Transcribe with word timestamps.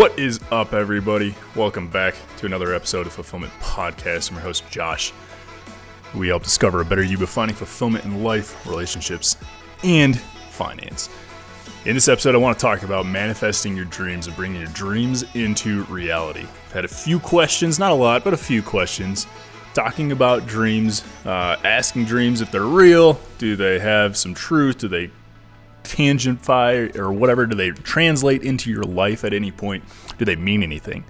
What 0.00 0.18
is 0.18 0.40
up, 0.50 0.72
everybody? 0.72 1.34
Welcome 1.54 1.86
back 1.86 2.14
to 2.38 2.46
another 2.46 2.74
episode 2.74 3.06
of 3.06 3.12
Fulfillment 3.12 3.52
Podcast. 3.60 4.30
I'm 4.30 4.36
your 4.36 4.42
host, 4.42 4.66
Josh. 4.70 5.12
We 6.14 6.28
help 6.28 6.42
discover 6.42 6.80
a 6.80 6.86
better 6.86 7.02
you 7.02 7.18
by 7.18 7.26
finding 7.26 7.54
fulfillment 7.54 8.06
in 8.06 8.24
life, 8.24 8.66
relationships, 8.66 9.36
and 9.84 10.18
finance. 10.18 11.10
In 11.84 11.92
this 11.92 12.08
episode, 12.08 12.34
I 12.34 12.38
want 12.38 12.58
to 12.58 12.62
talk 12.62 12.82
about 12.82 13.04
manifesting 13.04 13.76
your 13.76 13.84
dreams 13.84 14.26
and 14.26 14.34
bringing 14.36 14.62
your 14.62 14.70
dreams 14.70 15.22
into 15.34 15.84
reality. 15.84 16.46
I've 16.68 16.72
had 16.72 16.86
a 16.86 16.88
few 16.88 17.20
questions, 17.20 17.78
not 17.78 17.92
a 17.92 17.94
lot, 17.94 18.24
but 18.24 18.32
a 18.32 18.38
few 18.38 18.62
questions, 18.62 19.26
talking 19.74 20.12
about 20.12 20.46
dreams, 20.46 21.04
uh, 21.26 21.56
asking 21.62 22.06
dreams 22.06 22.40
if 22.40 22.50
they're 22.50 22.62
real. 22.62 23.20
Do 23.36 23.54
they 23.54 23.78
have 23.78 24.16
some 24.16 24.32
truth? 24.32 24.78
Do 24.78 24.88
they 24.88 25.10
tangify 25.90 26.96
or 26.96 27.12
whatever? 27.12 27.46
Do 27.46 27.56
they 27.56 27.70
translate 27.70 28.42
into 28.42 28.70
your 28.70 28.84
life 28.84 29.24
at 29.24 29.32
any 29.32 29.50
point? 29.50 29.84
Do 30.18 30.24
they 30.24 30.36
mean 30.36 30.62
anything? 30.62 31.04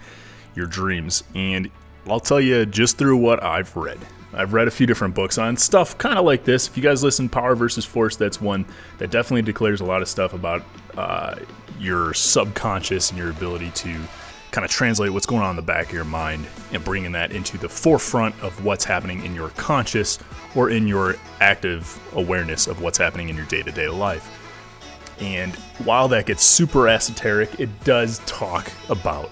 Your 0.55 0.67
dreams. 0.67 1.25
And 1.35 1.71
I'll 2.07 2.21
tell 2.21 2.41
you 2.41 2.67
just 2.67 2.99
through 2.99 3.19
what 3.19 3.43
I've 3.43 3.75
read. 3.77 3.99
I've 4.33 4.53
read 4.53 4.69
a 4.69 4.71
few 4.71 4.87
different 4.87 5.15
books 5.15 5.39
on 5.39 5.57
stuff 5.57 5.99
kind 5.99 6.19
of 6.19 6.25
like 6.25 6.45
this. 6.45 6.69
If 6.69 6.77
you 6.77 6.83
guys 6.83 7.03
listen, 7.03 7.29
Power 7.29 7.57
versus 7.57 7.85
Force, 7.85 8.17
that's 8.17 8.41
one 8.41 8.65
that 8.99 9.11
definitely 9.11 9.43
declares 9.43 9.81
a 9.81 9.85
lot 9.85 10.03
of 10.03 10.09
stuff 10.09 10.35
about 10.35 10.63
uh, 10.97 11.37
your 11.79 12.15
subconscious 12.15 13.11
and 13.11 13.19
your 13.19 13.31
ability 13.31 13.71
to 13.71 13.97
kind 14.53 14.65
of 14.65 14.71
translate 14.71 15.13
what's 15.13 15.27
going 15.27 15.43
on 15.43 15.51
in 15.51 15.57
the 15.57 15.63
back 15.63 15.87
of 15.87 15.93
your 15.93 16.05
mind 16.05 16.47
and 16.73 16.85
bringing 16.85 17.13
that 17.13 17.33
into 17.33 17.59
the 17.59 17.69
forefront 17.69 18.41
of 18.43 18.65
what's 18.65 18.85
happening 18.85 19.25
in 19.25 19.35
your 19.35 19.51
conscious 19.51 20.19
or 20.55 20.71
in 20.71 20.89
your 20.89 21.17
active 21.41 22.01
awareness 22.15 22.67
of 22.67 22.83
what's 22.83 22.99
happening 22.99 23.29
in 23.29 23.37
your 23.37 23.47
day 23.47 23.63
to 23.63 23.71
day 23.71 23.89
life. 23.89 24.40
And 25.21 25.55
while 25.85 26.09
that 26.09 26.27
gets 26.27 26.43
super 26.43 26.89
esoteric, 26.89 27.61
it 27.61 27.69
does 27.85 28.21
talk 28.21 28.71
about 28.89 29.31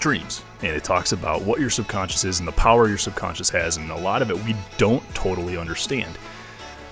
dreams. 0.00 0.42
And 0.60 0.76
it 0.76 0.82
talks 0.82 1.12
about 1.12 1.42
what 1.42 1.60
your 1.60 1.70
subconscious 1.70 2.24
is 2.24 2.40
and 2.40 2.48
the 2.48 2.52
power 2.52 2.88
your 2.88 2.98
subconscious 2.98 3.48
has. 3.50 3.76
And 3.76 3.90
a 3.90 3.96
lot 3.96 4.22
of 4.22 4.30
it 4.30 4.44
we 4.44 4.56
don't 4.76 5.02
totally 5.14 5.56
understand, 5.56 6.18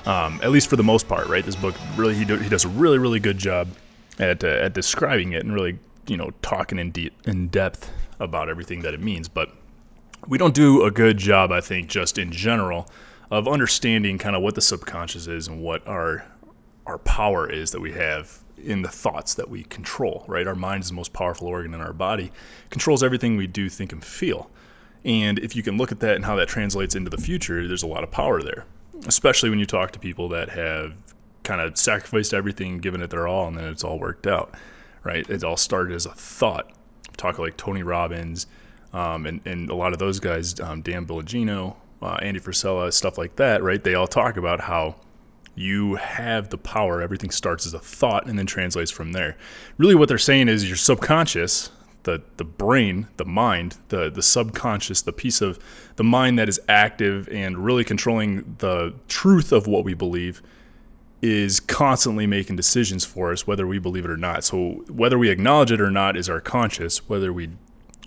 um, 0.07 0.41
at 0.43 0.51
least 0.51 0.69
for 0.69 0.77
the 0.77 0.85
most 0.85 1.09
part, 1.09 1.27
right? 1.27 1.45
This 1.45 1.57
book 1.57 1.75
really, 1.97 2.15
he, 2.15 2.25
do, 2.25 2.37
he 2.37 2.49
does 2.49 2.65
a 2.65 2.69
really, 2.69 2.99
really 2.99 3.19
good 3.19 3.39
job 3.39 3.69
at, 4.21 4.45
uh, 4.45 4.49
at 4.49 4.73
describing 4.73 5.33
it 5.33 5.45
and 5.45 5.53
really, 5.53 5.79
you 6.07 6.17
know, 6.17 6.31
talking 6.43 6.79
in, 6.79 6.93
de- 6.93 7.11
in 7.25 7.49
depth 7.49 7.91
about 8.21 8.49
everything 8.49 8.83
that 8.83 8.95
it 8.95 9.01
means. 9.01 9.29
But 9.29 9.51
we 10.29 10.39
don't 10.39 10.55
do 10.55 10.85
a 10.85 10.91
good 10.91 11.19
job, 11.19 11.51
I 11.51 11.61
think, 11.61 11.89
just 11.89 12.19
in 12.19 12.31
general, 12.31 12.89
of 13.31 13.49
understanding 13.49 14.19
kind 14.19 14.37
of 14.37 14.43
what 14.43 14.55
the 14.55 14.61
subconscious 14.61 15.27
is 15.27 15.49
and 15.49 15.61
what 15.61 15.87
our 15.89 16.25
our 16.87 16.99
power 16.99 17.51
is 17.51 17.73
that 17.73 17.81
we 17.81 17.93
have 17.93 18.39
in 18.57 18.83
the 18.83 18.89
thoughts 18.89 19.35
that 19.35 19.51
we 19.51 19.65
control, 19.65 20.25
right? 20.27 20.47
Our 20.47 20.55
mind 20.55 20.85
is 20.85 20.89
the 20.89 20.95
most 20.95 21.13
powerful 21.13 21.49
organ 21.49 21.75
in 21.75 21.81
our 21.81 21.93
body, 21.93 22.33
controls 22.71 23.03
everything 23.03 23.37
we 23.37 23.47
do, 23.47 23.69
think, 23.69 23.93
and 23.93 24.05
feel. 24.05 24.51
And 25.05 25.39
if 25.39 25.55
you 25.55 25.63
can 25.63 25.77
look 25.77 25.93
at 25.93 26.01
that 26.01 26.17
and 26.17 26.25
how 26.25 26.37
that 26.37 26.49
translates 26.49 26.95
into 26.95 27.11
the 27.11 27.19
future, 27.19 27.69
there's 27.69 27.83
a 27.83 27.87
lot 27.87 28.03
of 28.03 28.11
power 28.11 28.43
there, 28.43 28.65
especially 29.07 29.51
when 29.51 29.59
you 29.59 29.67
talk 29.67 29.93
to 29.93 29.99
people 29.99 30.29
that 30.31 30.51
have 30.51 30.95
kind 31.43 31.61
of 31.61 31.77
sacrificed 31.77 32.35
everything, 32.35 32.79
given 32.79 33.01
it 33.01 33.11
their 33.11 33.29
all, 33.29 33.47
and 33.47 33.57
then 33.57 33.65
it's 33.67 33.85
all 33.85 33.99
worked 33.99 34.27
out, 34.27 34.55
right? 35.05 35.29
It 35.29 35.45
all 35.45 35.57
started 35.57 35.95
as 35.95 36.07
a 36.07 36.11
thought. 36.13 36.73
Talk 37.17 37.39
like 37.39 37.57
Tony 37.57 37.83
Robbins 37.83 38.47
um, 38.93 39.27
and, 39.27 39.41
and 39.47 39.71
a 39.71 39.75
lot 39.75 39.93
of 39.93 39.99
those 39.99 40.21
guys, 40.21 40.59
um, 40.61 40.81
Dan 40.81 41.07
Bongino, 41.07 41.77
uh, 42.03 42.19
Andy 42.23 42.41
Frisella, 42.41 42.93
stuff 42.93 43.19
like 43.19 43.37
that, 43.37 43.63
right? 43.63 43.83
They 43.83 43.95
all 43.95 44.07
talk 44.07 44.37
about 44.37 44.63
how 44.63 44.97
you 45.57 45.97
have 45.97 46.51
the 46.51 46.59
power. 46.59 47.03
Everything 47.03 47.31
starts 47.31 47.67
as 47.67 47.75
a 47.75 47.79
thought 47.79 48.27
and 48.27 48.39
then 48.39 48.47
translates 48.47 48.91
from 48.91 49.13
there. 49.13 49.37
Really, 49.79 49.95
what 49.95 50.09
they're 50.09 50.19
saying 50.19 50.49
is 50.49 50.69
your 50.69 50.77
subconscious, 50.77 51.71
the 52.05 52.23
the 52.37 52.45
brain, 52.45 53.09
the 53.17 53.25
mind, 53.25 53.79
the 53.89 54.11
the 54.11 54.23
subconscious, 54.23 55.03
the 55.03 55.13
piece 55.13 55.41
of 55.41 55.59
the 55.97 56.05
mind 56.05 56.39
that 56.39 56.49
is 56.49 56.61
active 56.69 57.29
and 57.31 57.59
really 57.65 57.85
controlling 57.85 58.57
the 58.59 58.95
truth 59.09 59.51
of 59.51 59.67
what 59.67 59.83
we 59.83 59.95
believe 59.95 60.43
is 61.23 61.59
constantly 61.61 62.27
making 62.27 62.55
decisions 62.57 63.05
for 63.05 63.33
us 63.33 63.47
whether 63.47 63.67
we 63.67 63.79
believe 63.79 64.05
it 64.05 64.11
or 64.11 64.19
not. 64.19 64.45
So 64.45 64.85
whether 64.89 65.19
we 65.19 65.31
acknowledge 65.31 65.73
it 65.73 65.81
or 65.81 65.91
not 65.91 66.17
is 66.17 66.29
our 66.29 66.41
conscious, 66.41 67.09
whether 67.09 67.33
we 67.33 67.51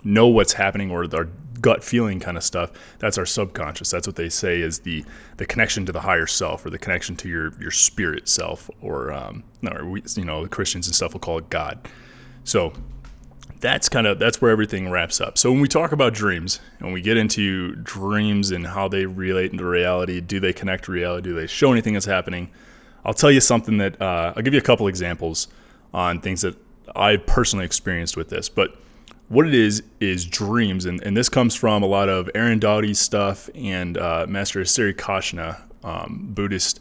know 0.04 0.28
what's 0.28 0.54
happening 0.54 0.90
or 0.90 1.04
our 1.12 1.28
gut 1.60 1.84
feeling 1.84 2.20
kind 2.20 2.36
of 2.36 2.44
stuff 2.44 2.70
that's 2.98 3.18
our 3.18 3.26
subconscious. 3.26 3.90
That's 3.90 4.06
what 4.06 4.16
they 4.16 4.28
say 4.28 4.60
is 4.60 4.80
the 4.80 5.04
the 5.36 5.46
connection 5.46 5.86
to 5.86 5.92
the 5.92 6.00
higher 6.00 6.26
self 6.26 6.64
or 6.64 6.70
the 6.70 6.78
connection 6.78 7.16
to 7.16 7.28
your 7.28 7.52
your 7.60 7.70
spirit 7.70 8.28
self 8.28 8.70
or 8.80 9.12
um 9.12 9.44
or 9.70 9.84
we, 9.84 10.02
you 10.16 10.24
know 10.24 10.42
the 10.42 10.48
christians 10.48 10.86
and 10.86 10.94
stuff 10.94 11.12
will 11.12 11.20
call 11.20 11.38
it 11.38 11.50
god. 11.50 11.88
So 12.44 12.72
that's 13.60 13.88
kind 13.88 14.06
of 14.06 14.18
that's 14.18 14.40
where 14.40 14.50
everything 14.50 14.90
wraps 14.90 15.20
up. 15.20 15.36
So 15.36 15.50
when 15.50 15.60
we 15.60 15.68
talk 15.68 15.92
about 15.92 16.14
dreams 16.14 16.60
and 16.78 16.92
we 16.92 17.00
get 17.00 17.16
into 17.16 17.74
dreams 17.76 18.50
and 18.50 18.66
how 18.66 18.88
they 18.88 19.06
relate 19.06 19.52
into 19.52 19.64
reality 19.64 20.20
do 20.20 20.40
they 20.40 20.52
connect 20.52 20.84
to 20.84 20.92
reality? 20.92 21.28
Do 21.28 21.34
they 21.34 21.46
show 21.46 21.72
anything 21.72 21.94
that's 21.94 22.06
happening? 22.06 22.50
I'll 23.04 23.14
tell 23.14 23.30
you 23.30 23.40
something 23.40 23.78
that 23.78 24.00
uh, 24.00 24.34
i'll 24.36 24.42
give 24.42 24.54
you 24.54 24.60
a 24.60 24.62
couple 24.62 24.86
examples 24.88 25.48
on 25.92 26.20
things 26.20 26.42
that 26.42 26.56
i 26.94 27.16
personally 27.16 27.64
experienced 27.64 28.16
with 28.16 28.28
this 28.28 28.48
but 28.48 28.76
what 29.30 29.46
it 29.46 29.54
is 29.54 29.84
is 30.00 30.26
dreams, 30.26 30.86
and, 30.86 31.00
and 31.04 31.16
this 31.16 31.28
comes 31.28 31.54
from 31.54 31.84
a 31.84 31.86
lot 31.86 32.08
of 32.08 32.28
Aaron 32.34 32.58
Doughty 32.58 32.94
stuff 32.94 33.48
and 33.54 33.96
uh, 33.96 34.26
Master 34.28 34.64
Sri 34.64 34.92
Akarshana, 34.92 35.60
um, 35.84 36.30
Buddhist. 36.34 36.80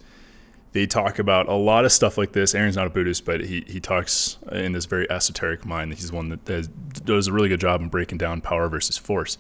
They 0.71 0.87
talk 0.87 1.19
about 1.19 1.47
a 1.47 1.53
lot 1.53 1.85
of 1.85 1.91
stuff 1.91 2.17
like 2.17 2.31
this. 2.31 2.55
Aaron's 2.55 2.75
not 2.75 2.87
a 2.87 2.89
Buddhist, 2.89 3.23
but 3.23 3.41
he, 3.41 3.63
he 3.67 3.79
talks 3.79 4.39
in 4.51 4.71
this 4.71 4.85
very 4.85 5.09
esoteric 5.11 5.63
mind. 5.63 5.93
He's 5.93 6.11
one 6.11 6.29
that 6.29 6.43
does, 6.45 6.67
does 6.67 7.27
a 7.27 7.33
really 7.33 7.49
good 7.49 7.59
job 7.59 7.81
in 7.81 7.87
breaking 7.87 8.17
down 8.17 8.41
power 8.41 8.67
versus 8.67 8.97
force. 8.97 9.37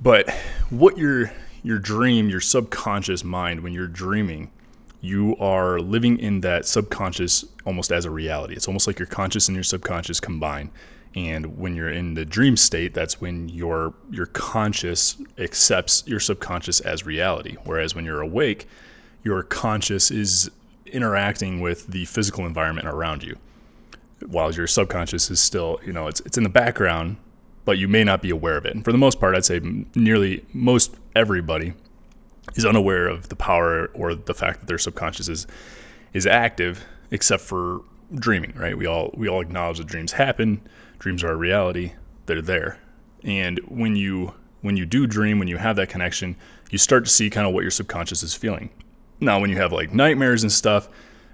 But 0.00 0.30
what 0.68 0.98
your 0.98 1.32
your 1.62 1.78
dream, 1.78 2.28
your 2.28 2.40
subconscious 2.40 3.24
mind, 3.24 3.60
when 3.60 3.72
you're 3.72 3.86
dreaming, 3.86 4.50
you 5.00 5.36
are 5.36 5.78
living 5.78 6.18
in 6.18 6.40
that 6.40 6.66
subconscious 6.66 7.44
almost 7.64 7.92
as 7.92 8.04
a 8.04 8.10
reality. 8.10 8.54
It's 8.54 8.66
almost 8.66 8.86
like 8.86 8.98
your 8.98 9.06
conscious 9.06 9.48
and 9.48 9.54
your 9.54 9.64
subconscious 9.64 10.18
combine 10.20 10.70
and 11.14 11.58
when 11.58 11.76
you're 11.76 11.90
in 11.90 12.14
the 12.14 12.24
dream 12.24 12.56
state 12.56 12.94
that's 12.94 13.20
when 13.20 13.48
your 13.48 13.94
your 14.10 14.26
conscious 14.26 15.16
accepts 15.38 16.02
your 16.06 16.20
subconscious 16.20 16.80
as 16.80 17.04
reality. 17.04 17.56
Whereas 17.64 17.94
when 17.94 18.04
you're 18.04 18.20
awake 18.20 18.66
your 19.22 19.42
conscious 19.42 20.10
is 20.10 20.50
interacting 20.86 21.60
with 21.60 21.86
the 21.86 22.04
physical 22.06 22.44
environment 22.44 22.86
around 22.86 23.22
you 23.22 23.36
while 24.26 24.52
your 24.52 24.66
subconscious 24.66 25.30
is 25.30 25.40
still 25.40 25.80
you 25.84 25.92
know 25.92 26.06
it's 26.06 26.20
it's 26.20 26.36
in 26.36 26.44
the 26.44 26.48
background 26.48 27.16
but 27.64 27.78
you 27.78 27.86
may 27.86 28.02
not 28.02 28.20
be 28.20 28.30
aware 28.30 28.56
of 28.56 28.66
it. 28.66 28.74
And 28.74 28.84
for 28.84 28.92
the 28.92 28.98
most 28.98 29.20
part 29.20 29.36
I'd 29.36 29.44
say 29.44 29.60
nearly 29.94 30.44
most 30.52 30.94
everybody 31.14 31.74
is 32.54 32.64
unaware 32.64 33.06
of 33.06 33.28
the 33.28 33.36
power 33.36 33.86
or 33.94 34.14
the 34.14 34.34
fact 34.34 34.60
that 34.60 34.66
their 34.66 34.78
subconscious 34.78 35.28
is 35.28 35.46
is 36.12 36.26
active 36.26 36.84
except 37.10 37.42
for 37.42 37.82
dreaming 38.14 38.52
right? 38.56 38.76
We 38.76 38.86
all 38.86 39.10
we 39.14 39.28
all 39.28 39.40
acknowledge 39.40 39.78
that 39.78 39.86
dreams 39.86 40.12
happen 40.12 40.60
dreams 41.02 41.24
are 41.24 41.32
a 41.32 41.36
reality 41.36 41.92
they're 42.26 42.40
there. 42.40 42.78
And 43.24 43.58
when 43.66 43.96
you 43.96 44.34
when 44.60 44.76
you 44.76 44.86
do 44.86 45.08
dream 45.08 45.40
when 45.40 45.48
you 45.48 45.56
have 45.56 45.74
that 45.74 45.88
connection 45.88 46.36
you 46.70 46.78
start 46.78 47.04
to 47.04 47.10
see 47.10 47.28
kind 47.28 47.44
of 47.44 47.52
what 47.52 47.62
your 47.62 47.72
subconscious 47.72 48.22
is 48.22 48.34
feeling. 48.34 48.70
Now 49.18 49.40
when 49.40 49.50
you 49.50 49.56
have 49.56 49.72
like 49.72 49.92
nightmares 49.92 50.44
and 50.44 50.52
stuff 50.52 50.88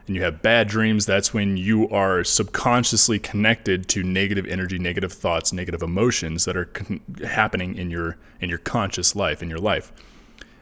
and 0.06 0.16
you 0.16 0.22
have 0.22 0.40
bad 0.40 0.68
dreams 0.68 1.04
that's 1.04 1.34
when 1.34 1.58
you 1.58 1.86
are 1.90 2.24
subconsciously 2.24 3.18
connected 3.18 3.88
to 3.90 4.02
negative 4.02 4.46
energy 4.46 4.78
negative 4.78 5.12
thoughts 5.12 5.52
negative 5.52 5.82
emotions 5.82 6.46
that 6.46 6.56
are 6.56 6.64
con- 6.64 7.02
happening 7.22 7.76
in 7.76 7.90
your 7.90 8.16
in 8.40 8.48
your 8.48 8.58
conscious 8.58 9.14
life 9.14 9.42
in 9.42 9.50
your 9.50 9.58
life. 9.58 9.92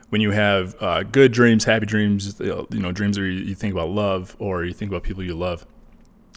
When 0.08 0.20
you 0.20 0.32
have 0.32 0.75
uh, 0.81 1.04
good 1.04 1.31
dreams 1.31 1.62
happy 1.62 1.86
dreams 1.86 2.40
you 2.40 2.66
know 2.72 2.90
dreams 2.90 3.19
where 3.19 3.28
you 3.28 3.54
think 3.54 3.72
about 3.72 3.90
love 3.90 4.34
or 4.40 4.64
you 4.64 4.72
think 4.72 4.90
about 4.90 5.04
people 5.04 5.22
you 5.22 5.36
love 5.36 5.64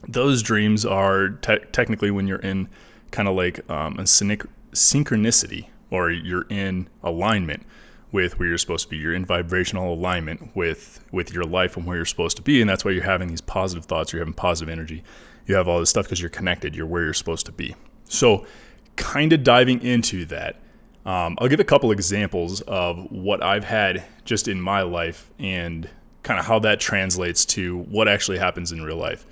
those 0.07 0.41
dreams 0.41 0.85
are 0.85 1.29
te- 1.29 1.65
technically 1.71 2.11
when 2.11 2.27
you're 2.27 2.39
in 2.39 2.69
kind 3.11 3.27
of 3.27 3.35
like 3.35 3.69
um, 3.69 3.99
a 3.99 4.03
synchronicity 4.03 5.67
or 5.91 6.11
you're 6.11 6.45
in 6.49 6.87
alignment 7.03 7.65
with 8.11 8.39
where 8.39 8.47
you're 8.47 8.57
supposed 8.57 8.85
to 8.85 8.89
be. 8.89 8.97
You're 8.97 9.13
in 9.13 9.25
vibrational 9.25 9.93
alignment 9.93 10.55
with 10.55 11.03
with 11.11 11.33
your 11.33 11.43
life 11.43 11.77
and 11.77 11.85
where 11.85 11.97
you're 11.97 12.05
supposed 12.05 12.37
to 12.37 12.43
be, 12.43 12.61
and 12.61 12.69
that's 12.69 12.83
why 12.83 12.91
you're 12.91 13.03
having 13.03 13.27
these 13.27 13.41
positive 13.41 13.85
thoughts. 13.85 14.11
You're 14.11 14.21
having 14.21 14.33
positive 14.33 14.71
energy. 14.71 15.03
You 15.45 15.55
have 15.55 15.67
all 15.67 15.79
this 15.79 15.89
stuff 15.89 16.05
because 16.05 16.21
you're 16.21 16.29
connected. 16.29 16.75
You're 16.75 16.85
where 16.85 17.03
you're 17.03 17.13
supposed 17.13 17.45
to 17.47 17.51
be. 17.51 17.75
So, 18.05 18.45
kind 18.95 19.33
of 19.33 19.43
diving 19.43 19.81
into 19.81 20.25
that, 20.25 20.55
um, 21.05 21.37
I'll 21.39 21.47
give 21.47 21.59
a 21.59 21.65
couple 21.65 21.91
examples 21.91 22.61
of 22.61 23.11
what 23.11 23.43
I've 23.43 23.63
had 23.63 24.03
just 24.25 24.47
in 24.47 24.61
my 24.61 24.81
life 24.81 25.29
and 25.39 25.89
kind 26.23 26.39
of 26.39 26.45
how 26.45 26.59
that 26.59 26.79
translates 26.79 27.45
to 27.45 27.79
what 27.83 28.07
actually 28.07 28.37
happens 28.37 28.71
in 28.71 28.83
real 28.83 28.97
life. 28.97 29.25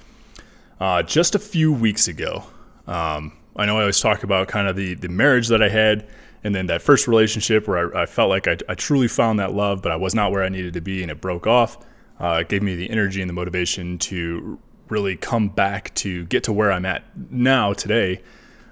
Uh, 0.80 1.02
just 1.02 1.36
a 1.36 1.40
few 1.40 1.74
weeks 1.74 2.08
ago, 2.08 2.44
um, 2.86 3.36
I 3.56 3.66
know 3.66 3.78
I 3.78 3.82
always 3.82 4.00
talk 4.00 4.24
about 4.24 4.48
kind 4.48 4.68
of 4.68 4.76
the, 4.76 4.94
the 4.94 5.10
marriage 5.10 5.48
that 5.48 5.64
I 5.64 5.70
had 5.70 6.08
and 6.44 6.54
then 6.54 6.68
that 6.68 6.82
first 6.82 7.08
relationship 7.08 7.68
where 7.68 7.96
I, 7.96 8.04
I 8.04 8.06
felt 8.06 8.30
like 8.30 8.48
I, 8.48 8.58
I, 8.70 8.76
truly 8.76 9.08
found 9.08 9.40
that 9.40 9.54
love, 9.54 9.82
but 9.82 9.92
I 9.92 9.96
was 9.96 10.14
not 10.14 10.32
where 10.32 10.44
I 10.44 10.50
needed 10.50 10.74
to 10.74 10.82
be 10.82 11.02
and 11.02 11.10
it 11.10 11.20
broke 11.20 11.48
off. 11.48 11.80
Uh, 12.20 12.40
it 12.42 12.50
gave 12.50 12.62
me 12.62 12.76
the 12.76 12.90
energy 12.90 13.22
and 13.22 13.30
the 13.30 13.34
motivation 13.34 13.98
to 14.00 14.60
really 14.90 15.18
come 15.18 15.50
back 15.50 15.94
to 15.96 16.26
get 16.26 16.44
to 16.44 16.54
where 16.54 16.72
I'm 16.72 16.86
at 16.86 17.04
now 17.32 17.74
today. 17.74 18.22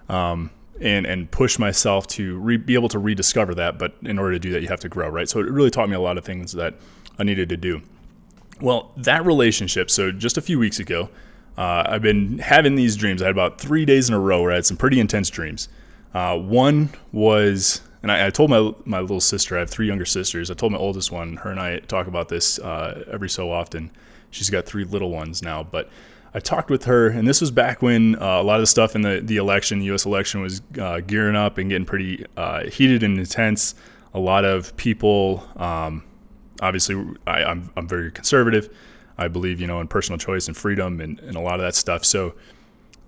Um, 0.07 0.51
and, 0.81 1.05
and 1.05 1.31
push 1.31 1.57
myself 1.57 2.05
to 2.05 2.37
re- 2.39 2.57
be 2.57 2.73
able 2.73 2.89
to 2.89 2.99
rediscover 2.99 3.55
that. 3.55 3.79
But 3.79 3.95
in 4.01 4.19
order 4.19 4.33
to 4.33 4.39
do 4.39 4.51
that, 4.51 4.61
you 4.61 4.67
have 4.67 4.81
to 4.81 4.89
grow, 4.89 5.07
right? 5.07 5.27
So 5.27 5.39
it 5.39 5.45
really 5.49 5.71
taught 5.71 5.89
me 5.89 5.95
a 5.95 6.01
lot 6.01 6.17
of 6.17 6.25
things 6.25 6.51
that 6.51 6.75
I 7.17 7.23
needed 7.23 7.49
to 7.49 7.57
do. 7.57 7.81
Well, 8.61 8.91
that 8.97 9.25
relationship, 9.25 9.89
so 9.89 10.11
just 10.11 10.37
a 10.37 10.41
few 10.41 10.59
weeks 10.59 10.79
ago, 10.79 11.09
uh, 11.57 11.83
I've 11.85 12.01
been 12.01 12.39
having 12.39 12.75
these 12.75 12.95
dreams. 12.95 13.21
I 13.21 13.25
had 13.25 13.31
about 13.31 13.59
three 13.59 13.85
days 13.85 14.09
in 14.09 14.15
a 14.15 14.19
row 14.19 14.41
where 14.41 14.51
I 14.51 14.55
had 14.55 14.65
some 14.65 14.77
pretty 14.77 14.99
intense 14.99 15.29
dreams. 15.29 15.69
Uh, 16.13 16.37
one 16.37 16.89
was, 17.11 17.81
and 18.01 18.11
I, 18.11 18.27
I, 18.27 18.29
told 18.29 18.49
my 18.49 18.73
my 18.85 18.99
little 18.99 19.19
sister. 19.19 19.57
I 19.57 19.59
have 19.59 19.69
three 19.69 19.87
younger 19.87 20.05
sisters. 20.05 20.49
I 20.49 20.53
told 20.53 20.71
my 20.71 20.77
oldest 20.77 21.11
one. 21.11 21.37
Her 21.37 21.51
and 21.51 21.59
I 21.59 21.79
talk 21.79 22.07
about 22.07 22.29
this 22.29 22.59
uh, 22.59 23.03
every 23.11 23.29
so 23.29 23.51
often. 23.51 23.91
She's 24.31 24.49
got 24.49 24.65
three 24.65 24.83
little 24.83 25.11
ones 25.11 25.41
now, 25.41 25.63
but 25.63 25.89
I 26.33 26.39
talked 26.39 26.69
with 26.69 26.83
her, 26.83 27.07
and 27.07 27.25
this 27.25 27.39
was 27.39 27.49
back 27.49 27.81
when 27.81 28.15
uh, 28.15 28.41
a 28.41 28.43
lot 28.43 28.55
of 28.55 28.61
the 28.61 28.67
stuff 28.67 28.93
in 28.93 29.01
the 29.01 29.21
the 29.23 29.37
election, 29.37 29.79
the 29.79 29.85
U.S. 29.85 30.05
election, 30.05 30.41
was 30.41 30.61
uh, 30.79 30.99
gearing 30.99 31.37
up 31.37 31.57
and 31.57 31.69
getting 31.69 31.85
pretty 31.85 32.25
uh, 32.35 32.65
heated 32.65 33.03
and 33.03 33.17
intense. 33.17 33.75
A 34.13 34.19
lot 34.19 34.43
of 34.43 34.75
people, 34.75 35.47
um, 35.55 36.03
obviously, 36.61 37.01
I, 37.25 37.45
I'm 37.45 37.71
I'm 37.77 37.87
very 37.87 38.11
conservative. 38.11 38.69
I 39.17 39.27
believe, 39.27 39.61
you 39.61 39.67
know, 39.67 39.79
in 39.81 39.87
personal 39.87 40.17
choice 40.17 40.47
and 40.47 40.55
freedom 40.55 40.99
and, 40.99 41.19
and 41.19 41.35
a 41.35 41.39
lot 41.39 41.55
of 41.55 41.61
that 41.61 41.75
stuff. 41.75 42.03
So 42.03 42.35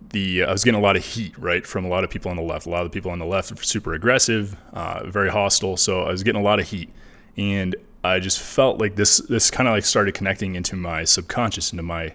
the 0.09 0.43
I 0.43 0.51
was 0.51 0.63
getting 0.63 0.79
a 0.79 0.83
lot 0.83 0.95
of 0.95 1.05
heat, 1.05 1.37
right, 1.37 1.65
from 1.65 1.85
a 1.85 1.87
lot 1.87 2.03
of 2.03 2.09
people 2.09 2.31
on 2.31 2.37
the 2.37 2.43
left. 2.43 2.65
A 2.65 2.69
lot 2.69 2.85
of 2.85 2.91
the 2.91 2.93
people 2.93 3.11
on 3.11 3.19
the 3.19 3.25
left 3.25 3.51
are 3.51 3.61
super 3.63 3.93
aggressive, 3.93 4.55
uh, 4.73 5.05
very 5.05 5.29
hostile. 5.29 5.77
So 5.77 6.01
I 6.01 6.11
was 6.11 6.23
getting 6.23 6.41
a 6.41 6.43
lot 6.43 6.59
of 6.59 6.67
heat, 6.67 6.89
and 7.35 7.75
I 8.03 8.19
just 8.19 8.39
felt 8.39 8.79
like 8.79 8.95
this 8.95 9.17
this 9.17 9.51
kind 9.51 9.67
of 9.67 9.73
like 9.73 9.85
started 9.85 10.13
connecting 10.13 10.55
into 10.55 10.75
my 10.75 11.03
subconscious, 11.03 11.71
into 11.71 11.83
my 11.83 12.13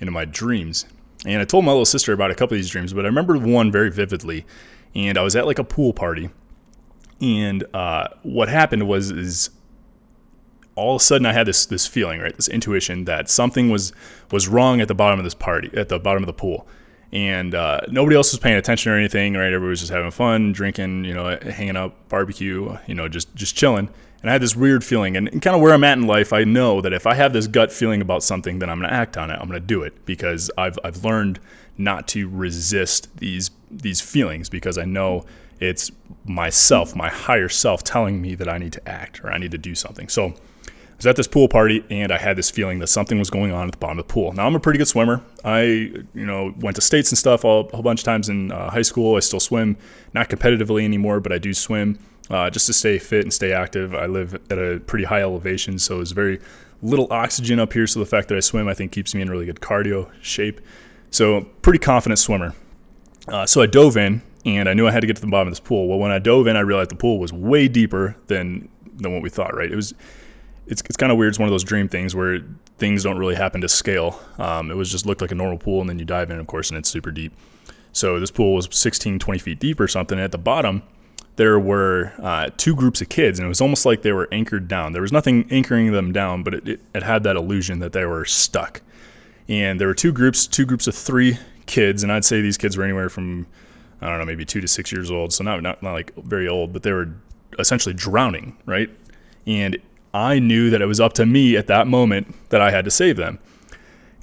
into 0.00 0.10
my 0.10 0.24
dreams. 0.24 0.86
And 1.26 1.40
I 1.40 1.44
told 1.44 1.64
my 1.64 1.72
little 1.72 1.84
sister 1.84 2.12
about 2.12 2.30
a 2.30 2.34
couple 2.34 2.54
of 2.54 2.58
these 2.58 2.70
dreams, 2.70 2.92
but 2.92 3.04
I 3.04 3.08
remember 3.08 3.36
one 3.38 3.72
very 3.72 3.90
vividly. 3.90 4.46
And 4.94 5.18
I 5.18 5.22
was 5.22 5.36
at 5.36 5.46
like 5.46 5.58
a 5.58 5.64
pool 5.64 5.92
party, 5.92 6.30
and 7.20 7.64
uh, 7.74 8.08
what 8.22 8.48
happened 8.48 8.88
was 8.88 9.10
is 9.10 9.50
all 10.78 10.96
of 10.96 11.02
a 11.02 11.04
sudden 11.04 11.26
I 11.26 11.32
had 11.32 11.46
this 11.46 11.66
this 11.66 11.86
feeling, 11.86 12.20
right, 12.20 12.34
this 12.34 12.48
intuition 12.48 13.04
that 13.04 13.28
something 13.28 13.70
was 13.70 13.92
was 14.30 14.48
wrong 14.48 14.80
at 14.80 14.88
the 14.88 14.94
bottom 14.94 15.18
of 15.18 15.24
this 15.24 15.34
party, 15.34 15.70
at 15.76 15.88
the 15.88 15.98
bottom 15.98 16.22
of 16.22 16.26
the 16.26 16.32
pool, 16.32 16.66
and 17.12 17.54
uh, 17.54 17.80
nobody 17.88 18.16
else 18.16 18.32
was 18.32 18.38
paying 18.38 18.56
attention 18.56 18.92
or 18.92 18.96
anything, 18.96 19.34
right? 19.34 19.46
Everybody 19.46 19.70
was 19.70 19.80
just 19.80 19.92
having 19.92 20.10
fun, 20.10 20.52
drinking, 20.52 21.04
you 21.04 21.14
know, 21.14 21.38
hanging 21.42 21.76
out, 21.76 22.08
barbecue, 22.08 22.76
you 22.86 22.94
know, 22.94 23.08
just 23.08 23.34
just 23.34 23.56
chilling. 23.56 23.88
And 24.20 24.30
I 24.30 24.32
had 24.32 24.42
this 24.42 24.56
weird 24.56 24.82
feeling, 24.82 25.16
and, 25.16 25.28
and 25.28 25.40
kind 25.40 25.54
of 25.54 25.62
where 25.62 25.72
I'm 25.72 25.84
at 25.84 25.96
in 25.96 26.06
life, 26.06 26.32
I 26.32 26.42
know 26.42 26.80
that 26.80 26.92
if 26.92 27.06
I 27.06 27.14
have 27.14 27.32
this 27.32 27.46
gut 27.46 27.70
feeling 27.70 28.02
about 28.02 28.24
something, 28.24 28.58
then 28.58 28.68
I'm 28.68 28.80
going 28.80 28.90
to 28.90 28.94
act 28.94 29.16
on 29.16 29.30
it. 29.30 29.34
I'm 29.34 29.48
going 29.48 29.60
to 29.60 29.66
do 29.66 29.82
it 29.82 30.04
because 30.06 30.50
I've 30.58 30.78
I've 30.84 31.04
learned 31.04 31.40
not 31.76 32.08
to 32.08 32.28
resist 32.28 33.16
these 33.18 33.50
these 33.70 34.00
feelings 34.00 34.48
because 34.48 34.76
I 34.76 34.84
know 34.84 35.24
it's 35.60 35.90
myself, 36.24 36.94
my 36.94 37.08
higher 37.08 37.48
self, 37.48 37.82
telling 37.82 38.20
me 38.20 38.34
that 38.34 38.48
I 38.48 38.58
need 38.58 38.72
to 38.74 38.88
act 38.88 39.24
or 39.24 39.32
I 39.32 39.38
need 39.38 39.50
to 39.52 39.58
do 39.58 39.74
something. 39.74 40.08
So 40.08 40.26
I 40.26 40.96
was 40.96 41.06
at 41.06 41.16
this 41.16 41.28
pool 41.28 41.48
party 41.48 41.84
and 41.90 42.12
I 42.12 42.18
had 42.18 42.36
this 42.36 42.50
feeling 42.50 42.80
that 42.80 42.88
something 42.88 43.18
was 43.18 43.30
going 43.30 43.52
on 43.52 43.66
at 43.66 43.72
the 43.72 43.78
bottom 43.78 43.98
of 43.98 44.06
the 44.06 44.12
pool. 44.12 44.32
Now 44.32 44.46
I'm 44.46 44.54
a 44.54 44.60
pretty 44.60 44.78
good 44.78 44.88
swimmer. 44.88 45.22
I, 45.44 45.62
you 45.62 46.26
know, 46.26 46.54
went 46.60 46.76
to 46.76 46.80
states 46.80 47.10
and 47.10 47.18
stuff 47.18 47.44
all, 47.44 47.68
a 47.68 47.76
whole 47.76 47.82
bunch 47.82 48.00
of 48.00 48.04
times 48.04 48.28
in 48.28 48.52
uh, 48.52 48.70
high 48.70 48.82
school. 48.82 49.16
I 49.16 49.20
still 49.20 49.40
swim, 49.40 49.76
not 50.12 50.28
competitively 50.28 50.84
anymore, 50.84 51.20
but 51.20 51.32
I 51.32 51.38
do 51.38 51.54
swim 51.54 51.98
uh, 52.30 52.50
just 52.50 52.66
to 52.66 52.72
stay 52.72 52.98
fit 52.98 53.22
and 53.22 53.32
stay 53.32 53.52
active. 53.52 53.94
I 53.94 54.06
live 54.06 54.34
at 54.50 54.58
a 54.58 54.80
pretty 54.86 55.04
high 55.04 55.22
elevation, 55.22 55.78
so 55.78 55.96
there's 55.96 56.12
very 56.12 56.40
little 56.82 57.08
oxygen 57.10 57.58
up 57.58 57.72
here. 57.72 57.86
So 57.86 58.00
the 58.00 58.06
fact 58.06 58.28
that 58.28 58.36
I 58.36 58.40
swim, 58.40 58.68
I 58.68 58.74
think, 58.74 58.92
keeps 58.92 59.14
me 59.14 59.22
in 59.22 59.30
really 59.30 59.46
good 59.46 59.60
cardio 59.60 60.10
shape. 60.20 60.60
So 61.10 61.42
pretty 61.62 61.78
confident 61.78 62.18
swimmer. 62.18 62.54
Uh, 63.26 63.46
so 63.46 63.62
I 63.62 63.66
dove 63.66 63.96
in 63.96 64.22
and 64.56 64.68
I 64.68 64.74
knew 64.74 64.86
I 64.86 64.90
had 64.90 65.00
to 65.00 65.06
get 65.06 65.16
to 65.16 65.22
the 65.22 65.28
bottom 65.28 65.48
of 65.48 65.52
this 65.52 65.60
pool. 65.60 65.88
Well, 65.88 65.98
when 65.98 66.10
I 66.10 66.18
dove 66.18 66.46
in, 66.46 66.56
I 66.56 66.60
realized 66.60 66.90
the 66.90 66.96
pool 66.96 67.18
was 67.18 67.32
way 67.32 67.68
deeper 67.68 68.16
than 68.26 68.68
than 68.96 69.12
what 69.12 69.22
we 69.22 69.30
thought. 69.30 69.54
Right? 69.54 69.70
It 69.70 69.76
was 69.76 69.94
it's, 70.68 70.82
it's 70.82 70.96
kind 70.96 71.10
of 71.10 71.18
weird. 71.18 71.30
It's 71.30 71.38
one 71.38 71.48
of 71.48 71.52
those 71.52 71.64
dream 71.64 71.88
things 71.88 72.14
where 72.14 72.40
things 72.78 73.02
don't 73.02 73.18
really 73.18 73.34
happen 73.34 73.60
to 73.62 73.68
scale. 73.68 74.20
Um, 74.38 74.70
it 74.70 74.76
was 74.76 74.90
just 74.90 75.06
looked 75.06 75.20
like 75.20 75.32
a 75.32 75.34
normal 75.34 75.58
pool, 75.58 75.80
and 75.80 75.88
then 75.88 75.98
you 75.98 76.04
dive 76.04 76.30
in, 76.30 76.38
of 76.38 76.46
course, 76.46 76.70
and 76.70 76.78
it's 76.78 76.88
super 76.88 77.10
deep. 77.10 77.32
So 77.92 78.20
this 78.20 78.30
pool 78.30 78.54
was 78.54 78.68
16, 78.70 79.18
20 79.18 79.38
feet 79.38 79.58
deep 79.58 79.80
or 79.80 79.88
something. 79.88 80.18
And 80.18 80.24
at 80.24 80.32
the 80.32 80.38
bottom, 80.38 80.82
there 81.36 81.58
were 81.58 82.12
uh, 82.18 82.50
two 82.56 82.74
groups 82.74 83.00
of 83.00 83.08
kids, 83.08 83.38
and 83.38 83.46
it 83.46 83.48
was 83.48 83.60
almost 83.60 83.86
like 83.86 84.02
they 84.02 84.12
were 84.12 84.28
anchored 84.30 84.68
down. 84.68 84.92
There 84.92 85.02
was 85.02 85.12
nothing 85.12 85.46
anchoring 85.50 85.92
them 85.92 86.12
down, 86.12 86.42
but 86.42 86.54
it, 86.54 86.68
it, 86.68 86.80
it 86.94 87.02
had 87.02 87.22
that 87.22 87.36
illusion 87.36 87.78
that 87.78 87.92
they 87.92 88.04
were 88.04 88.24
stuck. 88.24 88.82
And 89.48 89.80
there 89.80 89.88
were 89.88 89.94
two 89.94 90.12
groups, 90.12 90.46
two 90.46 90.66
groups 90.66 90.86
of 90.86 90.94
three 90.94 91.38
kids, 91.66 92.02
and 92.02 92.12
I'd 92.12 92.24
say 92.24 92.42
these 92.42 92.58
kids 92.58 92.76
were 92.76 92.84
anywhere 92.84 93.08
from 93.08 93.46
I 94.00 94.08
don't 94.08 94.18
know, 94.18 94.24
maybe 94.24 94.44
two 94.44 94.60
to 94.60 94.68
six 94.68 94.92
years 94.92 95.10
old, 95.10 95.32
so 95.32 95.44
not 95.44 95.62
not, 95.62 95.82
not 95.82 95.92
like 95.92 96.14
very 96.16 96.48
old, 96.48 96.72
but 96.72 96.82
they 96.82 96.92
were 96.92 97.10
essentially 97.58 97.94
drowning, 97.94 98.56
right? 98.66 98.90
And 99.46 99.78
I 100.14 100.38
knew 100.38 100.70
that 100.70 100.80
it 100.80 100.86
was 100.86 101.00
up 101.00 101.12
to 101.14 101.26
me 101.26 101.56
at 101.56 101.66
that 101.66 101.86
moment 101.86 102.34
that 102.50 102.60
I 102.60 102.70
had 102.70 102.84
to 102.84 102.90
save 102.90 103.16
them. 103.16 103.38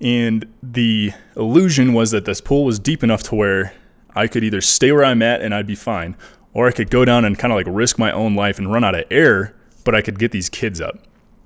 And 0.01 0.45
the 0.61 1.11
illusion 1.35 1.93
was 1.93 2.11
that 2.11 2.25
this 2.25 2.41
pool 2.41 2.65
was 2.65 2.79
deep 2.79 3.03
enough 3.03 3.23
to 3.23 3.35
where 3.35 3.73
I 4.15 4.27
could 4.27 4.43
either 4.43 4.61
stay 4.61 4.91
where 4.91 5.05
I'm 5.05 5.21
at 5.21 5.41
and 5.41 5.53
I'd 5.53 5.67
be 5.67 5.75
fine, 5.75 6.15
or 6.53 6.67
I 6.67 6.71
could 6.71 6.89
go 6.89 7.05
down 7.05 7.25
and 7.25 7.37
kind 7.37 7.51
of 7.51 7.57
like 7.57 7.67
risk 7.69 7.97
my 7.99 8.11
own 8.11 8.35
life 8.35 8.57
and 8.57 8.71
run 8.71 8.83
out 8.83 8.95
of 8.95 9.05
air, 9.11 9.55
but 9.83 9.95
I 9.95 10.01
could 10.01 10.19
get 10.19 10.31
these 10.31 10.49
kids 10.49 10.81
up. 10.81 10.99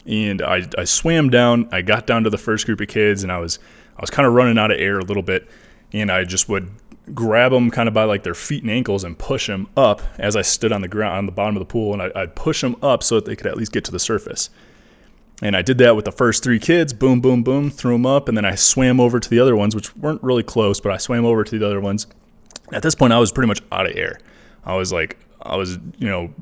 And 0.06 0.42
I, 0.42 0.68
I 0.78 0.86
swam 0.86 1.30
down, 1.30 1.70
I 1.72 1.82
got 1.82 2.08
down 2.08 2.24
to 2.24 2.30
the 2.30 2.38
first 2.38 2.66
group 2.66 2.82
of 2.82 2.88
kids, 2.88 3.24
and 3.24 3.32
I 3.32 3.40
was 3.40 3.60
I 3.98 4.02
was 4.02 4.10
kind 4.10 4.26
of 4.26 4.34
running 4.34 4.58
out 4.58 4.72
of 4.72 4.80
air 4.80 4.98
a 4.98 5.04
little 5.04 5.24
bit, 5.24 5.48
and 5.92 6.10
I 6.10 6.24
just 6.24 6.48
would 6.48 6.72
grab 7.14 7.52
them 7.52 7.72
kind 7.72 7.88
of 7.88 7.94
by 7.94 8.04
like 8.04 8.24
their 8.24 8.34
feet 8.34 8.64
and 8.64 8.72
ankles 8.72 9.04
and 9.04 9.18
push 9.18 9.48
them 9.48 9.68
up 9.76 10.02
as 10.18 10.36
I 10.36 10.42
stood 10.42 10.72
on 10.72 10.82
the 10.82 10.88
ground 10.88 11.18
on 11.18 11.26
the 11.26 11.32
bottom 11.32 11.56
of 11.56 11.60
the 11.60 11.66
pool, 11.66 11.94
and 11.94 12.02
I, 12.02 12.22
would 12.22 12.36
push 12.36 12.62
them 12.62 12.76
up 12.82 13.04
so 13.04 13.16
that 13.16 13.26
they 13.26 13.36
could 13.36 13.48
at 13.48 13.58
least 13.58 13.72
get 13.72 13.84
to 13.86 13.92
the 13.92 14.00
surface. 14.00 14.50
And 15.42 15.56
I 15.56 15.62
did 15.62 15.78
that 15.78 15.96
with 15.96 16.06
the 16.06 16.12
first 16.12 16.44
three 16.44 16.60
kids. 16.60 16.92
Boom, 16.92 17.22
boom, 17.22 17.44
boom, 17.44 17.70
threw 17.70 17.94
them 17.94 18.06
up, 18.06 18.28
and 18.28 18.38
then 18.38 18.46
I 18.46 18.56
swam 18.56 19.00
over 19.00 19.20
to 19.20 19.30
the 19.30 19.40
other 19.40 19.56
ones, 19.56 19.76
which 19.76 19.96
weren't 19.96 20.22
really 20.22 20.44
close, 20.44 20.80
but 20.80 20.92
I 20.92 20.98
swam 20.98 21.26
over 21.26 21.44
to 21.44 21.60
the 21.60 21.66
other 21.66 21.80
ones. 21.80 22.08
At 22.74 22.84
this 22.84 22.96
point, 22.96 23.14
I 23.14 23.20
was 23.20 23.32
pretty 23.32 23.48
much 23.48 23.62
out 23.72 23.90
of 23.90 23.96
air. 23.96 24.20
I 24.66 24.76
was 24.76 24.92
like, 24.92 25.18
I 25.42 25.56
was, 25.56 25.78
you 25.98 26.08
know, 26.08 26.34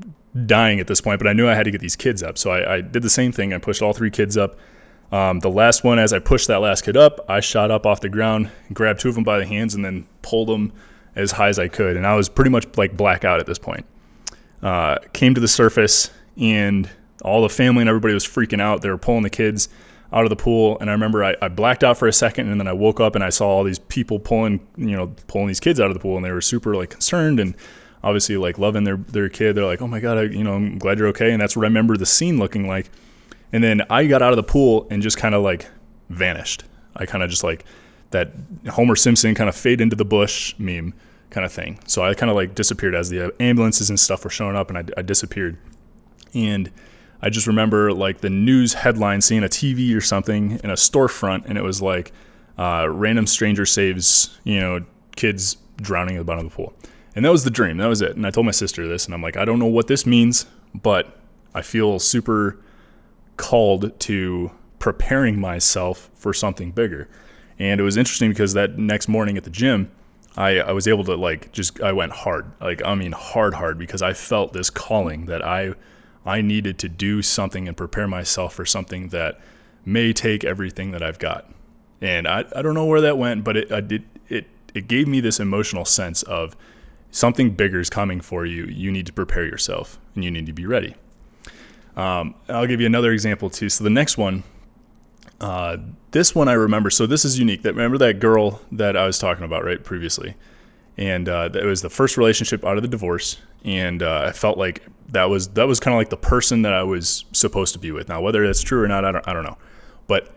dying 0.45 0.79
at 0.79 0.88
this 0.88 1.01
point, 1.01 1.19
but 1.19 1.27
I 1.27 1.33
knew 1.33 1.47
I 1.47 1.53
had 1.53 1.63
to 1.63 1.71
get 1.71 1.81
these 1.81 1.95
kids 1.95 2.24
up. 2.24 2.38
So 2.38 2.51
I, 2.51 2.75
I 2.75 2.81
did 2.81 3.03
the 3.03 3.09
same 3.09 3.31
thing. 3.31 3.53
I 3.53 3.59
pushed 3.59 3.81
all 3.81 3.93
three 3.93 4.12
kids 4.12 4.36
up 4.36 4.57
um, 5.11 5.39
the 5.39 5.49
last 5.49 5.83
one, 5.83 5.99
as 5.99 6.13
I 6.13 6.19
pushed 6.19 6.47
that 6.47 6.57
last 6.57 6.83
kid 6.83 6.97
up, 6.97 7.23
I 7.29 7.39
shot 7.39 7.71
up 7.71 7.85
off 7.85 8.01
the 8.01 8.09
ground, 8.09 8.51
grabbed 8.73 8.99
two 8.99 9.09
of 9.09 9.15
them 9.15 9.23
by 9.23 9.39
the 9.39 9.45
hands, 9.45 9.73
and 9.73 9.83
then 9.83 10.05
pulled 10.21 10.49
them 10.49 10.73
as 11.15 11.31
high 11.31 11.47
as 11.47 11.57
I 11.59 11.67
could. 11.67 11.97
And 11.97 12.05
I 12.05 12.15
was 12.15 12.29
pretty 12.29 12.51
much 12.51 12.65
like 12.75 12.97
blackout 12.97 13.39
at 13.39 13.45
this 13.45 13.59
point. 13.59 13.85
Uh, 14.61 14.97
came 15.13 15.33
to 15.33 15.41
the 15.41 15.47
surface, 15.47 16.11
and 16.35 16.89
all 17.23 17.41
the 17.41 17.49
family 17.49 17.81
and 17.81 17.89
everybody 17.89 18.13
was 18.13 18.25
freaking 18.25 18.61
out. 18.61 18.81
They 18.81 18.89
were 18.89 18.97
pulling 18.97 19.23
the 19.23 19.29
kids 19.29 19.69
out 20.11 20.23
of 20.23 20.29
the 20.29 20.35
pool, 20.35 20.77
and 20.79 20.89
I 20.89 20.93
remember 20.93 21.23
I, 21.23 21.35
I, 21.41 21.49
blacked 21.49 21.83
out 21.83 21.97
for 21.97 22.07
a 22.07 22.13
second, 22.13 22.49
and 22.49 22.59
then 22.59 22.67
I 22.67 22.73
woke 22.73 22.99
up 22.99 23.15
and 23.15 23.23
I 23.23 23.29
saw 23.29 23.47
all 23.47 23.63
these 23.63 23.79
people 23.79 24.19
pulling, 24.19 24.65
you 24.77 24.95
know, 24.95 25.13
pulling 25.27 25.47
these 25.47 25.59
kids 25.59 25.81
out 25.81 25.87
of 25.87 25.93
the 25.93 25.99
pool, 25.99 26.15
and 26.15 26.25
they 26.25 26.31
were 26.31 26.41
super 26.41 26.75
like 26.75 26.89
concerned 26.91 27.39
and 27.39 27.55
obviously 28.03 28.37
like 28.37 28.57
loving 28.57 28.83
their 28.83 28.97
their 28.97 29.29
kid. 29.29 29.55
They're 29.55 29.65
like, 29.65 29.81
"Oh 29.81 29.87
my 29.87 29.99
god, 29.99 30.17
I, 30.17 30.21
you 30.23 30.43
know, 30.43 30.53
I'm 30.53 30.77
glad 30.77 30.97
you're 30.97 31.09
okay." 31.09 31.31
And 31.31 31.41
that's 31.41 31.55
what 31.55 31.63
I 31.63 31.67
remember 31.67 31.97
the 31.97 32.05
scene 32.05 32.39
looking 32.39 32.67
like. 32.67 32.89
And 33.51 33.63
then 33.63 33.81
I 33.89 34.05
got 34.07 34.21
out 34.21 34.33
of 34.33 34.37
the 34.37 34.43
pool 34.43 34.87
and 34.89 35.01
just 35.01 35.17
kind 35.17 35.33
of 35.33 35.43
like 35.43 35.67
vanished. 36.09 36.63
I 36.95 37.05
kind 37.05 37.23
of 37.23 37.29
just 37.29 37.43
like 37.43 37.65
that 38.11 38.31
Homer 38.69 38.95
Simpson 38.95 39.35
kind 39.35 39.49
of 39.49 39.55
fade 39.55 39.81
into 39.81 39.95
the 39.95 40.05
bush 40.05 40.55
meme 40.57 40.93
kind 41.29 41.45
of 41.45 41.51
thing. 41.51 41.79
So 41.87 42.03
I 42.03 42.13
kind 42.13 42.29
of 42.29 42.35
like 42.35 42.55
disappeared 42.55 42.95
as 42.95 43.09
the 43.09 43.33
ambulances 43.39 43.89
and 43.89 43.99
stuff 43.99 44.23
were 44.23 44.29
showing 44.29 44.55
up 44.55 44.69
and 44.69 44.77
I, 44.77 44.83
I 44.97 45.01
disappeared. 45.01 45.57
And 46.33 46.71
I 47.21 47.29
just 47.29 47.47
remember 47.47 47.91
like 47.91 48.21
the 48.21 48.29
news 48.29 48.73
headline 48.73 49.21
seeing 49.21 49.43
a 49.43 49.47
TV 49.47 49.95
or 49.95 50.01
something 50.01 50.59
in 50.63 50.69
a 50.69 50.75
storefront 50.75 51.45
and 51.45 51.57
it 51.57 51.63
was 51.63 51.81
like 51.81 52.11
uh, 52.57 52.87
random 52.89 53.27
stranger 53.27 53.65
saves, 53.65 54.37
you 54.43 54.59
know, 54.59 54.85
kids 55.15 55.57
drowning 55.77 56.15
at 56.15 56.19
the 56.19 56.25
bottom 56.25 56.45
of 56.45 56.51
the 56.51 56.55
pool. 56.55 56.73
And 57.15 57.25
that 57.25 57.31
was 57.31 57.43
the 57.43 57.49
dream. 57.49 57.77
That 57.77 57.87
was 57.87 58.01
it. 58.01 58.15
And 58.15 58.25
I 58.25 58.29
told 58.29 58.45
my 58.45 58.51
sister 58.51 58.87
this 58.87 59.05
and 59.05 59.13
I'm 59.13 59.21
like, 59.21 59.37
I 59.37 59.45
don't 59.45 59.59
know 59.59 59.65
what 59.65 59.87
this 59.87 60.05
means, 60.05 60.45
but 60.73 61.19
I 61.53 61.61
feel 61.61 61.99
super 61.99 62.59
called 63.38 63.98
to 64.01 64.51
preparing 64.79 65.39
myself 65.39 66.10
for 66.15 66.34
something 66.34 66.72
bigger. 66.72 67.08
And 67.60 67.79
it 67.79 67.84
was 67.84 67.98
interesting 67.98 68.29
because 68.29 68.53
that 68.53 68.77
next 68.77 69.08
morning 69.08 69.38
at 69.38 69.44
the 69.44 69.50
gym, 69.50 69.91
I, 70.36 70.60
I 70.60 70.72
was 70.72 70.88
able 70.88 71.03
to 71.06 71.15
like 71.15 71.51
just 71.51 71.82
I 71.82 71.91
went 71.94 72.12
hard. 72.12 72.51
Like 72.62 72.84
I 72.86 72.94
mean 72.96 73.12
hard 73.12 73.56
hard 73.56 73.79
because 73.79 74.01
I 74.01 74.13
felt 74.13 74.53
this 74.53 74.70
calling 74.70 75.25
that 75.25 75.44
I 75.44 75.74
I 76.25 76.41
needed 76.41 76.77
to 76.79 76.89
do 76.89 77.22
something 77.22 77.67
and 77.67 77.75
prepare 77.75 78.08
myself 78.08 78.53
for 78.53 78.65
something 78.65 79.10
that 79.10 79.39
may 79.86 80.13
take 80.13 80.44
everything 80.44 80.91
that 80.91 81.01
I've 81.01 81.17
got. 81.17 81.50
And 82.01 82.27
I, 82.27 82.46
I 82.56 82.62
don't 82.62 82.75
know 82.75 82.86
where 82.86 83.01
that 83.01 83.17
went, 83.17 83.44
but 83.44 83.58
it 83.58 83.72
I 83.72 83.82
did 83.82 84.03
it 84.29 84.46
it 84.75 84.88
gave 84.88 85.08
me 85.08 85.20
this 85.20 85.39
emotional 85.39 85.86
sense 85.86 86.22
of 86.24 86.56
something 87.10 87.51
bigger 87.51 87.79
is 87.79 87.89
coming 87.89 88.22
for 88.22 88.46
you. 88.46 88.65
You 88.65 88.91
need 88.91 89.08
to 89.08 89.13
prepare 89.13 89.46
yourself 89.46 89.98
and 90.13 90.24
you 90.24 90.29
need 90.29 90.46
to 90.46 90.53
be 90.53 90.67
ready. 90.67 90.96
Um, 91.97 92.35
I'll 92.47 92.67
give 92.67 92.79
you 92.79 92.85
another 92.85 93.11
example 93.11 93.49
too. 93.49 93.69
So 93.69 93.83
the 93.83 93.89
next 93.89 94.17
one, 94.17 94.43
uh, 95.41 95.77
this 96.11 96.35
one 96.35 96.47
I 96.47 96.53
remember. 96.53 96.89
So 96.91 97.07
this 97.07 97.25
is 97.25 97.37
unique. 97.39 97.63
That 97.63 97.73
remember 97.73 97.97
that 97.97 98.19
girl 98.19 98.61
that 98.71 98.95
I 98.95 99.05
was 99.05 99.17
talking 99.17 99.43
about 99.43 99.65
right 99.65 99.83
previously, 99.83 100.35
and 100.95 101.27
uh, 101.27 101.49
it 101.53 101.65
was 101.65 101.81
the 101.81 101.89
first 101.89 102.15
relationship 102.15 102.63
out 102.63 102.77
of 102.77 102.83
the 102.83 102.87
divorce, 102.87 103.37
and 103.65 104.03
uh, 104.03 104.25
I 104.27 104.31
felt 104.31 104.59
like 104.59 104.83
that 105.09 105.25
was 105.25 105.49
that 105.49 105.67
was 105.67 105.79
kind 105.79 105.95
of 105.95 105.97
like 105.97 106.09
the 106.09 106.17
person 106.17 106.61
that 106.61 106.73
I 106.73 106.83
was 106.83 107.25
supposed 107.33 107.73
to 107.73 107.79
be 107.79 107.91
with. 107.91 108.09
Now, 108.09 108.21
whether 108.21 108.45
that's 108.45 108.61
true 108.61 108.83
or 108.83 108.87
not, 108.87 109.03
I 109.03 109.11
don't 109.11 109.27
I 109.27 109.33
don't 109.33 109.43
know, 109.43 109.57
but 110.05 110.33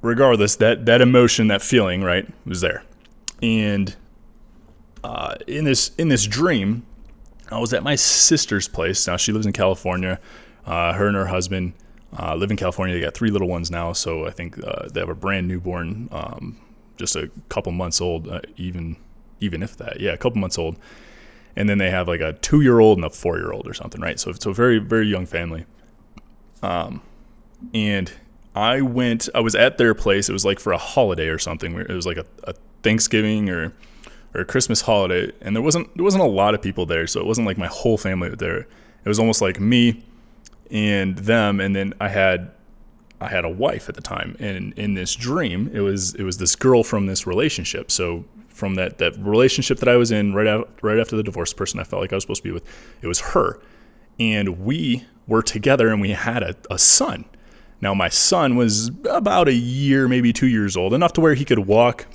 regardless, 0.00 0.56
that 0.56 0.86
that 0.86 1.02
emotion, 1.02 1.48
that 1.48 1.60
feeling, 1.60 2.02
right, 2.02 2.26
was 2.46 2.62
there, 2.62 2.82
and 3.42 3.94
uh, 5.04 5.34
in 5.46 5.64
this 5.64 5.90
in 5.96 6.08
this 6.08 6.26
dream, 6.26 6.86
I 7.50 7.58
was 7.58 7.74
at 7.74 7.82
my 7.82 7.94
sister's 7.94 8.68
place. 8.68 9.06
Now 9.06 9.18
she 9.18 9.32
lives 9.32 9.44
in 9.44 9.52
California. 9.52 10.18
Uh, 10.66 10.92
her 10.92 11.06
and 11.06 11.16
her 11.16 11.26
husband 11.26 11.72
uh, 12.18 12.34
live 12.34 12.50
in 12.50 12.56
California. 12.56 12.94
They 12.94 13.00
got 13.00 13.14
three 13.14 13.30
little 13.30 13.48
ones 13.48 13.70
now, 13.70 13.92
so 13.92 14.26
I 14.26 14.30
think 14.30 14.62
uh, 14.64 14.88
they 14.92 15.00
have 15.00 15.08
a 15.08 15.14
brand 15.14 15.48
newborn, 15.48 16.08
um, 16.12 16.58
just 16.96 17.16
a 17.16 17.30
couple 17.48 17.72
months 17.72 18.00
old, 18.00 18.28
uh, 18.28 18.40
even 18.56 18.96
even 19.40 19.62
if 19.62 19.76
that, 19.78 20.00
yeah, 20.00 20.12
a 20.12 20.16
couple 20.16 20.38
months 20.38 20.58
old. 20.58 20.76
And 21.56 21.68
then 21.68 21.78
they 21.78 21.90
have 21.90 22.06
like 22.06 22.20
a 22.20 22.34
two 22.34 22.60
year 22.60 22.78
old 22.78 22.98
and 22.98 23.04
a 23.04 23.10
four 23.10 23.38
year 23.38 23.52
old 23.52 23.66
or 23.66 23.74
something, 23.74 24.00
right? 24.00 24.18
So 24.20 24.30
it's 24.30 24.46
a 24.46 24.52
very 24.52 24.78
very 24.78 25.06
young 25.06 25.26
family. 25.26 25.66
Um, 26.62 27.02
and 27.74 28.12
I 28.54 28.82
went. 28.82 29.28
I 29.34 29.40
was 29.40 29.54
at 29.54 29.78
their 29.78 29.94
place. 29.94 30.28
It 30.28 30.32
was 30.32 30.44
like 30.44 30.60
for 30.60 30.72
a 30.72 30.78
holiday 30.78 31.28
or 31.28 31.38
something. 31.38 31.78
It 31.78 31.90
was 31.90 32.06
like 32.06 32.18
a, 32.18 32.26
a 32.44 32.54
Thanksgiving 32.82 33.48
or 33.48 33.72
or 34.34 34.42
a 34.42 34.44
Christmas 34.44 34.82
holiday, 34.82 35.32
and 35.40 35.56
there 35.56 35.62
wasn't 35.62 35.94
there 35.96 36.04
wasn't 36.04 36.22
a 36.22 36.26
lot 36.28 36.54
of 36.54 36.62
people 36.62 36.86
there, 36.86 37.06
so 37.06 37.20
it 37.20 37.26
wasn't 37.26 37.46
like 37.46 37.58
my 37.58 37.66
whole 37.66 37.98
family 37.98 38.28
there. 38.30 38.60
It 39.04 39.08
was 39.08 39.18
almost 39.18 39.42
like 39.42 39.58
me 39.58 40.02
and 40.72 41.16
them, 41.18 41.60
and 41.60 41.76
then 41.76 41.94
I 42.00 42.08
had 42.08 42.50
I 43.20 43.28
had 43.28 43.44
a 43.44 43.48
wife 43.48 43.88
at 43.88 43.94
the 43.94 44.00
time, 44.00 44.36
and 44.40 44.72
in 44.74 44.94
this 44.94 45.14
dream, 45.14 45.70
it 45.72 45.80
was 45.80 46.14
it 46.14 46.24
was 46.24 46.38
this 46.38 46.56
girl 46.56 46.82
from 46.82 47.06
this 47.06 47.26
relationship. 47.26 47.90
So 47.90 48.24
from 48.48 48.74
that 48.74 48.98
that 48.98 49.16
relationship 49.18 49.78
that 49.78 49.88
I 49.88 49.96
was 49.96 50.10
in 50.10 50.34
right 50.34 50.46
out 50.46 50.70
right 50.82 50.98
after 50.98 51.14
the 51.16 51.22
divorce 51.22 51.52
person 51.52 51.78
I 51.78 51.84
felt 51.84 52.02
like 52.02 52.12
I 52.12 52.16
was 52.16 52.24
supposed 52.24 52.42
to 52.42 52.48
be 52.48 52.52
with, 52.52 52.64
it 53.00 53.06
was 53.06 53.20
her, 53.20 53.60
and 54.18 54.64
we 54.64 55.04
were 55.28 55.42
together, 55.42 55.88
and 55.88 56.00
we 56.00 56.10
had 56.10 56.42
a, 56.42 56.56
a 56.70 56.78
son. 56.78 57.26
Now 57.80 57.94
my 57.94 58.08
son 58.08 58.56
was 58.56 58.90
about 59.10 59.48
a 59.48 59.54
year, 59.54 60.08
maybe 60.08 60.32
two 60.32 60.46
years 60.46 60.76
old, 60.76 60.94
enough 60.94 61.12
to 61.14 61.20
where 61.20 61.34
he 61.34 61.44
could 61.44 61.60
walk 61.60 62.06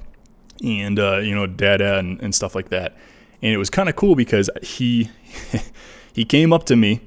and 0.63 0.99
uh, 0.99 1.17
you 1.17 1.35
know 1.35 1.45
dada 1.45 1.99
and, 1.99 2.19
and 2.21 2.33
stuff 2.33 2.55
like 2.55 2.69
that 2.69 2.97
and 3.41 3.53
it 3.53 3.57
was 3.57 3.69
kind 3.69 3.89
of 3.89 3.95
cool 3.95 4.15
because 4.15 4.49
he 4.63 5.09
he 6.13 6.25
came 6.25 6.51
up 6.51 6.65
to 6.65 6.75
me 6.75 7.01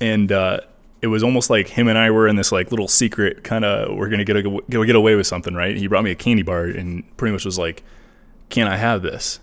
and 0.00 0.30
uh, 0.32 0.60
it 1.00 1.06
was 1.06 1.22
almost 1.22 1.50
like 1.50 1.68
him 1.68 1.88
and 1.88 1.96
I 1.96 2.10
were 2.10 2.26
in 2.26 2.36
this 2.36 2.50
like 2.52 2.70
little 2.70 2.88
secret 2.88 3.44
kind 3.44 3.64
of 3.64 3.96
we're 3.96 4.08
gonna 4.08 4.24
get 4.24 4.36
a, 4.36 4.42
get 4.42 4.86
get 4.86 4.96
away 4.96 5.14
with 5.14 5.26
something 5.26 5.54
right? 5.54 5.76
He 5.76 5.86
brought 5.86 6.04
me 6.04 6.10
a 6.10 6.16
candy 6.16 6.42
bar 6.42 6.64
and 6.64 7.04
pretty 7.16 7.32
much 7.32 7.44
was 7.44 7.58
like 7.58 7.82
can 8.50 8.66
I 8.66 8.76
have 8.76 9.02
this? 9.02 9.40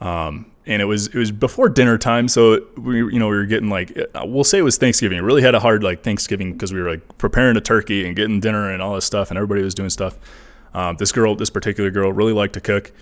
Um, 0.00 0.50
and 0.66 0.82
it 0.82 0.84
was 0.84 1.08
it 1.08 1.14
was 1.14 1.30
before 1.30 1.68
dinner 1.68 1.98
time 1.98 2.28
so 2.28 2.64
we 2.76 2.98
you 2.98 3.18
know 3.18 3.28
we 3.28 3.36
were 3.36 3.46
getting 3.46 3.68
like 3.68 3.96
uh, 4.14 4.24
we'll 4.24 4.44
say 4.44 4.58
it 4.58 4.62
was 4.62 4.76
Thanksgiving. 4.76 5.18
It 5.18 5.22
really 5.22 5.42
had 5.42 5.54
a 5.54 5.60
hard 5.60 5.82
like 5.82 6.02
Thanksgiving 6.02 6.52
because 6.52 6.72
we 6.72 6.80
were 6.80 6.90
like 6.90 7.18
preparing 7.18 7.56
a 7.56 7.60
turkey 7.60 8.06
and 8.06 8.14
getting 8.14 8.40
dinner 8.40 8.70
and 8.70 8.82
all 8.82 8.94
this 8.94 9.04
stuff 9.04 9.30
and 9.30 9.38
everybody 9.38 9.62
was 9.62 9.74
doing 9.74 9.90
stuff. 9.90 10.18
Um, 10.74 10.96
this 10.96 11.12
girl, 11.12 11.34
this 11.34 11.50
particular 11.50 11.90
girl, 11.90 12.12
really 12.12 12.32
liked 12.32 12.54
to 12.54 12.60
cook, 12.60 12.92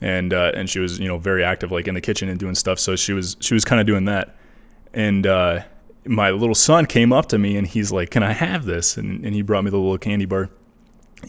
and 0.00 0.32
uh, 0.32 0.52
and 0.54 0.68
she 0.68 0.80
was 0.80 0.98
you 0.98 1.08
know 1.08 1.18
very 1.18 1.44
active 1.44 1.70
like 1.70 1.86
in 1.86 1.94
the 1.94 2.00
kitchen 2.00 2.28
and 2.28 2.38
doing 2.38 2.54
stuff. 2.54 2.78
So 2.78 2.96
she 2.96 3.12
was 3.12 3.36
she 3.40 3.54
was 3.54 3.64
kind 3.64 3.80
of 3.80 3.86
doing 3.86 4.06
that, 4.06 4.34
and 4.92 5.26
uh, 5.26 5.60
my 6.06 6.30
little 6.30 6.54
son 6.54 6.86
came 6.86 7.12
up 7.12 7.26
to 7.26 7.38
me 7.38 7.56
and 7.56 7.66
he's 7.66 7.92
like, 7.92 8.10
"Can 8.10 8.22
I 8.22 8.32
have 8.32 8.64
this?" 8.64 8.96
And, 8.96 9.24
and 9.24 9.34
he 9.34 9.42
brought 9.42 9.64
me 9.64 9.70
the 9.70 9.78
little 9.78 9.98
candy 9.98 10.24
bar, 10.24 10.50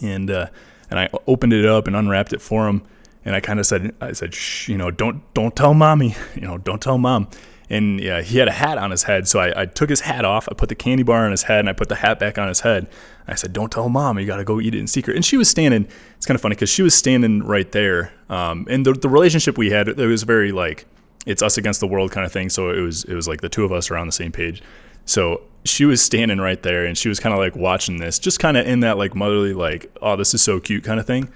and 0.02 0.30
uh, 0.30 0.48
and 0.90 1.00
I 1.00 1.10
opened 1.28 1.54
it 1.54 1.66
up 1.66 1.88
and 1.88 1.96
unwrapped 1.96 2.34
it 2.34 2.42
for 2.42 2.68
him, 2.68 2.84
and 3.24 3.36
I 3.36 3.40
kind 3.40 3.60
of 3.60 3.66
said, 3.66 3.96
I 4.02 4.14
said, 4.14 4.34
Shh, 4.34 4.70
you 4.70 4.78
know, 4.78 4.92
don't 4.92 5.22
don't 5.34 5.56
tell 5.56 5.74
mommy, 5.74 6.16
you 6.36 6.42
know, 6.42 6.58
don't 6.58 6.82
tell 6.82 6.98
mom. 6.98 7.30
And 7.70 8.02
yeah, 8.02 8.22
he 8.22 8.38
had 8.38 8.50
a 8.50 8.52
hat 8.52 8.78
on 8.78 8.92
his 8.92 9.04
head, 9.04 9.30
so 9.30 9.40
I, 9.40 9.62
I 9.62 9.66
took 9.66 9.90
his 9.90 10.02
hat 10.02 10.26
off. 10.26 10.50
I 10.52 10.54
put 10.56 10.68
the 10.68 10.76
candy 10.76 11.04
bar 11.04 11.24
on 11.24 11.32
his 11.32 11.44
head, 11.44 11.60
and 11.62 11.70
I 11.70 11.74
put 11.74 11.88
the 11.88 11.96
hat 11.96 12.20
back 12.20 12.38
on 12.38 12.50
his 12.50 12.60
head. 12.60 12.90
I 13.30 13.36
said, 13.36 13.54
"Don't 13.54 13.72
tell 13.72 13.88
mom. 13.88 14.20
You 14.20 14.26
got 14.26 14.38
to 14.38 14.44
go 14.44 14.60
eat 14.60 14.76
it 14.76 14.80
in 14.80 14.88
secret." 14.88 15.16
And 15.16 15.24
she 15.24 15.38
was 15.38 15.50
standing. 15.50 15.88
It's 16.18 16.26
kind 16.26 16.36
of 16.36 16.42
funny 16.42 16.56
because 16.56 16.70
she 16.70 16.82
was 16.82 16.94
standing 16.94 17.44
right 17.44 17.72
there. 17.72 18.12
Um, 18.28 18.68
and 18.70 18.86
the, 18.86 18.92
the 18.92 19.08
relationship 19.08 19.58
we 19.58 19.70
had, 19.70 19.88
it 19.88 19.98
was 19.98 20.24
very 20.24 20.52
like 20.52 20.86
it's 21.26 21.42
us 21.42 21.58
against 21.58 21.80
the 21.80 21.88
world 21.88 22.12
kind 22.12 22.26
of 22.26 22.32
thing. 22.32 22.50
So 22.50 22.70
it 22.70 22.82
was 22.82 23.04
it 23.06 23.14
was 23.14 23.28
like 23.28 23.42
the 23.42 23.50
two 23.50 23.64
of 23.64 23.72
us 23.72 23.92
are 23.92 23.98
on 23.98 24.08
the 24.08 24.14
same 24.14 24.32
page. 24.32 24.62
So 25.06 25.42
she 25.66 25.86
was 25.86 26.02
standing 26.02 26.40
right 26.40 26.62
there, 26.62 26.86
and 26.86 26.98
she 26.98 27.10
was 27.10 27.20
kind 27.20 27.34
of 27.34 27.40
like 27.40 27.56
watching 27.56 27.98
this, 27.98 28.20
just 28.20 28.40
kind 28.40 28.58
of 28.58 28.68
in 28.68 28.82
that 28.82 28.98
like 28.98 29.16
motherly 29.16 29.54
like, 29.54 29.92
"Oh, 30.02 30.16
this 30.16 30.34
is 30.34 30.42
so 30.42 30.60
cute" 30.60 30.84
kind 30.84 31.00
of 31.00 31.06
thing. 31.06 31.30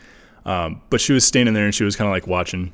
Um, 0.46 0.82
but 0.89 1.01
she 1.01 1.13
was 1.13 1.25
standing 1.25 1.54
there, 1.54 1.65
and 1.65 1.74
she 1.74 1.84
was 1.84 1.96
kind 1.96 2.08
of 2.08 2.12
like 2.12 2.27
watching, 2.27 2.74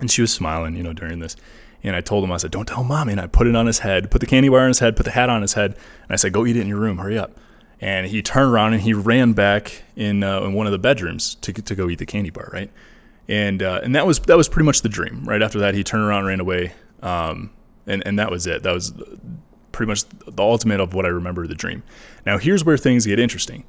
and 0.00 0.10
she 0.10 0.20
was 0.20 0.32
smiling, 0.32 0.76
you 0.76 0.82
know, 0.82 0.92
during 0.92 1.18
this. 1.18 1.36
And 1.82 1.96
I 1.96 2.00
told 2.00 2.24
him, 2.24 2.32
I 2.32 2.36
said, 2.36 2.50
"Don't 2.50 2.66
tell 2.66 2.84
mommy." 2.84 3.12
And 3.12 3.20
I 3.20 3.26
put 3.26 3.46
it 3.46 3.56
on 3.56 3.66
his 3.66 3.80
head, 3.80 4.10
put 4.10 4.20
the 4.20 4.26
candy 4.26 4.48
bar 4.48 4.60
on 4.60 4.68
his 4.68 4.78
head, 4.80 4.96
put 4.96 5.04
the 5.04 5.12
hat 5.12 5.30
on 5.30 5.42
his 5.42 5.54
head, 5.54 5.72
and 5.72 6.10
I 6.10 6.16
said, 6.16 6.32
"Go 6.32 6.46
eat 6.46 6.56
it 6.56 6.60
in 6.60 6.68
your 6.68 6.78
room. 6.78 6.98
Hurry 6.98 7.18
up." 7.18 7.32
and 7.80 8.06
he 8.06 8.22
turned 8.22 8.52
around 8.52 8.74
and 8.74 8.82
he 8.82 8.92
ran 8.92 9.32
back 9.32 9.82
in 9.96 10.22
uh, 10.22 10.42
in 10.42 10.52
one 10.52 10.66
of 10.66 10.72
the 10.72 10.78
bedrooms 10.78 11.36
to 11.36 11.52
to 11.52 11.74
go 11.74 11.88
eat 11.88 11.98
the 11.98 12.06
candy 12.06 12.30
bar, 12.30 12.50
right? 12.52 12.70
And 13.30 13.62
uh, 13.62 13.80
and 13.84 13.94
that 13.94 14.06
was 14.06 14.18
that 14.20 14.36
was 14.36 14.48
pretty 14.48 14.66
much 14.66 14.82
the 14.82 14.88
dream. 14.88 15.24
Right 15.24 15.40
after 15.40 15.60
that, 15.60 15.74
he 15.74 15.84
turned 15.84 16.02
around, 16.02 16.18
and 16.18 16.26
ran 16.26 16.40
away, 16.40 16.72
um, 17.00 17.50
and 17.86 18.02
and 18.04 18.18
that 18.18 18.30
was 18.30 18.46
it. 18.46 18.64
That 18.64 18.74
was 18.74 18.92
pretty 19.70 19.88
much 19.88 20.02
the 20.26 20.42
ultimate 20.42 20.80
of 20.80 20.94
what 20.94 21.06
I 21.06 21.10
remember 21.10 21.46
the 21.46 21.54
dream. 21.54 21.84
Now 22.26 22.38
here's 22.38 22.64
where 22.64 22.76
things 22.76 23.06
get 23.06 23.20
interesting, 23.20 23.64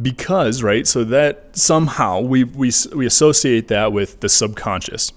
because 0.00 0.62
right, 0.62 0.86
so 0.86 1.04
that 1.04 1.54
somehow 1.54 2.20
we 2.20 2.44
we 2.44 2.72
we 2.96 3.04
associate 3.04 3.68
that 3.68 3.92
with 3.92 4.20
the 4.20 4.30
subconscious. 4.30 5.12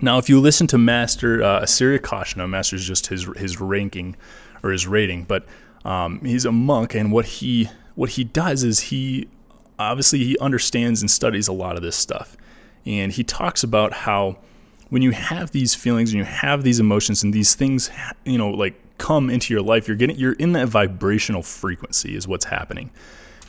Now, 0.00 0.18
if 0.18 0.28
you 0.28 0.40
listen 0.40 0.66
to 0.68 0.78
Master 0.78 1.42
uh, 1.42 1.62
Asiri 1.62 1.98
Kashna, 1.98 2.48
Master 2.48 2.76
is 2.76 2.86
just 2.86 3.08
his 3.08 3.26
his 3.36 3.60
ranking 3.60 4.16
or 4.62 4.70
his 4.70 4.86
rating, 4.86 5.24
but 5.24 5.44
um, 5.84 6.20
he's 6.24 6.46
a 6.46 6.52
monk, 6.52 6.94
and 6.94 7.12
what 7.12 7.26
he 7.26 7.68
what 7.94 8.10
he 8.10 8.24
does 8.24 8.64
is 8.64 8.80
he 8.80 9.28
obviously 9.78 10.18
he 10.24 10.38
understands 10.38 11.02
and 11.02 11.10
studies 11.10 11.48
a 11.48 11.52
lot 11.52 11.76
of 11.76 11.82
this 11.82 11.96
stuff, 11.96 12.36
and 12.86 13.12
he 13.12 13.24
talks 13.24 13.62
about 13.62 13.92
how 13.92 14.38
when 14.88 15.02
you 15.02 15.10
have 15.10 15.50
these 15.50 15.74
feelings 15.74 16.12
and 16.12 16.18
you 16.18 16.24
have 16.24 16.62
these 16.62 16.78
emotions 16.78 17.22
and 17.22 17.34
these 17.34 17.54
things, 17.54 17.90
you 18.24 18.38
know, 18.38 18.50
like 18.50 18.74
come 18.98 19.28
into 19.28 19.52
your 19.52 19.62
life, 19.62 19.88
you're 19.88 19.96
getting 19.96 20.16
you're 20.16 20.34
in 20.34 20.52
that 20.52 20.68
vibrational 20.68 21.42
frequency 21.42 22.14
is 22.14 22.28
what's 22.28 22.44
happening. 22.44 22.90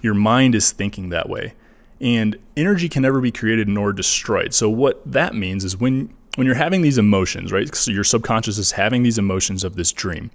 Your 0.01 0.15
mind 0.15 0.55
is 0.55 0.71
thinking 0.71 1.09
that 1.09 1.29
way. 1.29 1.53
And 1.99 2.37
energy 2.55 2.89
can 2.89 3.01
never 3.01 3.21
be 3.21 3.31
created 3.31 3.67
nor 3.67 3.93
destroyed. 3.93 4.53
So 4.53 4.69
what 4.69 5.01
that 5.11 5.35
means 5.35 5.63
is 5.63 5.77
when 5.77 6.13
when 6.35 6.45
you're 6.45 6.55
having 6.55 6.81
these 6.81 6.97
emotions, 6.97 7.51
right? 7.51 7.73
So 7.75 7.91
your 7.91 8.03
subconscious 8.03 8.57
is 8.57 8.71
having 8.71 9.03
these 9.03 9.17
emotions 9.17 9.63
of 9.63 9.75
this 9.75 9.91
dream 9.91 10.31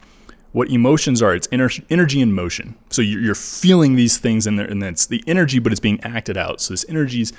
what 0.53 0.69
emotions 0.69 1.23
are 1.23 1.35
it's 1.35 1.47
ener- 1.49 1.83
energy 1.91 2.21
in 2.21 2.33
motion 2.33 2.77
so 2.91 3.01
you're, 3.01 3.35
feeling 3.35 3.97
these 3.97 4.19
things 4.19 4.47
in 4.47 4.57
there 4.57 4.67
and 4.67 4.83
it's 4.83 5.07
the 5.07 5.25
energy 5.27 5.59
but 5.59 5.73
it's 5.73 5.81
being 5.81 5.99
acted 6.03 6.37
out 6.37 6.61
so 6.61 6.75
this 6.75 6.85
energy 6.89 7.23
is 7.23 7.33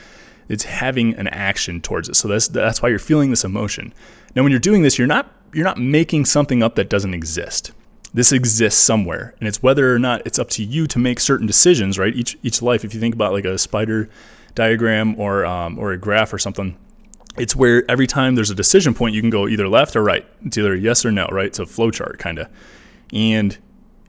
it's 0.50 0.64
having 0.64 1.14
an 1.16 1.28
action 1.28 1.82
towards 1.82 2.10
it. 2.10 2.16
So 2.16 2.28
that's 2.28 2.48
that's 2.48 2.82
why 2.82 2.90
you're 2.90 3.00
feeling 3.00 3.30
this 3.30 3.44
emotion. 3.44 3.94
Now 4.36 4.44
when 4.44 4.52
you're 4.52 4.60
doing 4.60 4.84
this 4.84 4.98
you're 4.98 5.08
not 5.08 5.32
you're 5.54 5.66
not 5.66 5.78
making 5.78 6.26
something 6.26 6.64
up 6.64 6.76
that 6.76 6.90
doesn't 6.90 7.14
exist. 7.14 7.72
This 8.14 8.32
exists 8.32 8.82
somewhere 8.82 9.36
and 9.40 9.48
it's 9.48 9.64
whether 9.64 9.94
or 9.94 10.00
not 10.00 10.26
it's 10.26 10.40
up 10.40 10.50
to 10.52 10.64
you 10.64 10.88
to 10.88 11.00
make 11.00 11.20
certain 11.20 11.48
decisions 11.48 11.98
right? 11.98 12.16
Each 12.16 12.38
each 12.44 12.62
life 12.62 12.84
if 12.84 12.94
you 12.94 13.00
think 13.00 13.16
about 13.16 13.34
like 13.34 13.46
a 13.46 13.58
spider 13.58 14.10
diagram 14.56 15.20
or 15.20 15.46
um, 15.46 15.80
or 15.80 15.94
a 15.94 15.98
graph 15.98 16.34
or 16.34 16.38
something 16.38 16.78
it's 17.36 17.56
where 17.56 17.84
every 17.90 18.06
time 18.06 18.36
there's 18.36 18.52
a 18.52 18.56
decision 18.56 18.94
point 18.94 19.16
you 19.16 19.22
can 19.22 19.32
go 19.32 19.48
either 19.48 19.68
left 19.68 19.96
or 19.96 20.04
right. 20.04 20.28
It's 20.46 20.56
either 20.56 20.76
yes 20.76 21.04
or 21.06 21.12
no 21.12 21.28
right? 21.28 21.48
It's 21.48 21.60
a 21.60 21.66
flow 21.66 21.92
chart 21.92 22.20
kind 22.20 22.40
of 22.40 22.48
and 23.12 23.58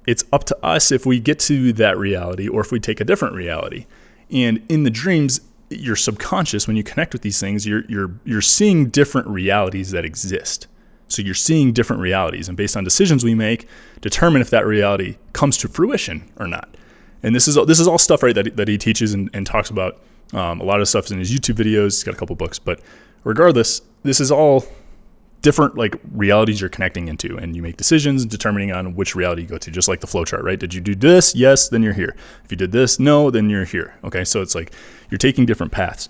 it's 0.07 0.25
up 0.33 0.45
to 0.45 0.65
us 0.65 0.93
if 0.93 1.07
we 1.07 1.21
get 1.21 1.39
to 1.41 1.73
that 1.75 1.99
reality 1.99 2.49
or 2.49 2.61
if 2.61 2.73
we 2.73 2.81
take 2.81 3.01
a 3.01 3.05
different 3.05 3.35
reality. 3.35 3.87
And 4.31 4.65
in 4.69 4.83
the 4.83 4.91
dreams, 4.91 5.41
your 5.79 5.97
subconscious, 5.97 6.67
when 6.67 6.77
you 6.77 6.83
connect 6.83 7.13
with 7.13 7.23
these 7.23 7.41
things, 7.41 7.67
you're 7.67 7.85
you're 7.89 8.11
you're 8.25 8.41
seeing 8.41 8.91
different 8.91 9.29
realities 9.29 9.91
that 9.91 10.05
exist. 10.05 10.67
So 11.09 11.23
you're 11.23 11.35
seeing 11.35 11.73
different 11.73 12.01
realities, 12.01 12.49
and 12.49 12.57
based 12.57 12.77
on 12.77 12.85
decisions 12.85 13.25
we 13.25 13.35
make, 13.35 13.69
determine 14.01 14.41
if 14.41 14.51
that 14.51 14.67
reality 14.67 15.17
comes 15.33 15.57
to 15.59 15.69
fruition 15.69 16.31
or 16.39 16.47
not. 16.47 16.77
And 17.23 17.35
this 17.35 17.47
is 17.49 17.57
this 17.67 17.81
is 17.81 17.87
all 17.87 17.99
stuff 17.99 18.23
right 18.23 18.35
that, 18.35 18.57
that 18.57 18.69
he 18.69 18.79
teaches 18.79 19.15
and, 19.15 19.31
and 19.33 19.47
talks 19.47 19.71
about. 19.71 20.01
Um, 20.33 20.61
a 20.61 20.65
lot 20.65 20.81
of 20.81 20.89
stuff 20.89 21.07
is 21.07 21.13
in 21.13 21.19
his 21.19 21.33
YouTube 21.33 21.55
videos. 21.55 21.85
He's 21.85 22.05
got 22.05 22.15
a 22.15 22.17
couple 22.17 22.35
books, 22.35 22.59
but 22.59 22.81
regardless, 23.23 23.83
this 24.03 24.21
is 24.21 24.31
all 24.33 24.65
different 25.45 25.77
like 25.77 26.01
realities 26.13 26.59
you're 26.59 26.71
connecting 26.71 27.07
into 27.07 27.37
and 27.37 27.55
you 27.55 27.63
make 27.63 27.77
decisions 27.77 28.25
determining 28.25 28.73
on 28.73 28.95
which 28.95 29.15
reality 29.15 29.43
you 29.43 29.49
go 29.49 29.59
to 29.59 29.71
just 29.71 29.89
like 29.89 30.01
the 30.01 30.07
flowchart 30.07 30.43
right? 30.43 30.59
Did 30.59 30.73
you 30.73 30.81
do 30.81 30.95
this? 30.95 31.35
Yes 31.35 31.69
then 31.69 31.83
you're 31.83 31.93
here. 31.93 32.17
If 32.45 32.51
you 32.51 32.57
did 32.57 32.73
this 32.73 32.99
no 32.99 33.31
then 33.31 33.51
you're 33.51 33.67
here 33.67 33.95
okay? 34.03 34.25
So 34.25 34.41
it's 34.41 34.55
like 34.55 34.73
you're 35.11 35.19
taking 35.19 35.45
different 35.45 35.71
paths. 35.71 36.09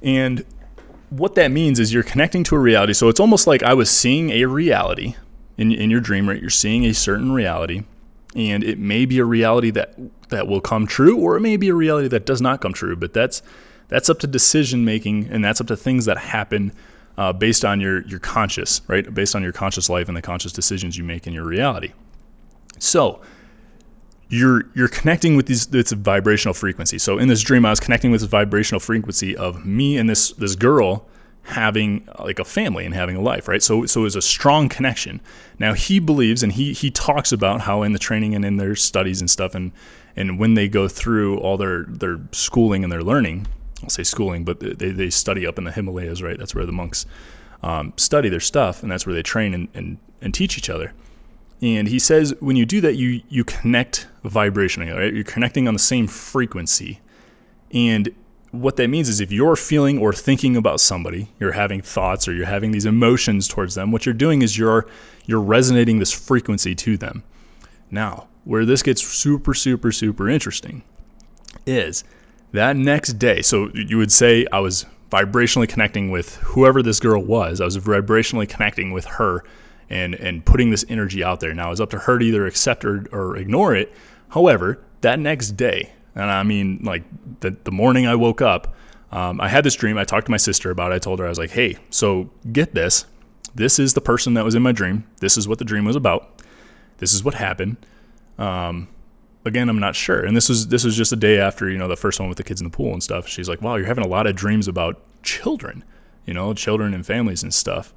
And 0.00 0.44
what 1.10 1.34
that 1.34 1.50
means 1.50 1.80
is 1.80 1.92
you're 1.92 2.04
connecting 2.04 2.44
to 2.44 2.54
a 2.54 2.58
reality. 2.58 2.92
So 2.94 3.08
it's 3.08 3.20
almost 3.20 3.46
like 3.46 3.64
i 3.64 3.74
was 3.74 3.90
seeing 3.90 4.30
a 4.30 4.44
reality 4.44 5.16
in, 5.58 5.72
in 5.72 5.90
your 5.90 6.00
dream 6.00 6.28
right? 6.28 6.40
You're 6.40 6.48
seeing 6.48 6.86
a 6.86 6.94
certain 6.94 7.32
reality 7.32 7.82
and 8.36 8.62
it 8.62 8.78
may 8.78 9.04
be 9.04 9.18
a 9.18 9.24
reality 9.24 9.70
that 9.72 9.94
that 10.28 10.46
will 10.46 10.60
come 10.60 10.86
true 10.86 11.18
or 11.18 11.36
it 11.36 11.40
may 11.40 11.56
be 11.56 11.68
a 11.68 11.74
reality 11.74 12.08
that 12.08 12.24
does 12.24 12.40
not 12.40 12.60
come 12.60 12.72
true 12.72 12.94
but 12.94 13.12
that's 13.12 13.42
that's 13.88 14.08
up 14.08 14.20
to 14.20 14.26
decision 14.26 14.84
making 14.84 15.26
and 15.26 15.44
that's 15.44 15.60
up 15.60 15.66
to 15.66 15.76
things 15.76 16.06
that 16.06 16.16
happen 16.16 16.72
uh, 17.18 17.32
based 17.32 17.64
on 17.64 17.80
your 17.80 18.02
your 18.02 18.20
conscious, 18.20 18.80
right? 18.88 19.12
Based 19.12 19.34
on 19.34 19.42
your 19.42 19.52
conscious 19.52 19.88
life 19.88 20.08
and 20.08 20.16
the 20.16 20.22
conscious 20.22 20.52
decisions 20.52 20.96
you 20.96 21.04
make 21.04 21.26
in 21.26 21.32
your 21.32 21.44
reality. 21.44 21.92
So 22.78 23.20
you're 24.28 24.64
you're 24.74 24.88
connecting 24.88 25.36
with 25.36 25.46
these 25.46 25.72
it's 25.74 25.92
a 25.92 25.96
vibrational 25.96 26.54
frequency. 26.54 26.98
So 26.98 27.18
in 27.18 27.28
this 27.28 27.42
dream, 27.42 27.66
I 27.66 27.70
was 27.70 27.80
connecting 27.80 28.10
with 28.10 28.22
this 28.22 28.30
vibrational 28.30 28.80
frequency 28.80 29.36
of 29.36 29.66
me 29.66 29.98
and 29.98 30.08
this 30.08 30.32
this 30.32 30.56
girl 30.56 31.06
having 31.44 32.08
like 32.20 32.38
a 32.38 32.44
family 32.44 32.86
and 32.86 32.94
having 32.94 33.16
a 33.16 33.20
life, 33.20 33.46
right? 33.46 33.62
So 33.62 33.84
so 33.84 34.00
it 34.00 34.04
was 34.04 34.16
a 34.16 34.22
strong 34.22 34.68
connection. 34.68 35.20
Now 35.58 35.74
he 35.74 35.98
believes 35.98 36.42
and 36.42 36.52
he 36.52 36.72
he 36.72 36.90
talks 36.90 37.30
about 37.30 37.62
how 37.62 37.82
in 37.82 37.92
the 37.92 37.98
training 37.98 38.34
and 38.34 38.44
in 38.44 38.56
their 38.56 38.74
studies 38.74 39.20
and 39.20 39.28
stuff 39.28 39.54
and 39.54 39.72
and 40.16 40.38
when 40.38 40.54
they 40.54 40.68
go 40.68 40.88
through 40.88 41.38
all 41.38 41.58
their 41.58 41.84
their 41.84 42.20
schooling 42.32 42.82
and 42.84 42.92
their 42.92 43.02
learning, 43.02 43.46
I'll 43.82 43.90
say 43.90 44.02
schooling, 44.02 44.44
but 44.44 44.60
they, 44.60 44.90
they 44.90 45.10
study 45.10 45.46
up 45.46 45.58
in 45.58 45.64
the 45.64 45.72
Himalayas, 45.72 46.22
right? 46.22 46.38
That's 46.38 46.54
where 46.54 46.66
the 46.66 46.72
monks 46.72 47.06
um, 47.62 47.92
study 47.96 48.28
their 48.28 48.40
stuff, 48.40 48.82
and 48.82 48.90
that's 48.90 49.06
where 49.06 49.14
they 49.14 49.22
train 49.22 49.54
and, 49.54 49.68
and, 49.74 49.98
and 50.20 50.34
teach 50.34 50.58
each 50.58 50.70
other. 50.70 50.92
And 51.62 51.86
he 51.86 52.00
says 52.00 52.34
when 52.40 52.56
you 52.56 52.66
do 52.66 52.80
that, 52.80 52.96
you 52.96 53.22
you 53.28 53.44
connect 53.44 54.08
vibrationally, 54.24 54.94
right? 54.94 55.14
You're 55.14 55.22
connecting 55.22 55.68
on 55.68 55.74
the 55.74 55.80
same 55.80 56.08
frequency. 56.08 57.00
And 57.72 58.12
what 58.50 58.76
that 58.76 58.88
means 58.88 59.08
is 59.08 59.20
if 59.20 59.30
you're 59.30 59.54
feeling 59.54 59.98
or 59.98 60.12
thinking 60.12 60.56
about 60.56 60.80
somebody, 60.80 61.28
you're 61.38 61.52
having 61.52 61.80
thoughts 61.80 62.26
or 62.26 62.34
you're 62.34 62.46
having 62.46 62.72
these 62.72 62.84
emotions 62.84 63.46
towards 63.46 63.76
them, 63.76 63.92
what 63.92 64.04
you're 64.04 64.12
doing 64.12 64.42
is 64.42 64.58
you're 64.58 64.86
you're 65.24 65.40
resonating 65.40 66.00
this 66.00 66.12
frequency 66.12 66.74
to 66.74 66.96
them. 66.96 67.22
Now, 67.92 68.26
where 68.44 68.64
this 68.64 68.82
gets 68.82 69.06
super, 69.06 69.54
super, 69.54 69.92
super 69.92 70.28
interesting 70.28 70.82
is 71.64 72.02
that 72.52 72.76
next 72.76 73.14
day. 73.14 73.42
So 73.42 73.70
you 73.74 73.98
would 73.98 74.12
say 74.12 74.46
I 74.52 74.60
was 74.60 74.86
vibrationally 75.10 75.68
connecting 75.68 76.10
with 76.10 76.36
whoever 76.36 76.82
this 76.82 77.00
girl 77.00 77.22
was. 77.22 77.60
I 77.60 77.64
was 77.64 77.76
vibrationally 77.76 78.48
connecting 78.48 78.92
with 78.92 79.04
her 79.04 79.44
and 79.90 80.14
and 80.14 80.44
putting 80.44 80.70
this 80.70 80.84
energy 80.88 81.22
out 81.22 81.40
there. 81.40 81.52
Now 81.52 81.70
it's 81.70 81.80
up 81.80 81.90
to 81.90 81.98
her 81.98 82.18
to 82.18 82.24
either 82.24 82.46
accept 82.46 82.84
or, 82.84 83.06
or 83.12 83.36
ignore 83.36 83.74
it. 83.74 83.92
However, 84.30 84.82
that 85.02 85.18
next 85.18 85.52
day, 85.52 85.92
and 86.14 86.30
I 86.30 86.42
mean 86.42 86.80
like 86.82 87.04
the 87.40 87.56
the 87.64 87.72
morning 87.72 88.06
I 88.06 88.14
woke 88.14 88.40
up, 88.40 88.74
um, 89.10 89.40
I 89.40 89.48
had 89.48 89.64
this 89.64 89.74
dream. 89.74 89.98
I 89.98 90.04
talked 90.04 90.26
to 90.26 90.30
my 90.30 90.38
sister 90.38 90.70
about 90.70 90.92
it. 90.92 90.96
I 90.96 90.98
told 90.98 91.18
her 91.18 91.26
I 91.26 91.28
was 91.28 91.38
like, 91.38 91.50
hey, 91.50 91.76
so 91.90 92.30
get 92.50 92.74
this. 92.74 93.04
This 93.54 93.78
is 93.78 93.92
the 93.92 94.00
person 94.00 94.32
that 94.34 94.44
was 94.44 94.54
in 94.54 94.62
my 94.62 94.72
dream. 94.72 95.04
This 95.20 95.36
is 95.36 95.46
what 95.46 95.58
the 95.58 95.64
dream 95.64 95.84
was 95.84 95.96
about. 95.96 96.42
This 96.98 97.12
is 97.12 97.22
what 97.22 97.34
happened. 97.34 97.76
Um, 98.38 98.88
again, 99.44 99.68
I'm 99.68 99.78
not 99.78 99.94
sure. 99.94 100.24
And 100.24 100.36
this 100.36 100.48
was 100.48 100.68
this 100.68 100.84
was 100.84 100.96
just 100.96 101.12
a 101.12 101.16
day 101.16 101.38
after 101.38 101.68
you 101.70 101.78
know 101.78 101.88
the 101.88 101.96
first 101.96 102.20
one 102.20 102.28
with 102.28 102.38
the 102.38 102.44
kids 102.44 102.60
in 102.60 102.66
the 102.66 102.76
pool 102.76 102.92
and 102.92 103.02
stuff. 103.02 103.26
She's 103.28 103.48
like, 103.48 103.62
wow, 103.62 103.76
you're 103.76 103.86
having 103.86 104.04
a 104.04 104.08
lot 104.08 104.26
of 104.26 104.36
dreams 104.36 104.68
about 104.68 105.00
children, 105.22 105.84
you 106.26 106.34
know, 106.34 106.54
children 106.54 106.94
and 106.94 107.04
families 107.04 107.42
and 107.42 107.52
stuff. 107.52 107.92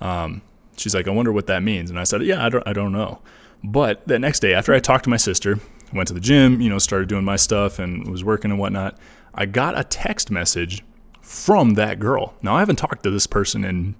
Um, 0.00 0.42
she's 0.76 0.94
like, 0.94 1.08
I 1.08 1.10
wonder 1.10 1.32
what 1.32 1.46
that 1.46 1.62
means. 1.62 1.90
And 1.90 1.98
I 1.98 2.04
said, 2.04 2.22
yeah, 2.22 2.44
I 2.44 2.48
don't, 2.48 2.66
I 2.66 2.72
don't 2.72 2.92
know. 2.92 3.20
But 3.62 4.06
that 4.08 4.18
next 4.18 4.40
day, 4.40 4.52
after 4.54 4.74
I 4.74 4.78
talked 4.78 5.04
to 5.04 5.10
my 5.10 5.16
sister, 5.16 5.58
went 5.92 6.08
to 6.08 6.14
the 6.14 6.20
gym, 6.20 6.60
you 6.60 6.68
know, 6.68 6.78
started 6.78 7.08
doing 7.08 7.24
my 7.24 7.36
stuff 7.36 7.78
and 7.78 8.06
was 8.10 8.22
working 8.22 8.50
and 8.50 8.60
whatnot, 8.60 8.98
I 9.34 9.46
got 9.46 9.78
a 9.78 9.84
text 9.84 10.30
message 10.30 10.82
from 11.22 11.74
that 11.74 11.98
girl. 11.98 12.34
Now, 12.42 12.56
I 12.56 12.60
haven't 12.60 12.76
talked 12.76 13.02
to 13.04 13.10
this 13.10 13.26
person 13.26 13.64
in 13.64 13.94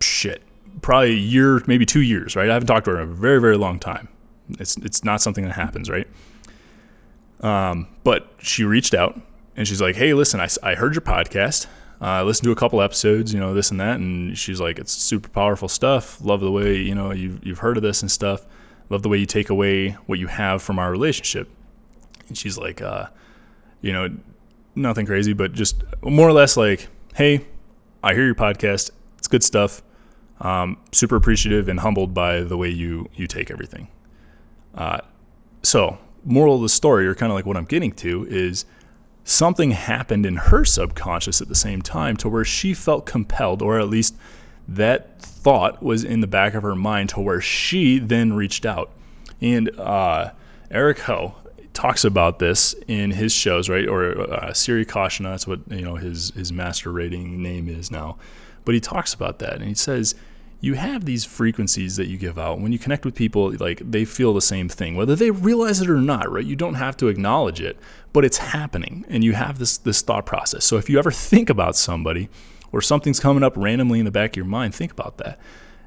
shit, 0.00 0.42
probably 0.82 1.12
a 1.12 1.16
year, 1.16 1.62
maybe 1.66 1.86
two 1.86 2.02
years, 2.02 2.36
right? 2.36 2.50
I 2.50 2.52
haven't 2.52 2.66
talked 2.66 2.84
to 2.84 2.92
her 2.92 3.00
in 3.00 3.08
a 3.08 3.12
very, 3.12 3.40
very 3.40 3.56
long 3.56 3.78
time. 3.78 4.08
It's, 4.50 4.76
it's 4.78 5.04
not 5.04 5.20
something 5.20 5.44
that 5.44 5.54
happens, 5.54 5.88
right? 5.88 6.06
Um, 7.40 7.88
but 8.04 8.32
she 8.38 8.64
reached 8.64 8.94
out 8.94 9.20
and 9.56 9.66
she's 9.66 9.80
like, 9.80 9.96
hey, 9.96 10.14
listen, 10.14 10.40
I, 10.40 10.48
I 10.62 10.74
heard 10.74 10.94
your 10.94 11.02
podcast. 11.02 11.66
Uh, 12.02 12.06
I 12.06 12.22
listened 12.22 12.46
to 12.46 12.50
a 12.50 12.56
couple 12.56 12.82
episodes, 12.82 13.32
you 13.32 13.38
know, 13.38 13.54
this 13.54 13.70
and 13.70 13.78
that, 13.78 14.00
and 14.00 14.36
she's 14.36 14.60
like, 14.60 14.80
"It's 14.80 14.90
super 14.90 15.28
powerful 15.28 15.68
stuff. 15.68 16.20
Love 16.20 16.40
the 16.40 16.50
way 16.50 16.76
you 16.78 16.96
know 16.96 17.12
you've 17.12 17.46
you've 17.46 17.60
heard 17.60 17.76
of 17.76 17.84
this 17.84 18.02
and 18.02 18.10
stuff. 18.10 18.44
Love 18.90 19.02
the 19.02 19.08
way 19.08 19.18
you 19.18 19.26
take 19.26 19.50
away 19.50 19.90
what 20.06 20.18
you 20.18 20.26
have 20.26 20.60
from 20.62 20.80
our 20.80 20.90
relationship." 20.90 21.48
And 22.26 22.36
she's 22.36 22.58
like, 22.58 22.82
uh, 22.82 23.06
"You 23.82 23.92
know, 23.92 24.08
nothing 24.74 25.06
crazy, 25.06 25.32
but 25.32 25.52
just 25.52 25.84
more 26.02 26.28
or 26.28 26.32
less 26.32 26.56
like, 26.56 26.88
hey, 27.14 27.46
I 28.02 28.14
hear 28.14 28.26
your 28.26 28.34
podcast. 28.34 28.90
It's 29.18 29.28
good 29.28 29.44
stuff. 29.44 29.80
Um, 30.40 30.78
super 30.90 31.14
appreciative 31.14 31.68
and 31.68 31.78
humbled 31.78 32.12
by 32.12 32.40
the 32.40 32.56
way 32.56 32.68
you 32.68 33.08
you 33.14 33.28
take 33.28 33.48
everything." 33.48 33.86
Uh, 34.74 35.00
so, 35.62 35.98
moral 36.24 36.56
of 36.56 36.62
the 36.62 36.68
story, 36.68 37.06
or 37.06 37.14
kind 37.14 37.30
of 37.30 37.36
like 37.36 37.46
what 37.46 37.56
I'm 37.56 37.64
getting 37.64 37.92
to, 37.92 38.26
is 38.28 38.64
something 39.24 39.70
happened 39.70 40.26
in 40.26 40.36
her 40.36 40.64
subconscious 40.64 41.40
at 41.40 41.48
the 41.48 41.54
same 41.54 41.82
time 41.82 42.16
to 42.18 42.28
where 42.28 42.44
she 42.44 42.74
felt 42.74 43.06
compelled, 43.06 43.62
or 43.62 43.78
at 43.78 43.88
least 43.88 44.16
that 44.68 45.20
thought 45.20 45.82
was 45.82 46.04
in 46.04 46.20
the 46.20 46.26
back 46.26 46.54
of 46.54 46.62
her 46.62 46.74
mind 46.74 47.10
to 47.10 47.20
where 47.20 47.40
she 47.40 47.98
then 47.98 48.32
reached 48.32 48.64
out. 48.64 48.90
And 49.40 49.70
uh, 49.78 50.30
Eric 50.70 51.00
Ho 51.00 51.34
talks 51.74 52.04
about 52.04 52.38
this 52.38 52.74
in 52.86 53.10
his 53.12 53.32
shows, 53.32 53.68
right? 53.68 53.88
Or 53.88 54.20
uh, 54.32 54.52
Sri 54.52 54.84
Akarshana, 54.84 55.30
that's 55.30 55.46
what 55.46 55.60
you 55.70 55.82
know 55.82 55.96
his 55.96 56.30
his 56.30 56.52
master 56.52 56.92
rating 56.92 57.42
name 57.42 57.68
is 57.68 57.90
now. 57.90 58.16
But 58.64 58.74
he 58.74 58.80
talks 58.80 59.12
about 59.12 59.40
that, 59.40 59.54
and 59.54 59.64
he 59.64 59.74
says 59.74 60.14
you 60.62 60.74
have 60.74 61.04
these 61.04 61.24
frequencies 61.24 61.96
that 61.96 62.06
you 62.06 62.16
give 62.16 62.38
out. 62.38 62.60
When 62.60 62.70
you 62.70 62.78
connect 62.78 63.04
with 63.04 63.16
people, 63.16 63.52
like 63.58 63.82
they 63.84 64.04
feel 64.04 64.32
the 64.32 64.40
same 64.40 64.68
thing, 64.68 64.94
whether 64.94 65.16
they 65.16 65.32
realize 65.32 65.80
it 65.80 65.90
or 65.90 66.00
not, 66.00 66.30
right? 66.30 66.44
You 66.44 66.54
don't 66.54 66.74
have 66.74 66.96
to 66.98 67.08
acknowledge 67.08 67.60
it, 67.60 67.76
but 68.12 68.24
it's 68.24 68.38
happening 68.38 69.04
and 69.08 69.24
you 69.24 69.32
have 69.32 69.58
this 69.58 69.76
this 69.76 70.02
thought 70.02 70.24
process. 70.24 70.64
So 70.64 70.76
if 70.76 70.88
you 70.88 71.00
ever 71.00 71.10
think 71.10 71.50
about 71.50 71.74
somebody 71.74 72.28
or 72.70 72.80
something's 72.80 73.18
coming 73.18 73.42
up 73.42 73.54
randomly 73.56 73.98
in 73.98 74.04
the 74.04 74.12
back 74.12 74.30
of 74.30 74.36
your 74.36 74.46
mind, 74.46 74.72
think 74.72 74.92
about 74.92 75.18
that. 75.18 75.40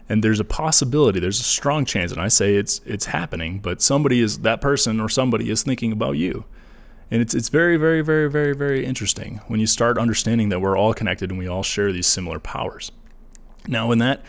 And 0.09 0.21
there's 0.21 0.41
a 0.41 0.45
possibility, 0.45 1.21
there's 1.21 1.39
a 1.39 1.43
strong 1.43 1.85
chance, 1.85 2.11
and 2.11 2.19
I 2.19 2.27
say 2.27 2.55
it's 2.55 2.81
it's 2.85 3.05
happening, 3.05 3.59
but 3.59 3.81
somebody 3.81 4.19
is 4.19 4.39
that 4.39 4.59
person 4.59 4.99
or 4.99 5.07
somebody 5.07 5.49
is 5.49 5.63
thinking 5.63 5.93
about 5.93 6.17
you. 6.17 6.43
And 7.09 7.21
it's 7.21 7.33
it's 7.33 7.47
very, 7.47 7.77
very, 7.77 8.01
very, 8.01 8.29
very, 8.29 8.53
very 8.53 8.85
interesting 8.85 9.39
when 9.47 9.61
you 9.61 9.67
start 9.67 9.97
understanding 9.97 10.49
that 10.49 10.59
we're 10.59 10.77
all 10.77 10.93
connected 10.93 11.29
and 11.29 11.39
we 11.39 11.47
all 11.47 11.63
share 11.63 11.93
these 11.93 12.07
similar 12.07 12.39
powers. 12.41 12.91
Now, 13.67 13.87
when 13.87 13.99
that 13.99 14.21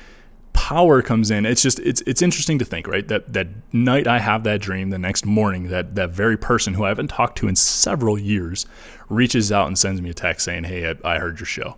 power 0.67 1.01
comes 1.01 1.31
in 1.31 1.47
it's 1.47 1.63
just 1.63 1.79
it's 1.79 2.03
it's 2.09 2.21
interesting 2.21 2.59
to 2.59 2.65
think 2.65 2.89
right 2.89 3.07
that 3.07 3.33
that 3.33 3.47
night 3.73 4.09
i 4.09 4.19
have 4.19 4.43
that 4.43 4.61
dream 4.61 4.91
the 4.91 4.99
next 4.99 5.25
morning 5.25 5.69
that 5.69 5.95
that 5.95 6.11
very 6.11 6.37
person 6.37 6.75
who 6.75 6.83
i 6.83 6.89
haven't 6.89 7.07
talked 7.07 7.39
to 7.39 7.47
in 7.47 7.55
several 7.55 8.19
years 8.19 8.67
reaches 9.09 9.53
out 9.53 9.69
and 9.69 9.79
sends 9.79 10.03
me 10.03 10.11
a 10.11 10.15
text 10.15 10.45
saying 10.45 10.65
hey 10.65 10.91
i, 10.91 11.15
I 11.15 11.19
heard 11.21 11.39
your 11.39 11.47
show. 11.47 11.77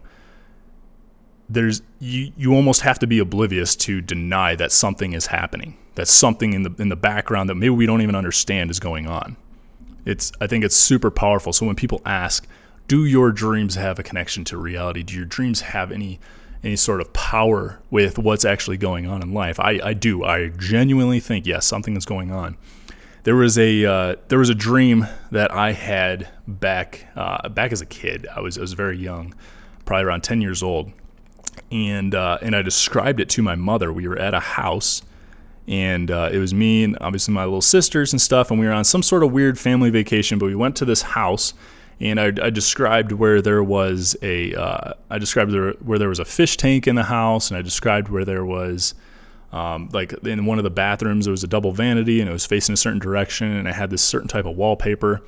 There's 1.51 1.83
you 1.99 2.33
you 2.35 2.55
almost 2.55 2.81
have 2.81 2.99
to 3.01 3.07
be 3.07 3.19
oblivious 3.19 3.77
to 3.77 4.01
deny 4.01 4.55
that 4.57 4.73
something 4.73 5.13
is 5.13 5.27
happening 5.27 5.77
that 5.97 6.09
something 6.09 6.55
in 6.55 6.63
the 6.63 6.75
in 6.79 6.89
the 6.89 6.97
background 6.97 7.51
that 7.51 7.57
maybe 7.57 7.69
we 7.71 7.85
don't 7.85 8.01
even 8.01 8.15
understand 8.15 8.71
is 8.71 8.81
going 8.81 9.07
on. 9.07 9.37
It's 10.07 10.33
i 10.41 10.47
think 10.47 10.65
it's 10.65 10.77
super 10.77 11.11
powerful. 11.11 11.53
So 11.53 11.67
when 11.67 11.77
people 11.77 12.01
ask 12.07 12.49
do 12.87 13.05
your 13.05 13.33
dreams 13.33 13.75
have 13.75 13.99
a 13.99 14.03
connection 14.03 14.45
to 14.45 14.57
reality? 14.57 15.03
Do 15.03 15.15
your 15.15 15.27
dreams 15.27 15.61
have 15.61 15.93
any 15.93 16.21
any 16.65 16.77
sort 16.77 17.01
of 17.01 17.13
power 17.13 17.81
with 17.91 18.19
what's 18.19 18.45
actually 18.45 18.77
going 18.77 19.07
on 19.07 19.23
in 19.23 19.33
life. 19.33 19.61
I, 19.61 19.81
I 19.83 19.95
do. 19.95 20.25
I 20.25 20.49
genuinely 20.49 21.21
think 21.21 21.47
yes, 21.47 21.67
something 21.67 21.97
is 21.97 22.05
going 22.05 22.31
on. 22.31 22.57
There 23.25 23.37
was 23.37 23.59
a 23.59 23.85
uh, 23.85 24.17
there 24.29 24.39
was 24.39 24.49
a 24.49 24.55
dream 24.55 25.07
that 25.31 25.53
I 25.53 25.73
had 25.73 26.29
back 26.47 27.07
uh, 27.15 27.49
back 27.49 27.73
as 27.73 27.81
a 27.81 27.87
kid. 27.87 28.27
I 28.35 28.41
was 28.41 28.57
I 28.57 28.63
was 28.63 28.73
very 28.73 28.97
young, 28.97 29.35
probably 29.85 30.05
around 30.05 30.23
ten 30.23 30.41
years 30.41 30.63
old, 30.63 30.93
and 31.71 32.15
uh, 32.15 32.39
and 32.41 32.57
I 32.57 32.63
described 32.63 33.21
it 33.21 33.29
to 33.31 33.43
my 33.43 33.55
mother. 33.55 33.93
We 33.93 34.09
were 34.09 34.19
at 34.19 34.35
a 34.35 34.41
house, 34.41 35.03
and 35.67 36.11
uh, 36.11 36.31
it 36.33 36.39
was 36.39 36.55
me 36.55 36.85
and 36.85 36.97
obviously 37.01 37.35
my 37.35 37.45
little 37.45 37.61
sisters 37.61 38.13
and 38.13 38.21
stuff, 38.21 38.51
and 38.51 38.59
we 38.59 38.67
were 38.67 38.73
on 38.73 38.85
some 38.85 39.03
sort 39.03 39.23
of 39.23 39.31
weird 39.31 39.59
family 39.59 39.91
vacation. 39.91 40.39
But 40.39 40.47
we 40.47 40.55
went 40.55 40.77
to 40.77 40.85
this 40.85 41.03
house 41.03 41.53
and 42.01 42.21
I, 42.21 42.27
I, 42.27 42.51
described 42.51 43.13
where 43.13 43.43
there 43.43 43.63
was 43.63 44.17
a 44.23 44.55
uh, 44.55 44.93
I 45.11 45.19
described 45.19 45.53
there, 45.53 45.73
where 45.75 45.99
there 45.99 46.09
was 46.09 46.21
a 46.21 46.25
fish 46.25 46.57
tank 46.57 46.87
in 46.87 46.95
the 46.95 47.05
house, 47.05 47.51
and 47.51 47.59
I 47.59 47.63
described 47.63 48.09
where 48.09 48.25
there 48.25 48.45
was 48.45 48.95
um, 49.53 49.89
like 49.93 50.13
in 50.25 50.47
one 50.47 50.59
of 50.59 50.65
the 50.65 50.71
bathrooms 50.71 51.25
there 51.25 51.33
was 51.33 51.43
a 51.43 51.49
double 51.49 51.73
vanity, 51.73 52.21
and 52.21 52.31
it 52.31 52.33
was 52.33 52.47
facing 52.47 52.73
a 52.73 52.77
certain 52.77 53.01
direction, 53.01 53.49
and 53.49 53.67
it 53.67 53.75
had 53.75 53.91
this 53.91 54.03
certain 54.03 54.29
type 54.29 54.45
of 54.45 54.57
wallpaper. 54.57 55.23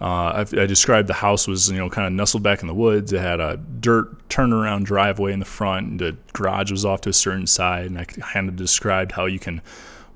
Uh, 0.00 0.44
I, 0.54 0.62
I, 0.62 0.66
described 0.66 1.08
the 1.08 1.14
house 1.14 1.46
was 1.46 1.70
you 1.70 1.78
know 1.78 1.88
kind 1.88 2.08
of 2.08 2.12
nestled 2.12 2.42
back 2.42 2.62
in 2.62 2.66
the 2.66 2.74
woods. 2.74 3.12
It 3.12 3.20
had 3.20 3.38
a 3.38 3.56
dirt 3.56 4.28
turnaround 4.28 4.82
driveway 4.82 5.32
in 5.32 5.38
the 5.38 5.44
front, 5.44 5.86
and 5.86 6.00
the 6.00 6.16
garage 6.32 6.72
was 6.72 6.84
off 6.84 7.02
to 7.02 7.10
a 7.10 7.12
certain 7.12 7.46
side, 7.46 7.86
and 7.86 7.98
I 7.98 8.04
kind 8.04 8.48
of 8.48 8.56
described 8.56 9.12
how 9.12 9.26
you 9.26 9.38
can 9.38 9.62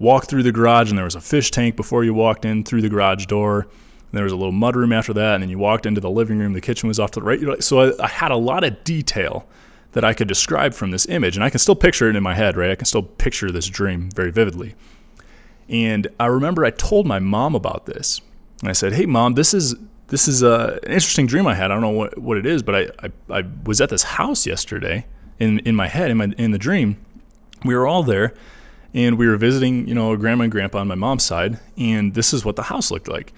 walk 0.00 0.26
through 0.26 0.42
the 0.42 0.50
garage, 0.50 0.88
and 0.88 0.98
there 0.98 1.04
was 1.04 1.14
a 1.14 1.20
fish 1.20 1.52
tank 1.52 1.76
before 1.76 2.02
you 2.02 2.12
walked 2.12 2.44
in 2.44 2.64
through 2.64 2.82
the 2.82 2.88
garage 2.88 3.26
door 3.26 3.68
there 4.16 4.24
was 4.24 4.32
a 4.32 4.36
little 4.36 4.52
mudroom 4.52 4.94
after 4.94 5.12
that, 5.14 5.34
and 5.34 5.42
then 5.42 5.50
you 5.50 5.58
walked 5.58 5.86
into 5.86 6.00
the 6.00 6.10
living 6.10 6.38
room. 6.38 6.52
The 6.52 6.60
kitchen 6.60 6.88
was 6.88 6.98
off 6.98 7.12
to 7.12 7.20
the 7.20 7.26
right. 7.26 7.62
So 7.62 7.80
I, 7.80 8.04
I 8.04 8.08
had 8.08 8.30
a 8.30 8.36
lot 8.36 8.64
of 8.64 8.82
detail 8.84 9.46
that 9.92 10.04
I 10.04 10.12
could 10.12 10.28
describe 10.28 10.74
from 10.74 10.90
this 10.90 11.06
image, 11.06 11.36
and 11.36 11.44
I 11.44 11.50
can 11.50 11.58
still 11.58 11.76
picture 11.76 12.08
it 12.08 12.16
in 12.16 12.22
my 12.22 12.34
head, 12.34 12.56
right? 12.56 12.70
I 12.70 12.74
can 12.74 12.84
still 12.84 13.02
picture 13.02 13.50
this 13.50 13.66
dream 13.66 14.10
very 14.10 14.30
vividly. 14.30 14.74
And 15.68 16.08
I 16.20 16.26
remember 16.26 16.64
I 16.64 16.70
told 16.70 17.06
my 17.06 17.18
mom 17.18 17.54
about 17.54 17.86
this, 17.86 18.20
and 18.60 18.68
I 18.68 18.72
said, 18.72 18.92
"Hey, 18.92 19.06
mom, 19.06 19.34
this 19.34 19.54
is 19.54 19.74
this 20.08 20.28
is 20.28 20.42
uh, 20.42 20.78
an 20.82 20.92
interesting 20.92 21.26
dream 21.26 21.46
I 21.46 21.54
had. 21.54 21.70
I 21.70 21.74
don't 21.74 21.82
know 21.82 21.90
what, 21.90 22.18
what 22.18 22.36
it 22.36 22.46
is, 22.46 22.62
but 22.62 22.74
I, 22.74 23.06
I, 23.06 23.38
I 23.38 23.44
was 23.64 23.80
at 23.80 23.90
this 23.90 24.02
house 24.02 24.46
yesterday, 24.46 25.06
in 25.38 25.58
in 25.60 25.74
my 25.74 25.88
head 25.88 26.10
in 26.10 26.16
my 26.16 26.32
in 26.38 26.50
the 26.52 26.58
dream. 26.58 26.98
We 27.64 27.74
were 27.74 27.86
all 27.86 28.02
there, 28.02 28.34
and 28.94 29.18
we 29.18 29.26
were 29.26 29.36
visiting, 29.36 29.88
you 29.88 29.94
know, 29.94 30.14
grandma 30.16 30.44
and 30.44 30.52
grandpa 30.52 30.78
on 30.78 30.88
my 30.88 30.94
mom's 30.94 31.24
side, 31.24 31.58
and 31.76 32.14
this 32.14 32.32
is 32.32 32.44
what 32.44 32.56
the 32.56 32.64
house 32.64 32.90
looked 32.90 33.08
like. 33.08 33.32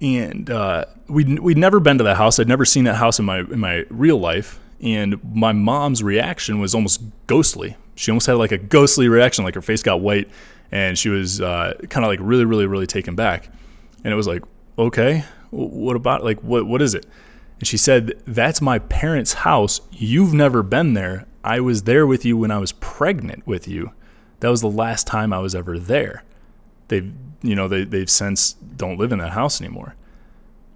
And 0.00 0.50
uh, 0.50 0.86
we'd 1.08 1.38
we'd 1.38 1.58
never 1.58 1.80
been 1.80 1.98
to 1.98 2.04
that 2.04 2.16
house. 2.16 2.38
I'd 2.38 2.48
never 2.48 2.64
seen 2.64 2.84
that 2.84 2.96
house 2.96 3.18
in 3.18 3.24
my 3.24 3.40
in 3.40 3.60
my 3.60 3.84
real 3.90 4.18
life, 4.18 4.60
and 4.80 5.22
my 5.34 5.52
mom's 5.52 6.02
reaction 6.02 6.60
was 6.60 6.74
almost 6.74 7.02
ghostly. 7.26 7.76
She 7.94 8.10
almost 8.10 8.26
had 8.26 8.34
like 8.34 8.52
a 8.52 8.58
ghostly 8.58 9.08
reaction, 9.08 9.44
like 9.44 9.54
her 9.54 9.62
face 9.62 9.82
got 9.82 10.00
white, 10.00 10.28
and 10.72 10.98
she 10.98 11.08
was 11.08 11.40
uh, 11.40 11.74
kind 11.88 12.04
of 12.04 12.10
like 12.10 12.18
really, 12.20 12.44
really, 12.44 12.66
really 12.66 12.86
taken 12.86 13.14
back. 13.14 13.48
And 14.02 14.12
it 14.12 14.16
was 14.16 14.26
like, 14.26 14.42
okay, 14.78 15.24
what 15.50 15.96
about 15.96 16.24
like 16.24 16.42
what 16.42 16.66
what 16.66 16.82
is 16.82 16.94
it? 16.94 17.06
And 17.58 17.66
she 17.68 17.76
said, 17.76 18.12
That's 18.26 18.60
my 18.60 18.78
parents' 18.78 19.32
house. 19.34 19.80
You've 19.92 20.34
never 20.34 20.62
been 20.62 20.94
there. 20.94 21.26
I 21.42 21.60
was 21.60 21.82
there 21.82 22.06
with 22.06 22.24
you 22.24 22.36
when 22.36 22.50
I 22.50 22.58
was 22.58 22.72
pregnant 22.72 23.46
with 23.46 23.68
you. 23.68 23.92
That 24.40 24.50
was 24.50 24.60
the 24.60 24.68
last 24.68 25.06
time 25.06 25.32
I 25.32 25.38
was 25.38 25.54
ever 25.54 25.78
there. 25.78 26.24
They've, 26.94 27.12
you 27.42 27.54
know, 27.54 27.68
they, 27.68 27.84
they've 27.84 28.10
since 28.10 28.52
don't 28.52 28.98
live 28.98 29.12
in 29.12 29.18
that 29.18 29.32
house 29.32 29.60
anymore. 29.60 29.94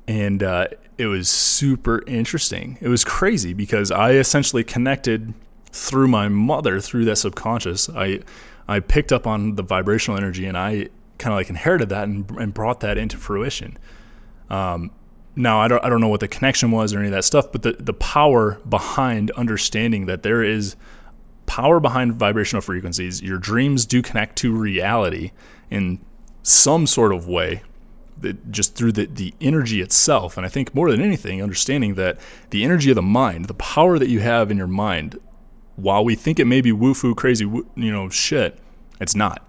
And 0.06 0.42
uh, 0.42 0.68
it 0.96 1.06
was 1.06 1.28
super 1.28 2.02
interesting. 2.06 2.78
It 2.80 2.88
was 2.88 3.04
crazy 3.04 3.52
because 3.52 3.90
I 3.90 4.12
essentially 4.12 4.64
connected 4.64 5.34
through 5.70 6.08
my 6.08 6.28
mother, 6.28 6.80
through 6.80 7.04
that 7.06 7.16
subconscious. 7.16 7.88
I, 7.90 8.20
I 8.66 8.80
picked 8.80 9.12
up 9.12 9.26
on 9.26 9.56
the 9.56 9.62
vibrational 9.62 10.16
energy 10.16 10.46
and 10.46 10.56
I 10.56 10.88
kind 11.18 11.32
of 11.32 11.38
like 11.38 11.50
inherited 11.50 11.90
that 11.90 12.04
and, 12.04 12.30
and 12.32 12.54
brought 12.54 12.80
that 12.80 12.98
into 12.98 13.16
fruition. 13.16 13.76
Um, 14.50 14.90
now 15.36 15.60
I 15.60 15.68
don't 15.68 15.84
I 15.84 15.88
don't 15.88 16.00
know 16.00 16.08
what 16.08 16.20
the 16.20 16.28
connection 16.28 16.70
was 16.72 16.92
or 16.92 16.98
any 16.98 17.08
of 17.08 17.12
that 17.12 17.24
stuff, 17.24 17.52
but 17.52 17.62
the 17.62 17.76
the 17.78 17.94
power 17.94 18.58
behind 18.68 19.30
understanding 19.32 20.06
that 20.06 20.22
there 20.22 20.42
is 20.42 20.74
power 21.46 21.80
behind 21.80 22.14
vibrational 22.14 22.60
frequencies. 22.60 23.22
Your 23.22 23.38
dreams 23.38 23.86
do 23.86 24.02
connect 24.02 24.36
to 24.38 24.52
reality 24.52 25.30
in 25.70 26.00
some 26.48 26.86
sort 26.86 27.12
of 27.12 27.28
way. 27.28 27.62
That 28.20 28.50
just 28.50 28.74
through 28.74 28.90
the, 28.90 29.06
the 29.06 29.32
energy 29.40 29.80
itself. 29.80 30.36
And 30.36 30.44
I 30.44 30.48
think 30.48 30.74
more 30.74 30.90
than 30.90 31.00
anything, 31.00 31.40
understanding 31.40 31.94
that 31.94 32.18
the 32.50 32.64
energy 32.64 32.90
of 32.90 32.96
the 32.96 33.02
mind, 33.02 33.44
the 33.44 33.54
power 33.54 33.96
that 33.96 34.08
you 34.08 34.18
have 34.18 34.50
in 34.50 34.56
your 34.56 34.66
mind, 34.66 35.20
while 35.76 36.04
we 36.04 36.16
think 36.16 36.40
it 36.40 36.46
may 36.46 36.60
be 36.60 36.72
woo-foo 36.72 37.14
crazy, 37.14 37.44
you 37.44 37.92
know, 37.92 38.08
shit, 38.08 38.58
it's 39.00 39.14
not. 39.14 39.48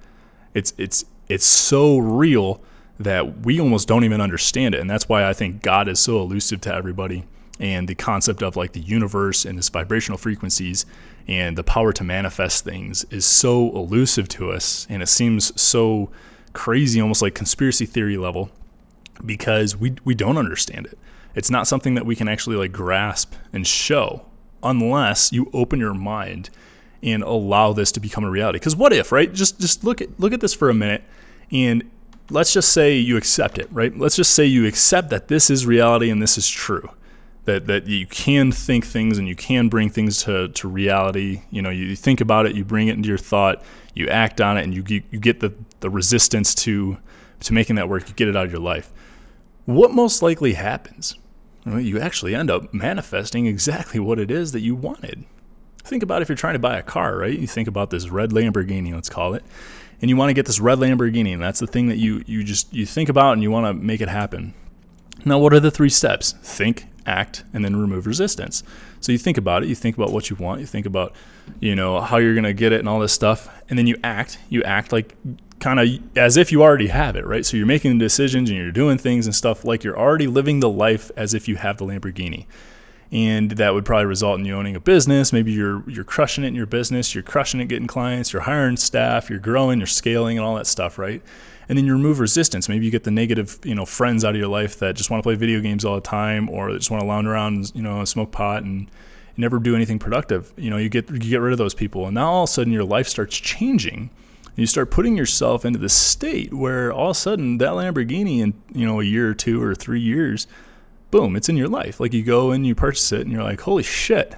It's 0.53 0.75
it's 0.77 1.05
it's 1.27 1.47
so 1.47 1.97
real 1.97 2.61
that 2.99 3.39
we 3.39 3.59
almost 3.59 3.87
don't 3.87 4.03
even 4.03 4.21
understand 4.21 4.75
it. 4.75 4.81
And 4.81 4.87
that's 4.87 5.09
why 5.09 5.27
I 5.27 5.33
think 5.33 5.63
God 5.63 5.87
is 5.87 5.99
so 5.99 6.19
elusive 6.19 6.61
to 6.61 6.71
everybody. 6.71 7.23
And 7.59 7.87
the 7.87 7.95
concept 7.95 8.43
of 8.43 8.55
like 8.55 8.73
the 8.73 8.81
universe 8.81 9.45
and 9.45 9.57
its 9.57 9.69
vibrational 9.69 10.19
frequencies 10.19 10.85
and 11.27 11.57
the 11.57 11.63
power 11.63 11.91
to 11.93 12.03
manifest 12.03 12.65
things 12.65 13.03
is 13.09 13.25
so 13.25 13.75
elusive 13.75 14.27
to 14.29 14.51
us. 14.51 14.85
And 14.91 15.01
it 15.01 15.07
seems 15.07 15.59
so 15.59 16.11
crazy, 16.53 17.01
almost 17.01 17.21
like 17.21 17.35
conspiracy 17.35 17.85
theory 17.85 18.17
level, 18.17 18.49
because 19.25 19.75
we, 19.75 19.95
we 20.03 20.15
don't 20.15 20.37
understand 20.37 20.85
it. 20.87 20.97
It's 21.35 21.49
not 21.49 21.67
something 21.67 21.95
that 21.95 22.05
we 22.05 22.15
can 22.15 22.27
actually 22.27 22.55
like 22.55 22.71
grasp 22.71 23.33
and 23.53 23.65
show 23.65 24.25
unless 24.63 25.31
you 25.31 25.49
open 25.53 25.79
your 25.79 25.93
mind 25.93 26.49
and 27.01 27.23
allow 27.23 27.71
this 27.71 27.91
to 27.93 27.99
become 27.99 28.23
a 28.23 28.29
reality. 28.29 28.59
Because 28.59 28.75
what 28.75 28.91
if, 28.91 29.11
right? 29.11 29.31
Just 29.31 29.59
just 29.59 29.83
look 29.83 30.01
at 30.01 30.19
look 30.19 30.33
at 30.33 30.41
this 30.41 30.53
for 30.53 30.69
a 30.69 30.73
minute 30.73 31.03
and 31.51 31.89
let's 32.29 32.53
just 32.53 32.71
say 32.71 32.97
you 32.97 33.17
accept 33.17 33.57
it, 33.57 33.67
right? 33.71 33.97
Let's 33.97 34.15
just 34.15 34.33
say 34.33 34.45
you 34.45 34.65
accept 34.65 35.09
that 35.09 35.27
this 35.27 35.49
is 35.49 35.65
reality 35.65 36.09
and 36.09 36.21
this 36.21 36.37
is 36.37 36.47
true. 36.49 36.89
That, 37.45 37.65
that 37.65 37.87
you 37.87 38.05
can 38.05 38.51
think 38.51 38.85
things 38.85 39.17
and 39.17 39.27
you 39.27 39.35
can 39.35 39.69
bring 39.69 39.89
things 39.89 40.23
to, 40.23 40.49
to 40.49 40.67
reality. 40.67 41.41
You 41.49 41.63
know, 41.63 41.71
you 41.71 41.95
think 41.95 42.21
about 42.21 42.45
it, 42.45 42.55
you 42.55 42.63
bring 42.63 42.89
it 42.89 42.95
into 42.95 43.09
your 43.09 43.17
thought, 43.17 43.63
you 43.95 44.07
act 44.07 44.39
on 44.39 44.57
it, 44.57 44.65
and 44.65 44.75
you, 44.75 44.83
you 45.09 45.19
get 45.19 45.39
the, 45.39 45.51
the 45.79 45.89
resistance 45.89 46.53
to, 46.55 46.97
to 47.41 47.53
making 47.53 47.75
that 47.77 47.89
work. 47.89 48.07
You 48.07 48.15
get 48.15 48.27
it 48.27 48.35
out 48.35 48.45
of 48.45 48.51
your 48.51 48.61
life. 48.61 48.91
What 49.65 49.91
most 49.91 50.21
likely 50.21 50.53
happens? 50.53 51.15
Well, 51.65 51.79
you 51.79 51.99
actually 51.99 52.33
end 52.33 52.49
up 52.49 52.73
manifesting 52.73 53.45
exactly 53.45 53.99
what 53.99 54.19
it 54.19 54.31
is 54.31 54.51
that 54.53 54.61
you 54.61 54.75
wanted. 54.75 55.25
Think 55.83 56.03
about 56.03 56.21
if 56.21 56.29
you're 56.29 56.35
trying 56.35 56.53
to 56.53 56.59
buy 56.59 56.77
a 56.77 56.83
car, 56.83 57.17
right? 57.17 57.37
You 57.37 57.47
think 57.47 57.67
about 57.67 57.89
this 57.89 58.09
red 58.09 58.31
Lamborghini, 58.31 58.93
let's 58.93 59.09
call 59.09 59.33
it 59.33 59.43
and 60.01 60.09
you 60.09 60.15
want 60.15 60.29
to 60.29 60.33
get 60.33 60.45
this 60.45 60.59
red 60.59 60.79
Lamborghini, 60.79 61.33
and 61.33 61.41
that's 61.41 61.59
the 61.59 61.67
thing 61.67 61.87
that 61.87 61.97
you 61.97 62.23
you 62.25 62.43
just 62.43 62.73
you 62.73 62.85
think 62.85 63.09
about 63.09 63.33
and 63.33 63.43
you 63.43 63.51
want 63.51 63.65
to 63.65 63.73
make 63.73 64.01
it 64.01 64.09
happen. 64.09 64.53
Now, 65.25 65.39
what 65.39 65.53
are 65.53 65.59
the 65.59 65.71
three 65.71 65.89
steps? 65.89 66.31
Think, 66.31 66.87
act, 67.05 67.43
and 67.53 67.63
then 67.65 67.75
remove 67.75 68.07
resistance. 68.07 68.63
So 69.01 69.11
you 69.11 69.17
think 69.17 69.37
about 69.37 69.63
it, 69.63 69.69
you 69.69 69.75
think 69.75 69.97
about 69.97 70.11
what 70.11 70.29
you 70.29 70.37
want, 70.37 70.61
you 70.61 70.65
think 70.65 70.85
about, 70.85 71.13
you 71.59 71.75
know, 71.75 71.99
how 71.99 72.17
you're 72.17 72.35
gonna 72.35 72.53
get 72.53 72.71
it 72.71 72.79
and 72.79 72.87
all 72.87 72.99
this 72.99 73.13
stuff, 73.13 73.49
and 73.69 73.77
then 73.77 73.87
you 73.87 73.97
act. 74.03 74.39
You 74.49 74.63
act 74.63 74.93
like 74.93 75.15
kind 75.59 75.79
of 75.79 76.17
as 76.17 76.37
if 76.37 76.51
you 76.51 76.61
already 76.61 76.87
have 76.87 77.15
it, 77.15 77.25
right? 77.25 77.45
So 77.45 77.57
you're 77.57 77.65
making 77.65 77.97
decisions 77.97 78.49
and 78.49 78.57
you're 78.57 78.71
doing 78.71 78.97
things 78.97 79.25
and 79.25 79.35
stuff 79.35 79.65
like 79.65 79.83
you're 79.83 79.97
already 79.97 80.27
living 80.27 80.59
the 80.59 80.69
life 80.69 81.11
as 81.15 81.33
if 81.33 81.47
you 81.47 81.57
have 81.57 81.77
the 81.77 81.85
Lamborghini 81.85 82.45
and 83.11 83.51
that 83.51 83.73
would 83.73 83.85
probably 83.85 84.05
result 84.05 84.39
in 84.39 84.45
you 84.45 84.55
owning 84.55 84.75
a 84.75 84.79
business. 84.79 85.33
Maybe 85.33 85.51
you're 85.51 85.87
you're 85.89 86.03
crushing 86.03 86.43
it 86.43 86.47
in 86.47 86.55
your 86.55 86.65
business, 86.65 87.15
you're 87.15 87.23
crushing 87.23 87.59
it 87.59 87.65
getting 87.65 87.87
clients, 87.87 88.33
you're 88.33 88.43
hiring 88.43 88.77
staff, 88.77 89.29
you're 89.29 89.39
growing, 89.39 89.79
you're 89.79 89.87
scaling, 89.87 90.37
and 90.37 90.45
all 90.45 90.55
that 90.55 90.67
stuff, 90.67 90.97
right? 90.99 91.21
And 91.67 91.77
then 91.77 91.85
you 91.85 91.93
remove 91.93 92.19
resistance. 92.19 92.67
Maybe 92.67 92.85
you 92.85 92.91
get 92.91 93.03
the 93.03 93.11
negative, 93.11 93.59
you 93.63 93.75
know, 93.75 93.85
friends 93.85 94.25
out 94.25 94.31
of 94.31 94.37
your 94.37 94.47
life 94.47 94.79
that 94.79 94.95
just 94.95 95.11
want 95.11 95.21
to 95.21 95.27
play 95.27 95.35
video 95.35 95.59
games 95.59 95.85
all 95.85 95.95
the 95.95 96.01
time, 96.01 96.49
or 96.49 96.71
just 96.71 96.91
want 96.91 97.01
to 97.01 97.07
lounge 97.07 97.27
around, 97.27 97.71
you 97.75 97.81
know, 97.81 98.03
smoke 98.05 98.31
pot 98.31 98.63
and 98.63 98.89
never 99.37 99.59
do 99.59 99.75
anything 99.75 99.99
productive. 99.99 100.53
You 100.55 100.69
know, 100.69 100.77
you 100.77 100.89
get 100.89 101.09
you 101.09 101.19
get 101.19 101.41
rid 101.41 101.51
of 101.51 101.57
those 101.57 101.73
people, 101.73 102.05
and 102.05 102.15
now 102.15 102.31
all 102.31 102.43
of 102.43 102.49
a 102.49 102.51
sudden 102.51 102.71
your 102.71 102.83
life 102.83 103.07
starts 103.07 103.37
changing. 103.37 104.11
You 104.59 104.67
start 104.67 104.91
putting 104.91 105.17
yourself 105.17 105.65
into 105.65 105.79
the 105.79 105.89
state 105.89 106.53
where 106.53 106.91
all 106.91 107.11
of 107.11 107.17
a 107.17 107.19
sudden 107.19 107.57
that 107.59 107.71
Lamborghini 107.71 108.39
in 108.39 108.53
you 108.73 108.85
know 108.85 108.99
a 108.99 109.03
year 109.03 109.29
or 109.29 109.33
two 109.33 109.61
or 109.61 109.73
three 109.75 110.01
years 110.01 110.47
boom, 111.11 111.35
it's 111.35 111.49
in 111.49 111.57
your 111.57 111.67
life. 111.67 111.99
Like 111.99 112.13
you 112.13 112.23
go 112.23 112.51
and 112.51 112.65
you 112.65 112.75
purchase 112.75 113.11
it 113.11 113.21
and 113.21 113.31
you're 113.31 113.43
like, 113.43 113.61
holy 113.61 113.83
shit, 113.83 114.35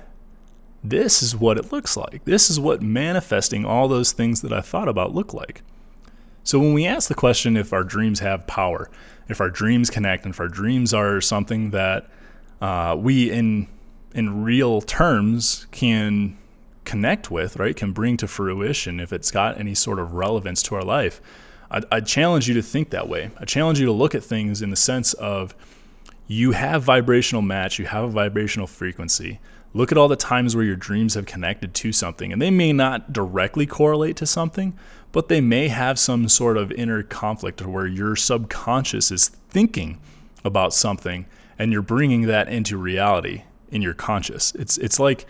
this 0.84 1.21
is 1.21 1.36
what 1.36 1.57
it 1.57 1.71
looks 1.71 1.97
like. 1.97 2.23
This 2.25 2.49
is 2.49 2.60
what 2.60 2.81
manifesting 2.81 3.65
all 3.65 3.88
those 3.88 4.12
things 4.12 4.41
that 4.41 4.53
I 4.53 4.62
thought 4.62 4.88
about 4.88 5.13
look 5.13 5.34
like. 5.34 5.62
So 6.43 6.60
when 6.60 6.73
we 6.73 6.88
ask 6.88 7.07
the 7.07 7.15
question 7.15 7.55
if 7.55 7.71
our 7.71 7.84
dreams 7.84 8.19
have 8.19 8.47
power, 8.47 8.89
if 9.29 9.39
our 9.39 9.49
dreams 9.49 9.89
connect, 9.89 10.25
and 10.25 10.34
if 10.34 10.39
our 10.39 10.47
dreams 10.47 10.93
are 10.93 11.21
something 11.21 11.71
that 11.71 12.10
uh, 12.62 12.95
we 12.97 13.29
in 13.31 13.67
in 14.13 14.43
real 14.43 14.81
terms 14.81 15.67
can 15.71 16.38
connect 16.85 17.31
with, 17.31 17.57
right, 17.57 17.75
can 17.75 17.91
bring 17.91 18.17
to 18.17 18.27
fruition, 18.27 18.99
if 18.99 19.13
it's 19.13 19.31
got 19.31 19.59
any 19.59 19.75
sort 19.75 19.99
of 19.99 20.13
relevance 20.13 20.63
to 20.63 20.75
our 20.75 20.83
life, 20.83 21.21
I, 21.69 21.81
I 21.91 22.01
challenge 22.01 22.47
you 22.47 22.53
to 22.55 22.61
think 22.61 22.89
that 22.89 23.07
way. 23.07 23.31
I 23.37 23.45
challenge 23.45 23.79
you 23.79 23.85
to 23.85 23.91
look 23.91 24.15
at 24.15 24.23
things 24.23 24.61
in 24.61 24.69
the 24.69 24.75
sense 24.75 25.13
of 25.13 25.55
you 26.27 26.51
have 26.51 26.83
vibrational 26.83 27.41
match, 27.41 27.79
you 27.79 27.85
have 27.85 28.05
a 28.05 28.09
vibrational 28.09 28.67
frequency. 28.67 29.39
Look 29.73 29.91
at 29.91 29.97
all 29.97 30.07
the 30.07 30.15
times 30.15 30.55
where 30.55 30.65
your 30.65 30.75
dreams 30.75 31.13
have 31.13 31.25
connected 31.25 31.73
to 31.75 31.93
something, 31.93 32.33
and 32.33 32.41
they 32.41 32.51
may 32.51 32.73
not 32.73 33.13
directly 33.13 33.65
correlate 33.65 34.17
to 34.17 34.25
something, 34.25 34.77
but 35.11 35.29
they 35.29 35.41
may 35.41 35.69
have 35.69 35.97
some 35.99 36.27
sort 36.29 36.57
of 36.57 36.71
inner 36.73 37.03
conflict 37.03 37.61
where 37.61 37.87
your 37.87 38.15
subconscious 38.15 39.11
is 39.11 39.27
thinking 39.27 39.99
about 40.43 40.73
something 40.73 41.25
and 41.59 41.71
you're 41.71 41.81
bringing 41.81 42.23
that 42.23 42.47
into 42.47 42.77
reality 42.77 43.43
in 43.69 43.81
your 43.81 43.93
conscious. 43.93 44.53
It's 44.55 44.77
it's 44.77 44.99
like 44.99 45.25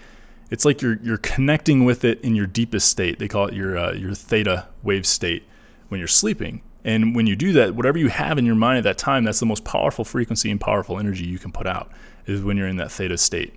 it's 0.52 0.66
like 0.66 0.82
you're 0.82 1.00
you're 1.02 1.18
connecting 1.18 1.86
with 1.86 2.04
it 2.04 2.22
in 2.22 2.36
your 2.36 2.46
deepest 2.46 2.90
state. 2.90 3.18
They 3.18 3.28
call 3.28 3.48
it 3.48 3.56
your 3.56 3.78
uh, 3.78 3.94
your 3.94 4.14
theta 4.14 4.68
wave 4.84 5.08
state 5.08 5.44
when 5.88 6.00
you're 6.00 6.08
sleeping. 6.08 6.62
And 6.84 7.16
when 7.16 7.28
you 7.28 7.36
do 7.36 7.54
that, 7.54 7.76
whatever 7.76 7.98
you 7.98 8.10
have 8.10 8.38
in 8.38 8.46
your 8.46 8.56
mind 8.56 8.80
at 8.80 8.84
that 8.84 8.98
time, 8.98 9.24
that's 9.24 9.40
the 9.40 9.46
most 9.46 9.64
powerful 9.64 10.04
frequency 10.04 10.50
and 10.50 10.60
powerful 10.60 11.00
energy 11.00 11.26
you 11.26 11.40
can 11.40 11.52
put 11.52 11.68
out, 11.68 11.92
is 12.26 12.42
when 12.42 12.58
you're 12.58 12.68
in 12.68 12.78
that 12.78 12.92
theta 12.92 13.18
state. 13.18 13.54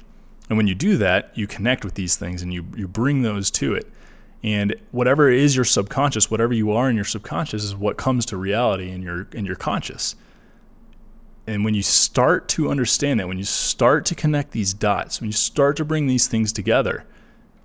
And 0.49 0.59
when 0.59 0.67
you 0.67 0.75
do 0.75 0.97
that, 0.99 1.31
you 1.35 1.47
connect 1.47 1.85
with 1.85 1.95
these 1.95 2.17
things 2.17 2.43
and 2.43 2.53
you, 2.53 2.67
you 2.77 2.87
bring 2.87 3.23
those 3.23 3.51
to 3.53 3.75
it. 3.75 3.91
And 4.43 4.77
whatever 4.91 5.31
is 5.31 5.57
your 5.57 5.65
subconscious, 5.65 6.31
whatever 6.31 6.53
you 6.53 6.71
are 6.73 6.91
in 6.91 6.97
your 6.97 7.07
subconscious 7.07 7.65
is 7.65 7.75
what 7.75 7.97
comes 7.97 8.27
to 8.27 8.37
reality 8.37 8.91
in 8.91 9.01
your 9.01 9.27
in 9.33 9.47
your 9.47 9.57
conscious. 9.57 10.17
And 11.47 11.65
when 11.65 11.75
you 11.75 11.83
start 11.83 12.49
to 12.51 12.71
understand 12.71 13.21
that, 13.21 13.29
when 13.29 13.39
you 13.39 13.45
start 13.45 14.07
to 14.07 14.15
connect 14.15 14.53
these 14.53 14.73
dots, 14.73 15.21
when 15.21 15.29
you 15.29 15.33
start 15.33 15.77
to 15.77 15.85
bring 15.85 16.07
these 16.07 16.27
things 16.27 16.53
together, 16.53 17.05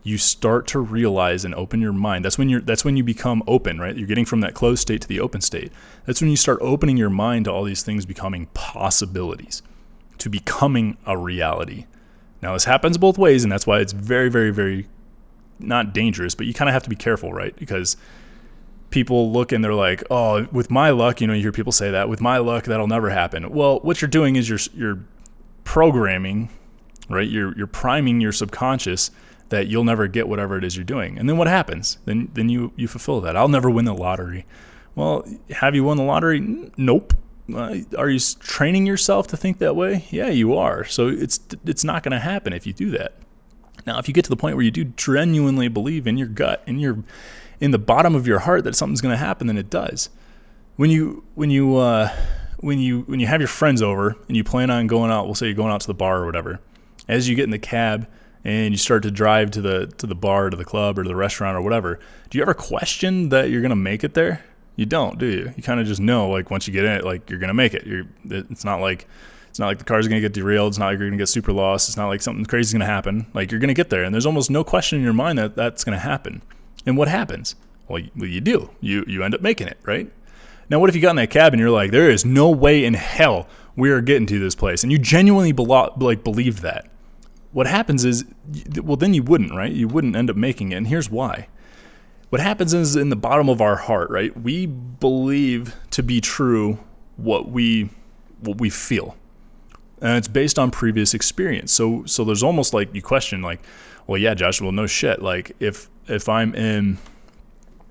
you 0.03 0.17
start 0.17 0.67
to 0.67 0.79
realize 0.79 1.45
and 1.45 1.53
open 1.55 1.81
your 1.81 1.93
mind. 1.93 2.25
That's 2.25 2.37
when 2.37 2.49
you're 2.49 2.61
that's 2.61 2.83
when 2.83 2.97
you 2.97 3.03
become 3.03 3.43
open, 3.47 3.79
right? 3.79 3.95
You're 3.95 4.07
getting 4.07 4.25
from 4.25 4.41
that 4.41 4.53
closed 4.53 4.81
state 4.81 5.01
to 5.01 5.07
the 5.07 5.19
open 5.19 5.41
state. 5.41 5.71
That's 6.05 6.21
when 6.21 6.29
you 6.29 6.37
start 6.37 6.59
opening 6.61 6.97
your 6.97 7.09
mind 7.09 7.45
to 7.45 7.51
all 7.51 7.63
these 7.63 7.83
things 7.83 8.05
becoming 8.05 8.47
possibilities, 8.53 9.61
to 10.17 10.29
becoming 10.29 10.97
a 11.05 11.17
reality. 11.17 11.85
Now 12.41 12.53
this 12.53 12.65
happens 12.65 12.97
both 12.97 13.17
ways, 13.17 13.43
and 13.43 13.51
that's 13.51 13.67
why 13.67 13.79
it's 13.79 13.93
very, 13.93 14.29
very, 14.29 14.51
very 14.51 14.87
not 15.59 15.93
dangerous, 15.93 16.35
but 16.35 16.47
you 16.47 16.53
kind 16.53 16.69
of 16.69 16.73
have 16.73 16.83
to 16.83 16.89
be 16.89 16.95
careful, 16.95 17.33
right? 17.33 17.55
Because 17.55 17.97
people 18.89 19.31
look 19.31 19.51
and 19.51 19.63
they're 19.63 19.73
like, 19.73 20.03
"Oh, 20.09 20.47
with 20.51 20.71
my 20.71 20.89
luck, 20.89 21.21
you 21.21 21.27
know, 21.27 21.33
you 21.33 21.41
hear 21.41 21.51
people 21.51 21.71
say 21.71 21.91
that, 21.91 22.09
with 22.09 22.21
my 22.21 22.37
luck 22.37 22.65
that'll 22.65 22.87
never 22.87 23.09
happen." 23.09 23.49
Well, 23.49 23.79
what 23.79 24.01
you're 24.01 24.09
doing 24.09 24.35
is 24.35 24.49
you're 24.49 24.59
you're 24.73 24.99
programming, 25.63 26.49
right? 27.09 27.29
You're 27.29 27.55
you're 27.57 27.67
priming 27.67 28.21
your 28.21 28.31
subconscious 28.31 29.11
that 29.49 29.67
you'll 29.67 29.83
never 29.83 30.07
get 30.07 30.27
whatever 30.27 30.57
it 30.57 30.63
is 30.63 30.75
you're 30.75 30.85
doing. 30.85 31.17
And 31.17 31.27
then 31.27 31.37
what 31.37 31.47
happens? 31.47 31.97
Then 32.05 32.29
then 32.33 32.49
you 32.49 32.71
you 32.75 32.87
fulfill 32.87 33.21
that. 33.21 33.35
I'll 33.35 33.47
never 33.47 33.69
win 33.69 33.85
the 33.85 33.93
lottery. 33.93 34.45
Well, 34.95 35.25
have 35.51 35.75
you 35.75 35.83
won 35.83 35.97
the 35.97 36.03
lottery? 36.03 36.71
Nope. 36.77 37.13
Uh, 37.53 37.77
are 37.97 38.09
you 38.09 38.19
training 38.39 38.85
yourself 38.85 39.27
to 39.27 39.37
think 39.37 39.57
that 39.57 39.75
way? 39.75 40.05
Yeah, 40.11 40.29
you 40.29 40.55
are. 40.55 40.85
So 40.85 41.07
it's 41.07 41.39
it's 41.65 41.83
not 41.83 42.03
going 42.03 42.11
to 42.11 42.19
happen 42.19 42.53
if 42.53 42.67
you 42.67 42.73
do 42.73 42.91
that. 42.91 43.13
Now, 43.85 43.99
if 43.99 44.07
you 44.07 44.13
get 44.13 44.23
to 44.25 44.29
the 44.29 44.35
point 44.35 44.55
where 44.55 44.65
you 44.65 44.71
do 44.71 44.85
genuinely 44.85 45.67
believe 45.67 46.07
in 46.07 46.17
your 46.17 46.27
gut, 46.27 46.63
in 46.65 46.79
your 46.79 47.03
in 47.59 47.71
the 47.71 47.79
bottom 47.79 48.15
of 48.15 48.25
your 48.25 48.39
heart 48.39 48.63
that 48.63 48.75
something's 48.75 49.01
going 49.01 49.13
to 49.13 49.17
happen, 49.17 49.47
then 49.47 49.57
it 49.57 49.69
does. 49.69 50.09
When 50.75 50.89
you 50.89 51.23
when 51.35 51.49
you 51.49 51.77
uh, 51.77 52.09
when 52.59 52.79
you 52.79 53.01
when 53.01 53.19
you 53.19 53.27
have 53.27 53.41
your 53.41 53.47
friends 53.47 53.81
over 53.81 54.15
and 54.27 54.37
you 54.37 54.43
plan 54.43 54.69
on 54.69 54.87
going 54.87 55.11
out, 55.11 55.25
we'll 55.25 55.35
say 55.35 55.47
you're 55.47 55.55
going 55.55 55.71
out 55.71 55.81
to 55.81 55.87
the 55.87 55.93
bar 55.93 56.21
or 56.21 56.25
whatever. 56.25 56.59
As 57.07 57.27
you 57.27 57.35
get 57.35 57.43
in 57.43 57.49
the 57.49 57.59
cab 57.59 58.07
and 58.43 58.73
you 58.73 58.77
start 58.77 59.03
to 59.03 59.11
drive 59.11 59.51
to 59.51 59.61
the 59.61 59.87
to 59.97 60.07
the 60.07 60.15
bar, 60.15 60.49
to 60.49 60.57
the 60.57 60.65
club, 60.65 60.97
or 60.99 61.03
to 61.03 61.09
the 61.09 61.15
restaurant 61.15 61.57
or 61.57 61.61
whatever, 61.61 61.99
do 62.29 62.37
you 62.37 62.41
ever 62.41 62.53
question 62.53 63.29
that 63.29 63.49
you're 63.49 63.61
going 63.61 63.69
to 63.69 63.75
make 63.75 64.03
it 64.03 64.13
there? 64.13 64.43
You 64.79 64.85
don't, 64.85 65.17
do 65.17 65.25
you? 65.25 65.53
You 65.57 65.61
kind 65.61 65.81
of 65.81 65.87
just 65.87 65.99
know, 65.99 66.29
like 66.29 66.49
once 66.49 66.65
you 66.65 66.71
get 66.71 66.85
in 66.85 66.91
it, 66.91 67.03
like 67.03 67.29
you're 67.29 67.39
gonna 67.39 67.53
make 67.53 67.73
it. 67.73 67.85
You're. 67.85 68.05
It's 68.29 68.63
not 68.63 68.79
like 68.79 69.07
it's 69.49 69.59
not 69.59 69.67
like 69.67 69.79
the 69.79 69.83
car's 69.83 70.07
gonna 70.07 70.21
get 70.21 70.33
derailed. 70.33 70.71
It's 70.71 70.77
not 70.77 70.87
like 70.87 70.99
you're 70.99 71.09
gonna 71.09 71.17
get 71.17 71.29
super 71.29 71.51
lost. 71.51 71.89
It's 71.89 71.97
not 71.97 72.07
like 72.07 72.21
something 72.21 72.45
crazy 72.45 72.69
is 72.69 72.73
gonna 72.73 72.85
happen. 72.85 73.27
Like 73.33 73.51
you're 73.51 73.59
gonna 73.59 73.73
get 73.73 73.89
there, 73.89 74.03
and 74.03 74.13
there's 74.13 74.25
almost 74.25 74.49
no 74.49 74.63
question 74.63 74.97
in 74.97 75.03
your 75.03 75.13
mind 75.13 75.37
that 75.39 75.55
that's 75.55 75.83
gonna 75.83 75.99
happen. 75.99 76.41
And 76.85 76.97
what 76.97 77.07
happens? 77.07 77.55
Well, 77.87 77.99
you, 77.99 78.11
well, 78.15 78.29
you 78.29 78.41
do. 78.41 78.69
You 78.81 79.03
you 79.07 79.23
end 79.23 79.33
up 79.33 79.41
making 79.41 79.67
it, 79.67 79.77
right? 79.83 80.11
Now, 80.69 80.79
what 80.79 80.89
if 80.89 80.95
you 80.95 81.01
got 81.01 81.11
in 81.11 81.15
that 81.17 81.31
cab 81.31 81.53
and 81.53 81.59
you're 81.59 81.71
like, 81.71 81.91
there 81.91 82.11
is 82.11 82.23
no 82.23 82.49
way 82.51 82.85
in 82.85 82.93
hell 82.93 83.47
we 83.75 83.89
are 83.89 84.01
getting 84.01 84.27
to 84.27 84.39
this 84.39 84.55
place, 84.55 84.83
and 84.83 84.91
you 84.91 84.99
genuinely 84.99 85.53
belo- 85.53 85.99
like 86.01 86.23
believed 86.23 86.61
that? 86.61 86.89
What 87.51 87.65
happens 87.65 88.05
is, 88.05 88.25
well, 88.83 88.95
then 88.95 89.15
you 89.15 89.23
wouldn't, 89.23 89.55
right? 89.55 89.71
You 89.71 89.87
wouldn't 89.87 90.15
end 90.15 90.29
up 90.29 90.35
making 90.35 90.71
it, 90.71 90.75
and 90.75 90.87
here's 90.87 91.09
why 91.09 91.47
what 92.29 92.41
happens 92.41 92.73
is 92.73 92.95
in 92.95 93.09
the 93.09 93.15
bottom 93.15 93.49
of 93.49 93.61
our 93.61 93.75
heart, 93.75 94.09
right? 94.09 94.35
We 94.39 94.65
believe 94.67 95.75
to 95.91 96.03
be 96.03 96.21
true 96.21 96.79
what 97.17 97.49
we 97.49 97.89
what 98.41 98.59
we 98.59 98.69
feel. 98.69 99.17
And 100.01 100.17
it's 100.17 100.27
based 100.27 100.57
on 100.57 100.71
previous 100.71 101.13
experience. 101.13 101.71
So 101.71 102.05
so 102.05 102.23
there's 102.23 102.43
almost 102.43 102.73
like 102.73 102.93
you 102.93 103.01
question 103.01 103.41
like, 103.41 103.61
well 104.07 104.17
yeah, 104.17 104.33
Josh, 104.33 104.61
well 104.61 104.71
no 104.71 104.87
shit. 104.87 105.21
Like 105.21 105.55
if 105.59 105.89
if 106.07 106.29
I'm 106.29 106.55
in 106.55 106.97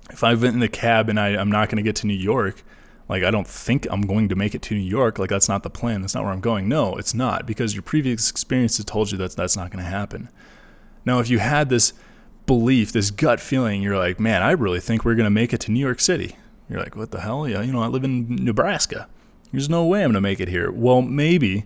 if 0.09 0.23
I've 0.23 0.41
been 0.41 0.55
in 0.55 0.59
the 0.59 0.69
cab 0.69 1.09
and 1.09 1.19
I, 1.19 1.29
I'm 1.29 1.51
not 1.51 1.69
gonna 1.69 1.83
get 1.83 1.95
to 1.97 2.07
New 2.07 2.13
York, 2.13 2.63
like 3.07 3.23
I 3.23 3.31
don't 3.31 3.47
think 3.47 3.87
I'm 3.89 4.01
going 4.01 4.29
to 4.29 4.35
make 4.35 4.55
it 4.55 4.61
to 4.63 4.75
New 4.75 4.81
York. 4.81 5.19
Like 5.19 5.29
that's 5.29 5.49
not 5.49 5.63
the 5.63 5.69
plan. 5.69 6.01
That's 6.01 6.15
not 6.15 6.23
where 6.23 6.33
I'm 6.33 6.41
going. 6.41 6.69
No, 6.69 6.95
it's 6.95 7.13
not 7.13 7.45
because 7.45 7.73
your 7.73 7.83
previous 7.83 8.29
experience 8.29 8.77
has 8.77 8.85
told 8.85 9.11
you 9.11 9.17
that 9.17 9.35
that's 9.35 9.57
not 9.57 9.71
going 9.71 9.83
to 9.83 9.89
happen. 9.89 10.29
Now, 11.05 11.19
if 11.19 11.29
you 11.29 11.39
had 11.39 11.69
this 11.69 11.93
belief, 12.45 12.91
this 12.91 13.09
gut 13.09 13.39
feeling, 13.39 13.81
you're 13.81 13.97
like, 13.97 14.19
man, 14.19 14.43
I 14.43 14.51
really 14.51 14.79
think 14.79 15.03
we're 15.03 15.15
going 15.15 15.25
to 15.25 15.31
make 15.31 15.53
it 15.53 15.59
to 15.61 15.71
New 15.71 15.79
York 15.79 15.99
City. 15.99 16.35
You're 16.69 16.79
like, 16.79 16.95
what 16.95 17.11
the 17.11 17.21
hell? 17.21 17.47
Yeah, 17.47 17.61
you 17.61 17.71
know, 17.71 17.81
I 17.81 17.87
live 17.87 18.03
in 18.03 18.43
Nebraska. 18.43 19.07
There's 19.51 19.69
no 19.69 19.85
way 19.85 20.03
I'm 20.03 20.11
going 20.11 20.15
to 20.15 20.21
make 20.21 20.39
it 20.39 20.47
here. 20.47 20.71
Well, 20.71 21.01
maybe 21.01 21.65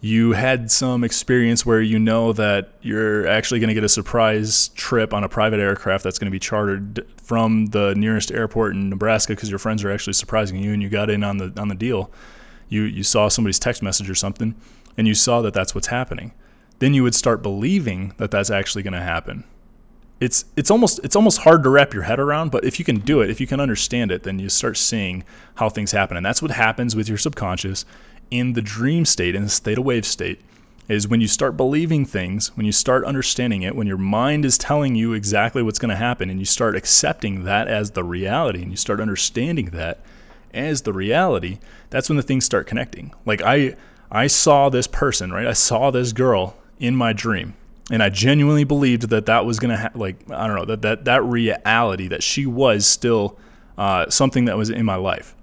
you 0.00 0.32
had 0.32 0.70
some 0.70 1.02
experience 1.02 1.66
where 1.66 1.80
you 1.80 1.98
know 1.98 2.32
that 2.32 2.70
you're 2.82 3.26
actually 3.26 3.58
going 3.58 3.68
to 3.68 3.74
get 3.74 3.82
a 3.82 3.88
surprise 3.88 4.68
trip 4.68 5.12
on 5.12 5.24
a 5.24 5.28
private 5.28 5.58
aircraft 5.58 6.04
that's 6.04 6.18
going 6.18 6.26
to 6.26 6.30
be 6.30 6.38
chartered 6.38 7.04
from 7.16 7.66
the 7.66 7.94
nearest 7.96 8.30
airport 8.30 8.74
in 8.74 8.90
Nebraska 8.90 9.34
because 9.34 9.50
your 9.50 9.58
friends 9.58 9.82
are 9.82 9.90
actually 9.90 10.12
surprising 10.12 10.62
you 10.62 10.72
and 10.72 10.82
you 10.82 10.88
got 10.88 11.10
in 11.10 11.24
on 11.24 11.38
the 11.38 11.52
on 11.60 11.68
the 11.68 11.74
deal. 11.74 12.12
You 12.68 12.82
you 12.82 13.02
saw 13.02 13.28
somebody's 13.28 13.58
text 13.58 13.82
message 13.82 14.08
or 14.08 14.14
something 14.14 14.54
and 14.96 15.08
you 15.08 15.14
saw 15.14 15.42
that 15.42 15.52
that's 15.52 15.74
what's 15.74 15.88
happening. 15.88 16.32
Then 16.78 16.94
you 16.94 17.02
would 17.02 17.14
start 17.14 17.42
believing 17.42 18.14
that 18.18 18.30
that's 18.30 18.50
actually 18.50 18.84
going 18.84 18.92
to 18.92 19.00
happen 19.00 19.44
it's 20.20 20.44
it's 20.56 20.70
almost 20.70 21.00
it's 21.04 21.14
almost 21.14 21.38
hard 21.38 21.62
to 21.62 21.68
wrap 21.68 21.94
your 21.94 22.02
head 22.02 22.18
around 22.18 22.50
but 22.50 22.64
if 22.64 22.78
you 22.78 22.84
can 22.84 22.98
do 22.98 23.20
it 23.20 23.30
if 23.30 23.40
you 23.40 23.46
can 23.46 23.60
understand 23.60 24.10
it 24.10 24.24
then 24.24 24.38
you 24.38 24.48
start 24.48 24.76
seeing 24.76 25.24
how 25.56 25.68
things 25.68 25.92
happen 25.92 26.16
and 26.16 26.26
that's 26.26 26.42
what 26.42 26.50
happens 26.50 26.96
with 26.96 27.08
your 27.08 27.18
subconscious 27.18 27.84
in 28.30 28.52
the 28.52 28.62
dream 28.62 29.04
state 29.04 29.34
in 29.34 29.42
the 29.42 29.48
theta 29.48 29.82
wave 29.82 30.06
state 30.06 30.40
is 30.88 31.06
when 31.06 31.20
you 31.20 31.28
start 31.28 31.56
believing 31.56 32.04
things 32.04 32.56
when 32.56 32.66
you 32.66 32.72
start 32.72 33.04
understanding 33.04 33.62
it 33.62 33.76
when 33.76 33.86
your 33.86 33.98
mind 33.98 34.44
is 34.44 34.58
telling 34.58 34.94
you 34.94 35.12
exactly 35.12 35.62
what's 35.62 35.78
going 35.78 35.90
to 35.90 35.96
happen 35.96 36.30
and 36.30 36.38
you 36.38 36.46
start 36.46 36.76
accepting 36.76 37.44
that 37.44 37.68
as 37.68 37.92
the 37.92 38.04
reality 38.04 38.62
and 38.62 38.70
you 38.70 38.76
start 38.76 39.00
understanding 39.00 39.66
that 39.66 40.00
as 40.54 40.82
the 40.82 40.92
reality 40.92 41.58
that's 41.90 42.08
when 42.08 42.16
the 42.16 42.22
things 42.22 42.44
start 42.44 42.66
connecting. 42.66 43.12
Like 43.26 43.42
i 43.42 43.76
i 44.10 44.26
saw 44.26 44.68
this 44.68 44.86
person 44.86 45.32
right? 45.32 45.46
I 45.46 45.52
saw 45.52 45.90
this 45.90 46.12
girl 46.12 46.56
in 46.78 46.96
my 46.96 47.12
dream 47.12 47.54
and 47.90 48.02
I 48.02 48.10
genuinely 48.10 48.64
believed 48.64 49.08
that 49.10 49.26
that 49.26 49.44
was 49.44 49.58
gonna 49.58 49.76
ha- 49.76 49.90
like 49.94 50.16
I 50.30 50.46
don't 50.46 50.56
know 50.56 50.64
that 50.66 50.82
that 50.82 51.04
that 51.06 51.24
reality 51.24 52.08
that 52.08 52.22
she 52.22 52.46
was 52.46 52.86
still 52.86 53.38
uh, 53.76 54.10
something 54.10 54.46
that 54.46 54.56
was 54.56 54.70
in 54.70 54.84
my 54.84 54.96
life, 54.96 55.34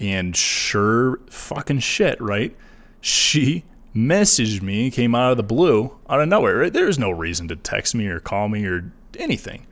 and 0.00 0.36
sure 0.36 1.20
fucking 1.28 1.80
shit, 1.80 2.20
right? 2.20 2.56
She 3.00 3.64
messaged 3.94 4.62
me, 4.62 4.90
came 4.90 5.14
out 5.14 5.32
of 5.32 5.36
the 5.36 5.42
blue, 5.42 5.96
out 6.08 6.20
of 6.20 6.28
nowhere. 6.28 6.56
Right? 6.58 6.72
There's 6.72 6.98
no 6.98 7.10
reason 7.10 7.48
to 7.48 7.56
text 7.56 7.94
me 7.94 8.06
or 8.06 8.20
call 8.20 8.48
me 8.48 8.64
or 8.66 8.92
anything, 9.18 9.66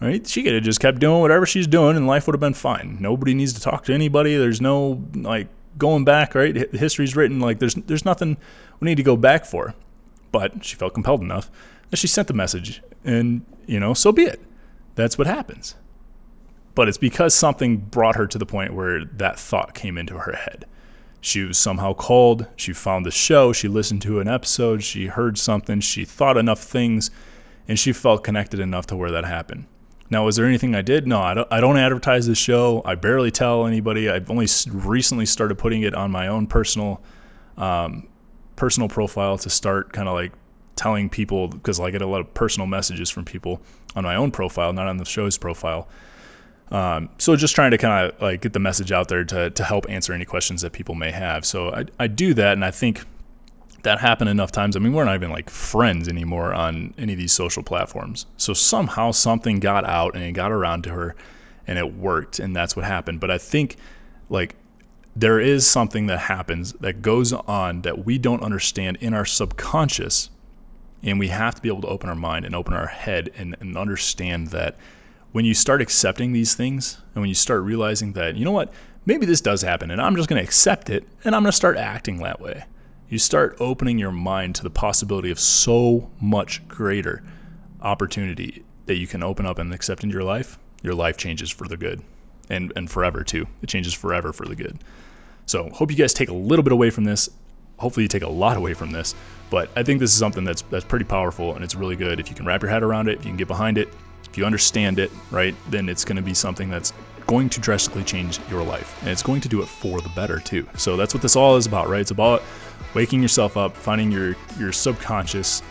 right? 0.00 0.26
She 0.26 0.42
could 0.42 0.54
have 0.54 0.62
just 0.62 0.80
kept 0.80 0.98
doing 0.98 1.20
whatever 1.20 1.46
she's 1.46 1.66
doing, 1.66 1.96
and 1.96 2.06
life 2.06 2.26
would 2.26 2.34
have 2.34 2.40
been 2.40 2.54
fine. 2.54 2.98
Nobody 3.00 3.34
needs 3.34 3.52
to 3.54 3.60
talk 3.60 3.84
to 3.84 3.94
anybody. 3.94 4.36
There's 4.36 4.60
no 4.60 5.02
like 5.14 5.48
going 5.78 6.04
back, 6.04 6.34
right? 6.34 6.54
History's 6.72 7.16
written. 7.16 7.40
Like 7.40 7.58
there's 7.58 7.74
there's 7.74 8.04
nothing 8.04 8.36
we 8.80 8.86
need 8.86 8.96
to 8.96 9.02
go 9.02 9.16
back 9.16 9.44
for 9.44 9.74
but 10.34 10.64
she 10.64 10.74
felt 10.74 10.92
compelled 10.92 11.20
enough 11.20 11.48
that 11.90 11.96
she 11.96 12.08
sent 12.08 12.26
the 12.26 12.34
message. 12.34 12.82
And, 13.04 13.46
you 13.66 13.78
know, 13.78 13.94
so 13.94 14.10
be 14.10 14.24
it. 14.24 14.40
That's 14.96 15.16
what 15.16 15.28
happens. 15.28 15.76
But 16.74 16.88
it's 16.88 16.98
because 16.98 17.34
something 17.34 17.76
brought 17.76 18.16
her 18.16 18.26
to 18.26 18.38
the 18.38 18.46
point 18.46 18.74
where 18.74 19.04
that 19.04 19.38
thought 19.38 19.74
came 19.74 19.96
into 19.96 20.18
her 20.18 20.32
head. 20.32 20.66
She 21.20 21.42
was 21.42 21.56
somehow 21.56 21.94
called. 21.94 22.46
She 22.56 22.72
found 22.72 23.06
the 23.06 23.10
show. 23.10 23.52
She 23.52 23.68
listened 23.68 24.02
to 24.02 24.20
an 24.20 24.28
episode. 24.28 24.82
She 24.82 25.06
heard 25.06 25.38
something. 25.38 25.80
She 25.80 26.04
thought 26.04 26.36
enough 26.36 26.62
things. 26.62 27.10
And 27.66 27.78
she 27.78 27.92
felt 27.92 28.24
connected 28.24 28.60
enough 28.60 28.86
to 28.88 28.96
where 28.96 29.10
that 29.12 29.24
happened. 29.24 29.66
Now, 30.10 30.26
was 30.26 30.36
there 30.36 30.46
anything 30.46 30.74
I 30.74 30.82
did? 30.82 31.06
No, 31.06 31.20
I 31.20 31.32
don't, 31.32 31.48
I 31.50 31.60
don't 31.60 31.78
advertise 31.78 32.26
the 32.26 32.34
show. 32.34 32.82
I 32.84 32.94
barely 32.94 33.30
tell 33.30 33.66
anybody. 33.66 34.10
I've 34.10 34.30
only 34.30 34.46
recently 34.70 35.24
started 35.24 35.56
putting 35.56 35.82
it 35.82 35.94
on 35.94 36.10
my 36.10 36.28
own 36.28 36.46
personal 36.46 37.02
um, 37.56 38.08
personal 38.56 38.88
profile 38.88 39.38
to 39.38 39.50
start 39.50 39.92
kind 39.92 40.08
of 40.08 40.14
like 40.14 40.32
telling 40.76 41.08
people 41.08 41.48
because 41.48 41.80
I 41.80 41.90
get 41.90 42.02
a 42.02 42.06
lot 42.06 42.20
of 42.20 42.34
personal 42.34 42.66
messages 42.66 43.10
from 43.10 43.24
people 43.24 43.62
on 43.96 44.04
my 44.04 44.16
own 44.16 44.30
profile, 44.30 44.72
not 44.72 44.88
on 44.88 44.96
the 44.98 45.04
show's 45.04 45.38
profile. 45.38 45.88
Um, 46.70 47.10
so 47.18 47.36
just 47.36 47.54
trying 47.54 47.70
to 47.72 47.78
kind 47.78 48.10
of 48.10 48.20
like 48.20 48.40
get 48.40 48.52
the 48.52 48.58
message 48.58 48.90
out 48.90 49.08
there 49.08 49.24
to, 49.24 49.50
to 49.50 49.64
help 49.64 49.88
answer 49.88 50.12
any 50.12 50.24
questions 50.24 50.62
that 50.62 50.72
people 50.72 50.94
may 50.94 51.10
have. 51.10 51.44
So 51.44 51.72
I, 51.72 51.84
I 52.00 52.06
do 52.06 52.34
that. 52.34 52.54
And 52.54 52.64
I 52.64 52.70
think 52.70 53.04
that 53.82 54.00
happened 54.00 54.30
enough 54.30 54.50
times. 54.50 54.76
I 54.76 54.80
mean, 54.80 54.92
we're 54.92 55.04
not 55.04 55.14
even 55.14 55.30
like 55.30 55.50
friends 55.50 56.08
anymore 56.08 56.54
on 56.54 56.94
any 56.98 57.12
of 57.12 57.18
these 57.18 57.32
social 57.32 57.62
platforms. 57.62 58.26
So 58.38 58.54
somehow 58.54 59.10
something 59.10 59.60
got 59.60 59.84
out 59.84 60.14
and 60.14 60.24
it 60.24 60.32
got 60.32 60.50
around 60.50 60.84
to 60.84 60.90
her 60.90 61.14
and 61.66 61.78
it 61.78 61.94
worked. 61.94 62.38
And 62.38 62.56
that's 62.56 62.74
what 62.74 62.84
happened. 62.84 63.20
But 63.20 63.30
I 63.30 63.38
think 63.38 63.76
like 64.30 64.56
there 65.14 65.38
is 65.38 65.66
something 65.66 66.06
that 66.06 66.18
happens 66.18 66.72
that 66.74 67.02
goes 67.02 67.32
on 67.32 67.82
that 67.82 68.04
we 68.04 68.18
don't 68.18 68.42
understand 68.42 68.98
in 69.00 69.14
our 69.14 69.26
subconscious. 69.26 70.30
And 71.02 71.18
we 71.18 71.28
have 71.28 71.54
to 71.54 71.62
be 71.62 71.68
able 71.68 71.82
to 71.82 71.88
open 71.88 72.08
our 72.08 72.16
mind 72.16 72.46
and 72.46 72.54
open 72.54 72.72
our 72.72 72.86
head 72.86 73.30
and, 73.36 73.54
and 73.60 73.76
understand 73.76 74.48
that 74.48 74.76
when 75.34 75.44
you 75.44 75.52
start 75.52 75.82
accepting 75.82 76.32
these 76.32 76.54
things 76.54 76.98
and 77.12 77.20
when 77.20 77.28
you 77.28 77.34
start 77.34 77.64
realizing 77.64 78.12
that, 78.12 78.36
you 78.36 78.44
know 78.44 78.52
what, 78.52 78.72
maybe 79.04 79.26
this 79.26 79.40
does 79.40 79.62
happen 79.62 79.90
and 79.90 80.00
I'm 80.00 80.14
just 80.14 80.28
going 80.28 80.40
to 80.40 80.44
accept 80.44 80.88
it 80.88 81.08
and 81.24 81.34
I'm 81.34 81.42
going 81.42 81.50
to 81.50 81.56
start 81.56 81.76
acting 81.76 82.18
that 82.18 82.40
way. 82.40 82.66
You 83.08 83.18
start 83.18 83.56
opening 83.58 83.98
your 83.98 84.12
mind 84.12 84.54
to 84.54 84.62
the 84.62 84.70
possibility 84.70 85.32
of 85.32 85.40
so 85.40 86.08
much 86.20 86.66
greater 86.68 87.24
opportunity 87.82 88.62
that 88.86 88.94
you 88.94 89.08
can 89.08 89.24
open 89.24 89.44
up 89.44 89.58
and 89.58 89.74
accept 89.74 90.04
into 90.04 90.12
your 90.12 90.22
life. 90.22 90.56
Your 90.84 90.94
life 90.94 91.16
changes 91.16 91.50
for 91.50 91.66
the 91.66 91.76
good 91.76 92.00
and, 92.48 92.72
and 92.76 92.88
forever 92.88 93.24
too. 93.24 93.48
It 93.60 93.68
changes 93.68 93.92
forever 93.92 94.32
for 94.32 94.46
the 94.46 94.54
good. 94.54 94.78
So 95.46 95.68
hope 95.70 95.90
you 95.90 95.96
guys 95.96 96.14
take 96.14 96.28
a 96.28 96.32
little 96.34 96.62
bit 96.62 96.72
away 96.72 96.90
from 96.90 97.02
this. 97.02 97.28
Hopefully 97.78 98.04
you 98.04 98.08
take 98.08 98.22
a 98.22 98.28
lot 98.28 98.56
away 98.56 98.72
from 98.72 98.92
this. 98.92 99.16
But 99.50 99.68
I 99.74 99.82
think 99.82 99.98
this 99.98 100.12
is 100.12 100.16
something 100.16 100.44
that's 100.44 100.62
that's 100.62 100.84
pretty 100.84 101.06
powerful 101.06 101.56
and 101.56 101.64
it's 101.64 101.74
really 101.74 101.96
good. 101.96 102.20
If 102.20 102.28
you 102.30 102.36
can 102.36 102.46
wrap 102.46 102.62
your 102.62 102.70
head 102.70 102.84
around 102.84 103.08
it, 103.08 103.18
if 103.18 103.24
you 103.24 103.30
can 103.32 103.36
get 103.36 103.48
behind 103.48 103.78
it, 103.78 103.88
if 104.34 104.38
you 104.38 104.44
understand 104.44 104.98
it, 104.98 105.12
right, 105.30 105.54
then 105.70 105.88
it's 105.88 106.04
going 106.04 106.16
to 106.16 106.22
be 106.22 106.34
something 106.34 106.68
that's 106.68 106.92
going 107.28 107.48
to 107.48 107.60
drastically 107.60 108.02
change 108.02 108.40
your 108.50 108.64
life. 108.64 109.00
And 109.02 109.10
it's 109.10 109.22
going 109.22 109.40
to 109.42 109.48
do 109.48 109.62
it 109.62 109.66
for 109.66 110.00
the 110.00 110.08
better 110.08 110.40
too. 110.40 110.66
So 110.76 110.96
that's 110.96 111.14
what 111.14 111.22
this 111.22 111.36
all 111.36 111.54
is 111.54 111.66
about, 111.66 111.88
right? 111.88 112.00
It's 112.00 112.10
about 112.10 112.42
waking 112.94 113.22
yourself 113.22 113.56
up, 113.56 113.76
finding 113.76 114.10
your 114.10 114.34
your 114.58 114.72
subconscious, 114.72 115.62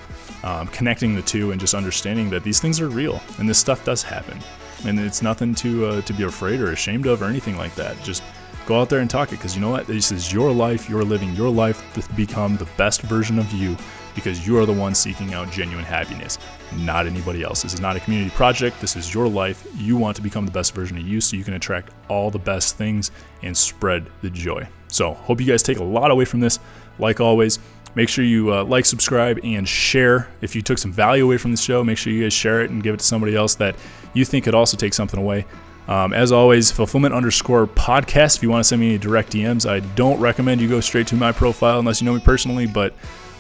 um, 0.45 0.67
connecting 0.67 1.13
the 1.13 1.21
two, 1.23 1.52
and 1.52 1.60
just 1.60 1.73
understanding 1.73 2.30
that 2.30 2.45
these 2.45 2.62
things 2.62 2.80
are 2.80 2.88
real 2.88 3.21
and 3.38 3.49
this 3.49 3.58
stuff 3.58 3.84
does 3.84 4.02
happen. 4.02 4.39
And 4.86 4.97
it's 4.97 5.21
nothing 5.21 5.54
to 5.56 5.86
uh, 5.88 6.02
to 6.04 6.13
be 6.13 6.23
afraid 6.23 6.62
or 6.62 6.71
ashamed 6.71 7.06
of 7.06 7.21
or 7.21 7.26
anything 7.26 7.58
like 7.58 7.76
that. 7.76 8.02
Just 8.02 8.23
go 8.65 8.80
out 8.80 8.88
there 8.88 8.99
and 8.99 9.10
talk 9.10 9.34
it 9.34 9.39
because 9.39 9.56
you 9.56 9.62
know 9.62 9.71
what? 9.71 9.88
This 9.88 10.13
is 10.13 10.32
your 10.32 10.54
life. 10.54 10.89
You're 10.89 11.04
living 11.04 11.34
your 11.34 11.49
life 11.49 11.84
to 11.95 12.13
become 12.13 12.56
the 12.56 12.69
best 12.78 13.02
version 13.02 13.39
of 13.39 13.52
you 13.52 13.76
because 14.15 14.45
you 14.45 14.58
are 14.60 14.65
the 14.65 14.73
one 14.73 14.95
seeking 14.95 15.34
out 15.34 15.52
genuine 15.52 15.86
happiness, 15.86 16.38
not 16.78 17.08
anybody 17.08 17.43
else. 17.43 17.62
This 17.62 17.73
is 17.73 17.80
not 17.80 17.95
a 17.95 17.99
community 17.99 18.32
project. 18.32 18.80
This 18.82 18.95
is 18.95 19.13
your 19.13 19.28
life. 19.28 19.67
You 19.78 19.97
want 19.97 20.15
to 20.15 20.21
become 20.21 20.45
the 20.45 20.52
best 20.52 20.73
version 20.73 20.97
of 20.97 21.08
you 21.08 21.21
so 21.21 21.36
you 21.36 21.43
can 21.43 21.54
attract 21.54 21.93
all 22.10 22.32
the 22.32 22.39
best 22.39 22.78
things 22.78 23.12
and 23.41 23.56
spread 23.56 24.08
the 24.21 24.30
joy. 24.30 24.67
So, 24.88 25.13
hope 25.13 25.41
you 25.41 25.47
guys 25.47 25.63
take 25.63 25.80
a 25.80 25.84
lot 25.84 26.12
away 26.12 26.26
from 26.26 26.39
this. 26.39 26.60
Like 26.99 27.19
always, 27.19 27.60
make 27.95 28.10
sure 28.10 28.23
you 28.23 28.54
uh, 28.54 28.63
like, 28.63 28.86
subscribe, 28.86 29.39
and 29.43 29.67
share. 29.67 30.28
If 30.41 30.56
you 30.56 30.62
took 30.62 30.78
some 30.78 30.91
value 30.91 31.26
away 31.26 31.38
from 31.38 31.52
the 31.52 31.58
show, 31.58 31.84
make 31.84 31.97
sure 31.97 32.13
you 32.13 32.23
guys 32.23 32.34
share 32.34 32.62
it 32.62 32.69
and 32.69 32.84
give 32.84 32.93
it 32.93 32.99
to 32.99 33.06
somebody 33.06 33.36
else 33.36 33.56
that 33.56 33.76
you 34.13 34.26
think 34.26 34.45
could 34.45 34.56
also 34.56 34.78
take 34.78 34.93
something 34.93 35.19
away. 35.19 35.45
Um, 35.88 36.13
as 36.13 36.32
always, 36.32 36.71
fulfillment 36.71 37.13
underscore 37.13 37.67
podcast. 37.67 38.38
If 38.38 38.43
you 38.43 38.49
want 38.49 38.63
to 38.63 38.67
send 38.67 38.80
me 38.80 38.89
any 38.89 38.97
direct 38.97 39.34
DMs, 39.34 39.69
I 39.69 39.82
don't 39.95 40.19
recommend 40.19 40.62
you 40.62 40.69
go 40.69 40.80
straight 40.80 41.08
to 41.08 41.15
my 41.15 41.32
profile 41.32 41.80
unless 41.80 42.02
you 42.02 42.06
know 42.06 42.13
me 42.13 42.21
personally, 42.21 42.67
but 42.67 42.93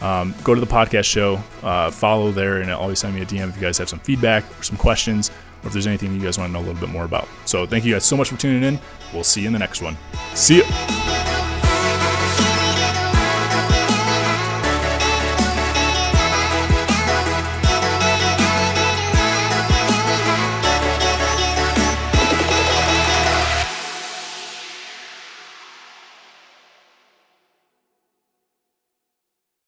um, 0.03 0.35
go 0.43 0.53
to 0.53 0.61
the 0.61 0.67
podcast 0.67 1.05
show, 1.05 1.41
uh, 1.63 1.89
follow 1.89 2.31
there, 2.31 2.61
and 2.61 2.69
always 2.69 2.99
send 2.99 3.15
me 3.15 3.21
a 3.21 3.25
DM 3.25 3.49
if 3.49 3.55
you 3.55 3.61
guys 3.61 3.77
have 3.77 3.89
some 3.89 3.99
feedback 3.99 4.43
or 4.59 4.63
some 4.63 4.77
questions, 4.77 5.31
or 5.63 5.67
if 5.67 5.73
there's 5.73 5.87
anything 5.87 6.13
you 6.13 6.21
guys 6.21 6.37
want 6.37 6.49
to 6.49 6.53
know 6.53 6.59
a 6.59 6.65
little 6.65 6.79
bit 6.79 6.89
more 6.89 7.05
about. 7.05 7.27
So, 7.45 7.65
thank 7.65 7.85
you 7.85 7.93
guys 7.93 8.05
so 8.05 8.17
much 8.17 8.29
for 8.29 8.37
tuning 8.37 8.63
in. 8.63 8.79
We'll 9.13 9.23
see 9.23 9.41
you 9.41 9.47
in 9.47 9.53
the 9.53 9.59
next 9.59 9.81
one. 9.81 9.97
See 10.35 10.57
you. 10.57 11.42